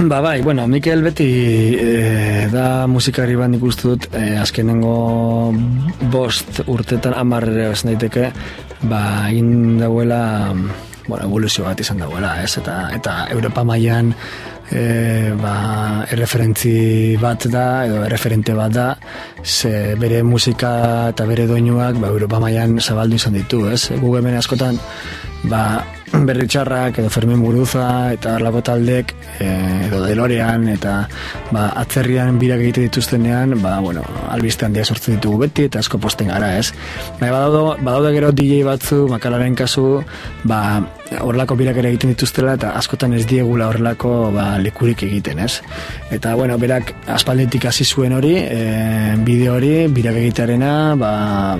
Ba 0.07 0.21
bai, 0.23 0.41
bueno, 0.41 0.67
Mikel 0.71 1.03
beti 1.03 1.27
e, 1.75 2.47
da 2.53 2.87
musikari 2.87 3.35
bat 3.35 3.51
nik 3.51 3.63
uste 3.67 3.89
dut 3.89 4.07
e, 4.15 4.37
azkenengo 4.39 5.51
bost 6.13 6.63
urtetan 6.71 7.17
amar 7.17 7.49
ere 7.51 7.67
esan 7.73 7.91
daiteke 7.91 8.31
ba 8.87 9.01
egin 9.27 9.81
dauela 9.81 10.21
bueno, 11.07 11.25
evoluzio 11.25 11.65
bat 11.65 11.79
izan 11.79 12.01
dauela, 12.01 12.35
ez? 12.43 12.57
Eta, 12.61 12.77
eta 12.95 13.15
Europa 13.33 13.63
mailan 13.67 14.13
e, 14.71 15.31
ba, 15.39 15.55
erreferentzi 16.11 17.17
bat 17.21 17.47
da, 17.51 17.85
edo 17.87 18.03
erreferente 18.05 18.55
bat 18.57 18.73
da, 18.75 18.89
ze 19.43 19.95
bere 19.99 20.21
musika 20.23 20.73
eta 21.11 21.25
bere 21.29 21.47
doinuak 21.49 21.99
ba, 22.01 22.11
Europa 22.13 22.39
mailan 22.43 22.79
zabaldu 22.79 23.19
izan 23.19 23.39
ditu, 23.39 23.65
ez? 23.71 23.89
Gu 24.01 24.15
hemen 24.19 24.37
askotan 24.39 24.79
ba, 25.43 25.83
berri 26.11 26.47
txarrak 26.47 26.99
edo 26.99 27.09
Fermin 27.09 27.39
Muruza 27.39 28.11
eta 28.11 28.35
harlako 28.35 28.61
taldek 28.67 29.13
e, 29.39 29.47
edo 29.87 30.01
Delorean 30.03 30.67
eta 30.73 30.95
ba, 31.53 31.69
atzerrian 31.79 32.39
birak 32.41 32.59
egite 32.65 32.83
dituztenean 32.87 33.55
ba, 33.63 33.77
bueno, 33.79 34.03
albiste 34.29 34.67
handia 34.67 34.83
sortzen 34.83 35.15
ditugu 35.17 35.45
beti 35.45 35.69
eta 35.69 35.79
asko 35.79 36.01
posten 36.03 36.31
gara 36.33 36.53
ez? 36.59 36.73
Baina 37.19 37.31
badaude, 37.37 37.77
badaude 37.85 38.11
gero 38.17 38.31
DJ 38.35 38.65
batzu 38.67 39.05
makalaren 39.11 39.55
kasu 39.55 39.85
ba, 40.43 40.81
horrelako 41.21 41.55
birak 41.59 41.79
ere 41.79 41.93
egiten 41.93 42.13
dituztela 42.13 42.57
eta 42.59 42.73
askotan 42.79 43.15
ez 43.15 43.23
diegula 43.29 43.69
horrelako 43.71 44.13
ba, 44.35 44.49
lekurik 44.59 45.05
egiten 45.07 45.39
ez? 45.45 45.61
Eta 46.11 46.35
bueno, 46.35 46.59
berak 46.59 46.91
aspalditik 47.07 47.69
hasi 47.71 47.87
zuen 47.87 48.17
hori 48.17 48.35
e, 48.41 49.15
bideo 49.23 49.55
hori 49.55 49.73
birak 49.95 50.19
egitearena 50.25 50.73
ba, 50.99 51.13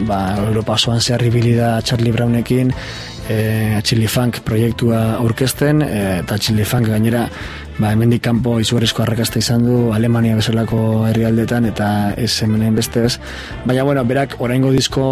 ba, 0.07 0.21
Europa 0.49 0.75
osoan 0.75 0.99
zehar 0.99 1.23
da 1.55 1.81
Charlie 1.81 2.11
Brownekin 2.11 2.75
e, 3.29 3.81
Chili 3.83 4.07
Funk 4.07 4.41
proiektua 4.45 5.17
aurkezten 5.19 5.81
e, 5.81 6.19
eta 6.21 6.37
Chili 6.37 6.65
Funk 6.65 6.87
gainera 6.91 7.25
ba, 7.79 7.91
hemendik 7.91 8.23
kanpo 8.25 8.57
izugarrizko 8.61 9.03
arrakasta 9.03 9.41
izan 9.41 9.65
du 9.65 9.77
Alemania 9.95 10.37
bezalako 10.37 11.07
herrialdetan 11.09 11.67
eta 11.71 11.89
ez 12.17 12.31
hemenen 12.43 12.75
beste 12.77 13.05
ez. 13.07 13.17
Baina 13.65 13.83
bueno, 13.87 14.05
berak 14.05 14.37
oraingo 14.39 14.71
disko 14.71 15.03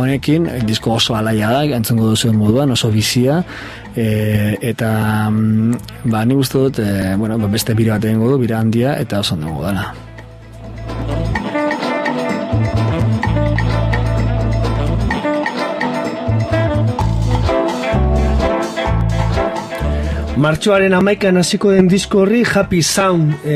honekin, 0.00 0.48
disko 0.66 0.96
oso 0.96 1.16
alaia 1.18 1.50
da 1.52 1.64
entzungo 1.78 2.10
duzuen 2.14 2.36
moduan, 2.38 2.72
oso 2.76 2.90
bizia 2.94 3.42
e, 3.94 4.56
eta 4.60 4.90
mm, 5.30 6.10
ba, 6.12 6.24
ni 6.24 6.38
uste 6.38 6.66
dut 6.66 6.82
e, 6.82 7.14
bueno, 7.16 7.38
ba, 7.38 7.52
beste 7.52 7.74
bira 7.74 7.96
bat 7.96 8.10
egingo 8.10 8.34
du, 8.34 8.42
bira 8.42 8.60
handia 8.60 8.98
eta 9.00 9.24
oso 9.24 9.34
ondo 9.38 9.62
dela 9.66 10.05
Martxoaren 20.36 20.92
amaikan 20.92 21.40
hasiko 21.40 21.70
den 21.72 21.86
disko 21.88 22.18
horri 22.20 22.42
Happy 22.44 22.82
Sound 22.84 23.46
e, 23.48 23.54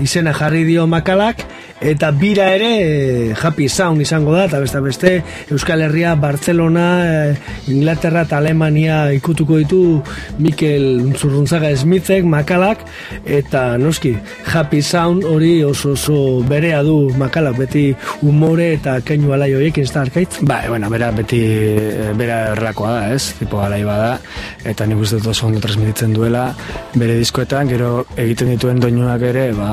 izena 0.00 0.32
jarri 0.32 0.62
dio 0.64 0.86
makalak 0.88 1.42
eta 1.80 2.10
bira 2.10 2.50
ere 2.54 2.70
e, 2.80 3.34
Happy 3.34 3.68
Sound 3.68 4.02
izango 4.02 4.34
da 4.34 4.46
eta 4.48 4.60
beste 4.62 4.80
beste 4.80 5.10
Euskal 5.50 5.82
Herria, 5.82 6.14
Barcelona, 6.14 6.86
e, 7.04 7.36
Inglaterra 7.72 8.24
eta 8.28 8.38
Alemania 8.38 9.12
ikutuko 9.12 9.58
ditu 9.60 10.02
Mikel 10.38 11.14
Zurruntzaga 11.18 11.72
Smithek 11.76 12.24
makalak 12.24 12.84
eta 13.24 13.76
noski 13.78 14.14
Happy 14.52 14.82
Sound 14.82 15.24
hori 15.24 15.62
oso 15.64 15.94
oso 15.94 16.42
berea 16.48 16.82
du 16.82 17.12
makalak 17.18 17.58
beti 17.58 17.84
umore 18.22 18.72
eta 18.78 18.98
keinu 19.04 19.34
alai 19.34 19.52
horiekin 19.54 19.84
ez 19.84 19.92
da 19.92 20.02
arkaitz? 20.04 20.40
Ba, 20.42 20.62
bueno, 20.68 20.90
bera 20.90 21.10
beti 21.14 21.40
eh, 21.44 22.12
bera 22.16 22.40
errakoa 22.54 22.94
da, 22.98 23.14
ez? 23.14 23.34
Tipo 23.38 23.60
alai 23.64 23.82
bada 23.86 24.18
eta 24.64 24.86
nik 24.86 25.02
uste 25.04 25.20
dut 25.20 25.32
oso 25.34 25.48
ondo 25.48 25.60
transmititzen 25.62 26.14
duela 26.16 26.46
bere 26.94 27.18
diskoetan, 27.20 27.68
gero 27.68 28.04
egiten 28.16 28.54
dituen 28.54 28.80
doinuak 28.82 29.22
ere, 29.30 29.48
ba, 29.56 29.70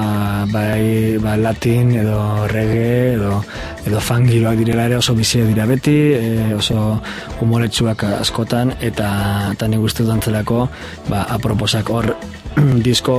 bai, 0.52 1.18
ba, 1.22 1.36
latin 1.40 1.91
edo 1.96 2.48
reggae 2.48 3.14
edo 3.16 3.44
edo 3.86 4.00
fangiroak 4.00 4.60
direla 4.62 4.86
ere 4.90 4.98
oso 4.98 5.16
bizia 5.18 5.46
dira 5.46 5.66
beti, 5.66 5.98
e, 6.14 6.54
oso 6.56 7.02
humoretsuak 7.42 8.04
askotan 8.20 8.76
eta 8.80 9.10
eta 9.54 9.68
nik 9.68 9.82
uste 9.82 10.04
dut 10.04 10.14
antzelako 10.18 10.68
ba, 11.10 11.26
aproposak 11.30 11.90
hor 11.90 12.14
disko 12.86 13.14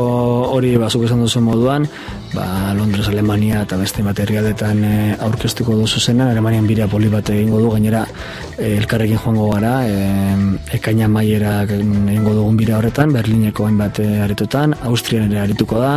hori 0.53 0.75
bazuk 0.77 1.07
esan 1.07 1.23
duzu 1.25 1.41
moduan 1.41 1.87
ba, 2.35 2.75
Londres, 2.77 3.09
Alemania 3.09 3.63
eta 3.65 3.79
beste 3.81 4.05
materialetan 4.05 4.85
e, 4.85 4.95
aurkeztuko 5.29 5.77
duzu 5.81 6.01
zena 6.01 6.31
Alemanian 6.31 6.69
bira 6.69 6.89
poli 6.89 7.09
bat 7.13 7.31
egingo 7.33 7.61
du 7.63 7.71
gainera 7.73 8.05
e, 8.59 8.77
elkarrekin 8.77 9.19
joango 9.19 9.49
gara 9.55 9.75
e, 9.89 9.97
ekaina 10.79 11.09
maiera 11.09 11.63
egingo 11.65 12.37
dugun 12.39 12.61
bira 12.61 12.79
horretan 12.79 13.13
Berlineko 13.17 13.67
hainbat 13.67 14.03
e, 14.05 14.09
aretotan 14.27 14.77
Austrian 14.91 15.31
ere 15.31 15.43
arituko 15.47 15.81
da 15.81 15.97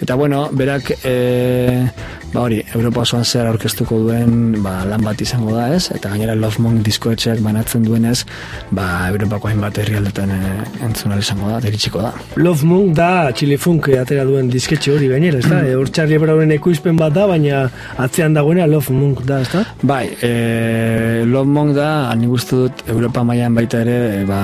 eta 0.00 0.14
bueno, 0.14 0.48
berak 0.52 0.92
e, 1.04 1.86
ba 2.32 2.44
hori, 2.46 2.60
Europa 2.74 3.02
osoan 3.02 3.24
zehar 3.24 3.48
aurkeztuko 3.50 3.98
duen 4.04 4.62
ba, 4.62 4.84
lan 4.86 5.02
bat 5.04 5.20
izango 5.20 5.52
da 5.56 5.66
ez 5.74 5.90
eta 5.94 6.12
gainera 6.12 6.36
Love 6.38 6.62
Monk 6.62 6.84
diskoetxeak 6.86 7.40
banatzen 7.42 7.84
duenez 7.84 8.22
ba, 8.70 8.86
Europako 9.10 9.50
hainbat 9.50 9.80
herrialdetan 9.82 10.30
e, 10.34 10.40
entzun 10.86 11.10
ahal 11.10 11.24
izango 11.24 11.50
da, 11.50 11.58
deritsiko 11.64 12.04
da 12.04 12.12
Love 12.38 12.68
Moon 12.70 12.94
da 12.94 13.10
Chile 13.36 13.58
Funk 13.58 13.90
atera 13.98 14.24
duen 14.28 14.50
disketxe 14.52 14.94
hori 14.94 15.10
gainera, 15.10 15.42
ez 15.42 15.50
da? 15.50 15.60
E, 15.66 15.74
Hor 15.76 15.90
Charlie 15.90 16.20
Brownen 16.22 16.54
ekoizpen 16.54 16.98
bat 17.00 17.16
da, 17.16 17.26
baina 17.30 17.64
atzean 18.00 18.36
dagoena 18.38 18.68
Love 18.70 18.94
Moon 18.94 19.16
da, 19.26 19.40
ez 19.42 19.50
da? 19.52 19.64
Bai, 19.82 20.04
e, 20.22 21.24
Love 21.26 21.50
Monk 21.50 21.74
da, 21.76 21.90
nik 22.20 22.36
uste 22.38 22.62
dut 22.62 22.84
Europa 22.88 23.24
mailan 23.26 23.58
baita 23.58 23.82
ere 23.82 23.98
e, 24.20 24.24
ba, 24.28 24.40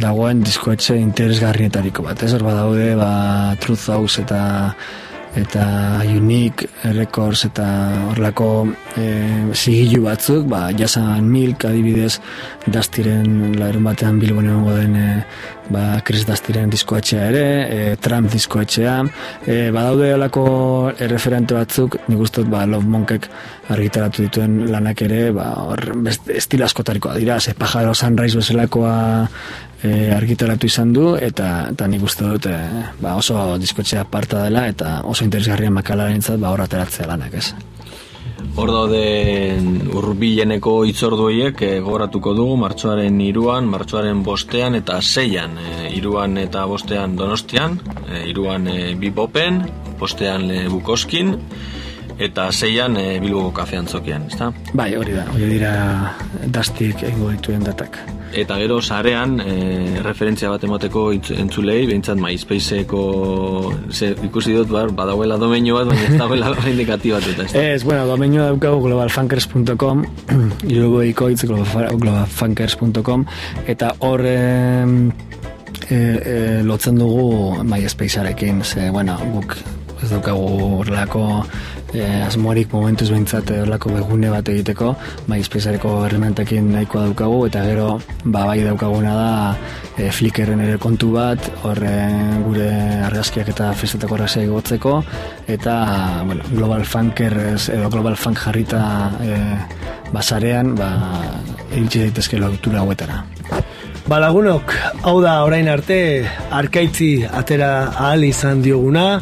dagoen 0.00 0.40
diskoetxe 0.46 0.96
interesgarrietariko 0.98 2.08
bat, 2.08 2.24
ez 2.24 2.32
hor 2.34 2.46
badaude 2.48 2.94
ba, 2.98 3.12
Truth 3.60 3.92
House 3.92 4.24
eta 4.24 4.40
eta 5.36 6.00
Unique 6.08 6.68
Records 6.96 7.44
eta 7.48 7.66
horlako 8.10 8.48
e, 8.96 9.06
zigilu 9.52 10.04
batzuk, 10.06 10.46
ba, 10.48 10.68
jasan 10.76 11.28
Milk 11.28 11.66
adibidez 11.68 12.18
Dastiren 12.66 13.58
larun 13.58 13.84
batean 13.90 14.18
Bilbon 14.22 14.48
egongo 14.48 14.76
den 14.78 14.96
e, 14.96 15.08
ba, 15.72 16.00
Chris 16.04 16.24
Dastiren 16.28 16.70
diskoetxea 16.72 17.28
ere, 17.30 17.44
e, 17.68 17.96
Trump 18.02 18.30
diskoetxea, 18.32 18.96
e, 19.46 19.58
badaude 19.74 20.12
olako 20.16 20.44
erreferente 20.98 21.56
batzuk, 21.56 21.98
nik 22.08 22.24
uste 22.24 22.44
ba, 22.48 22.64
Love 22.66 22.88
Monkek 22.88 23.28
argitaratu 23.74 24.24
dituen 24.26 24.60
lanak 24.72 25.02
ere, 25.06 25.28
ba, 25.36 25.50
hor, 25.68 25.84
estilo 26.34 26.66
askotarikoa 26.68 27.16
dira, 27.18 27.40
ze 27.40 27.54
Pajaro 27.58 27.94
Sunrise 27.94 28.40
bezalakoa 28.40 28.94
e, 29.82 30.10
argitaratu 30.14 30.68
izan 30.68 30.92
du 30.92 31.10
eta, 31.16 31.68
eta 31.72 31.88
nik 31.90 32.04
uste 32.04 32.26
dut 32.26 32.48
e, 32.50 32.58
ba, 33.00 33.16
oso 33.16 33.56
diskotxea 33.60 34.04
parta 34.10 34.44
dela 34.46 34.66
eta 34.70 35.00
oso 35.04 35.26
interesgarria 35.26 35.70
makalaren 35.70 36.22
zat 36.22 36.40
ba, 36.40 36.52
horra 36.52 36.68
ateratzea 36.70 37.10
lanak 37.10 37.38
ez. 37.38 37.52
Hor 38.58 38.72
dauden 38.74 39.88
urbileneko 39.94 40.72
itzorduiek 40.90 41.62
e, 41.62 41.72
gogoratuko 41.84 42.34
dugu 42.34 42.56
martxoaren 42.58 43.20
iruan, 43.22 43.68
martxoaren 43.70 44.22
bostean 44.26 44.78
eta 44.78 45.00
seian. 45.02 45.58
E, 45.58 45.88
iruan 45.98 46.38
eta 46.42 46.64
bostean 46.66 47.16
donostian, 47.18 47.78
e, 48.08 48.24
iruan 48.30 48.66
e, 48.70 48.94
bipopen, 48.98 49.62
postean 49.98 50.50
e, 50.50 50.64
Bukoskin, 50.70 51.36
eta 52.18 52.50
zeian 52.52 52.98
e, 52.98 53.08
Bilboko 53.22 53.52
kafean 53.62 53.86
zokian, 53.86 54.26
ezta? 54.30 54.52
Bai, 54.74 54.90
hori 54.98 55.14
da, 55.18 55.26
hori 55.34 55.50
dira 55.54 55.74
dastik 56.54 57.04
egingo 57.06 57.30
dituen 57.34 57.66
datak. 57.66 58.00
Eta 58.32 58.58
gero 58.60 58.80
sarean 58.82 59.38
e, 59.40 60.00
referentzia 60.04 60.50
bat 60.52 60.64
emateko 60.64 61.06
entzulei, 61.12 61.86
behintzat 61.88 62.20
MySpaceko 62.20 63.02
ze, 63.90 64.10
ikusi 64.26 64.52
dut 64.56 64.68
bar, 64.72 64.92
badagoela 64.96 65.38
domeinu 65.40 65.78
bat, 65.78 65.88
baina 65.88 66.04
ez 66.10 66.18
dagoela 66.20 66.50
oraindik 66.56 66.92
aktibatuta, 66.98 67.46
ezta? 67.48 67.62
Ez, 67.62 67.82
bueno, 67.88 68.04
domenioa 68.10 68.50
daukagu 68.52 68.82
globalfunkers.com 68.84 70.04
irugoiko 70.74 71.30
hitz 71.32 71.48
globalfunkers.com 71.48 73.24
eta 73.66 73.94
hor 74.04 74.26
em, 74.28 74.94
e, 75.88 75.96
e, 75.96 76.38
lotzen 76.68 77.00
dugu 77.00 77.64
MySpacearekin, 77.64 78.62
ze, 78.64 78.90
bueno, 78.94 79.16
guk 79.32 79.56
ez 80.02 80.12
daukagu 80.12 80.76
horrelako 80.78 81.24
e, 81.94 82.04
asmorik 82.22 82.72
momentuz 82.72 83.08
behintzat 83.10 83.50
eh, 83.52 83.60
horrelako 83.62 83.92
begune 83.94 84.30
bat 84.32 84.48
egiteko 84.52 84.92
MySpaceareko 85.30 85.94
herramentekin 86.06 86.70
nahikoa 86.74 87.06
daukagu 87.08 87.40
eta 87.48 87.64
gero 87.66 87.88
ba, 88.24 88.44
bai 88.50 88.60
daukaguna 88.64 89.14
da 89.16 89.30
e, 89.96 90.10
Flickrren 90.14 90.60
ere 90.64 90.78
kontu 90.82 91.12
bat 91.16 91.50
hor 91.62 91.80
e, 91.84 91.96
gure 92.44 92.68
argazkiak 93.08 93.52
eta 93.54 93.72
festetako 93.78 94.18
argazkiak 94.18 94.48
igotzeko 94.48 94.94
eta 95.48 95.78
bueno, 96.26 96.44
Global 96.52 96.84
Funkers 96.84 97.68
edo 97.74 97.90
Global 97.90 98.16
Funk 98.16 98.44
jarrita 98.44 98.82
e, 99.22 99.40
basarean 100.12 100.74
ba, 100.78 100.92
iritsi 101.74 102.06
daitezke 102.06 102.40
lotura 102.40 102.84
hauetara. 102.84 103.24
Balagunok, 104.08 104.72
hau 105.04 105.18
da 105.20 105.34
orain 105.44 105.68
arte 105.68 106.24
arkaitzi 106.56 107.26
atera 107.28 107.90
ahal 107.90 108.24
izan 108.24 108.62
dioguna. 108.64 109.18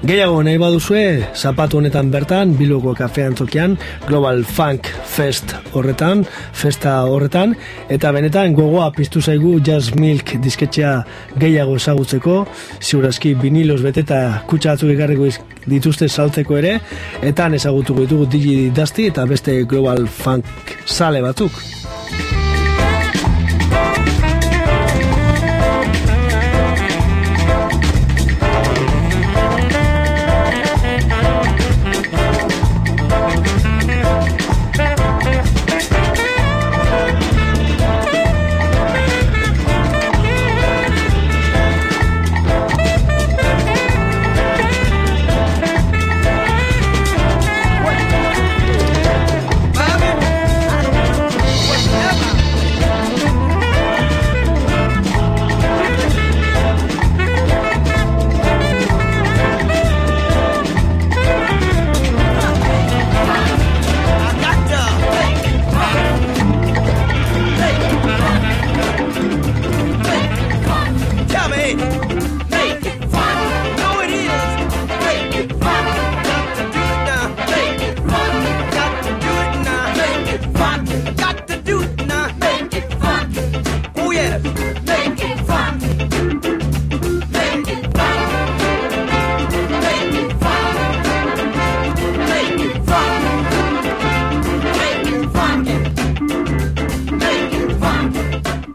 Gehiago 0.00 0.38
nahi 0.40 0.56
baduzue, 0.56 1.26
zapatu 1.36 1.76
honetan 1.76 2.08
bertan, 2.08 2.54
Bilboko 2.56 2.94
kafean 2.96 3.34
tokian, 3.36 3.74
Global 4.06 4.46
Funk 4.48 4.86
Fest 5.04 5.52
horretan, 5.76 6.22
festa 6.56 6.94
horretan, 7.04 7.52
eta 7.92 8.08
benetan 8.16 8.54
gogoa 8.56 8.86
piztu 8.96 9.20
zaigu 9.20 9.58
Jazz 9.60 9.92
Milk 10.00 10.32
disketxea 10.40 10.94
gehiago 11.42 11.76
ezagutzeko, 11.76 12.38
ziurazki 12.80 13.34
vinilos 13.42 13.82
beteta 13.84 14.22
kutsa 14.48 14.72
batzuk 14.72 14.94
ekarriko 14.94 15.28
dituzte 15.68 16.08
saltzeko 16.08 16.56
ere, 16.62 16.78
eta 17.20 17.50
ezagutuko 17.60 18.08
ditugu 18.08 18.30
Digi 18.32 18.56
Dusty 18.72 19.10
eta 19.12 19.28
beste 19.28 19.60
Global 19.68 20.08
Funk 20.08 20.78
sale 20.86 21.20
batzuk. 21.20 21.60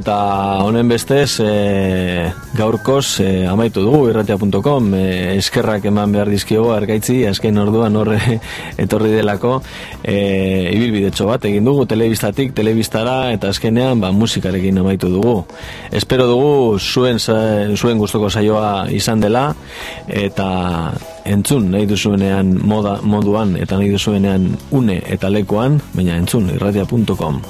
Eta 0.00 0.64
honen 0.64 0.88
bestez, 0.88 1.40
e, 1.44 2.32
gaurkoz 2.56 3.20
e, 3.20 3.44
amaitu 3.46 3.82
dugu 3.84 4.06
irratia.com, 4.08 4.88
e, 4.96 5.36
eskerrak 5.36 5.84
eman 5.90 6.14
behar 6.14 6.30
dizkiogo 6.32 6.72
argaitzi, 6.72 7.18
azken 7.28 7.60
orduan 7.60 7.98
horre 8.00 8.18
etorri 8.84 9.12
delako, 9.12 9.58
e, 10.00 10.16
ibilbidetxo 10.72 11.28
bat 11.28 11.44
egin 11.50 11.68
dugu, 11.68 11.84
telebistatik, 11.90 12.54
telebistara, 12.56 13.18
eta 13.34 13.52
azkenean 13.52 14.00
ba, 14.00 14.12
musikarekin 14.16 14.80
amaitu 14.80 15.12
dugu. 15.12 15.36
Espero 15.92 16.28
dugu 16.30 16.78
zuen, 16.80 17.20
zuen 17.20 18.00
gustoko 18.00 18.32
saioa 18.32 18.88
izan 18.96 19.20
dela, 19.20 19.50
eta 20.08 20.50
entzun 21.28 21.68
nahi 21.74 21.88
duzuenean 21.90 22.56
moda, 22.64 22.98
moduan, 23.04 23.58
eta 23.60 23.76
nahi 23.76 23.92
duzuenean 23.92 24.54
une 24.72 25.02
eta 25.04 25.28
lekuan, 25.28 25.80
baina 25.92 26.16
entzun 26.16 26.48
irratia.com. 26.56 27.42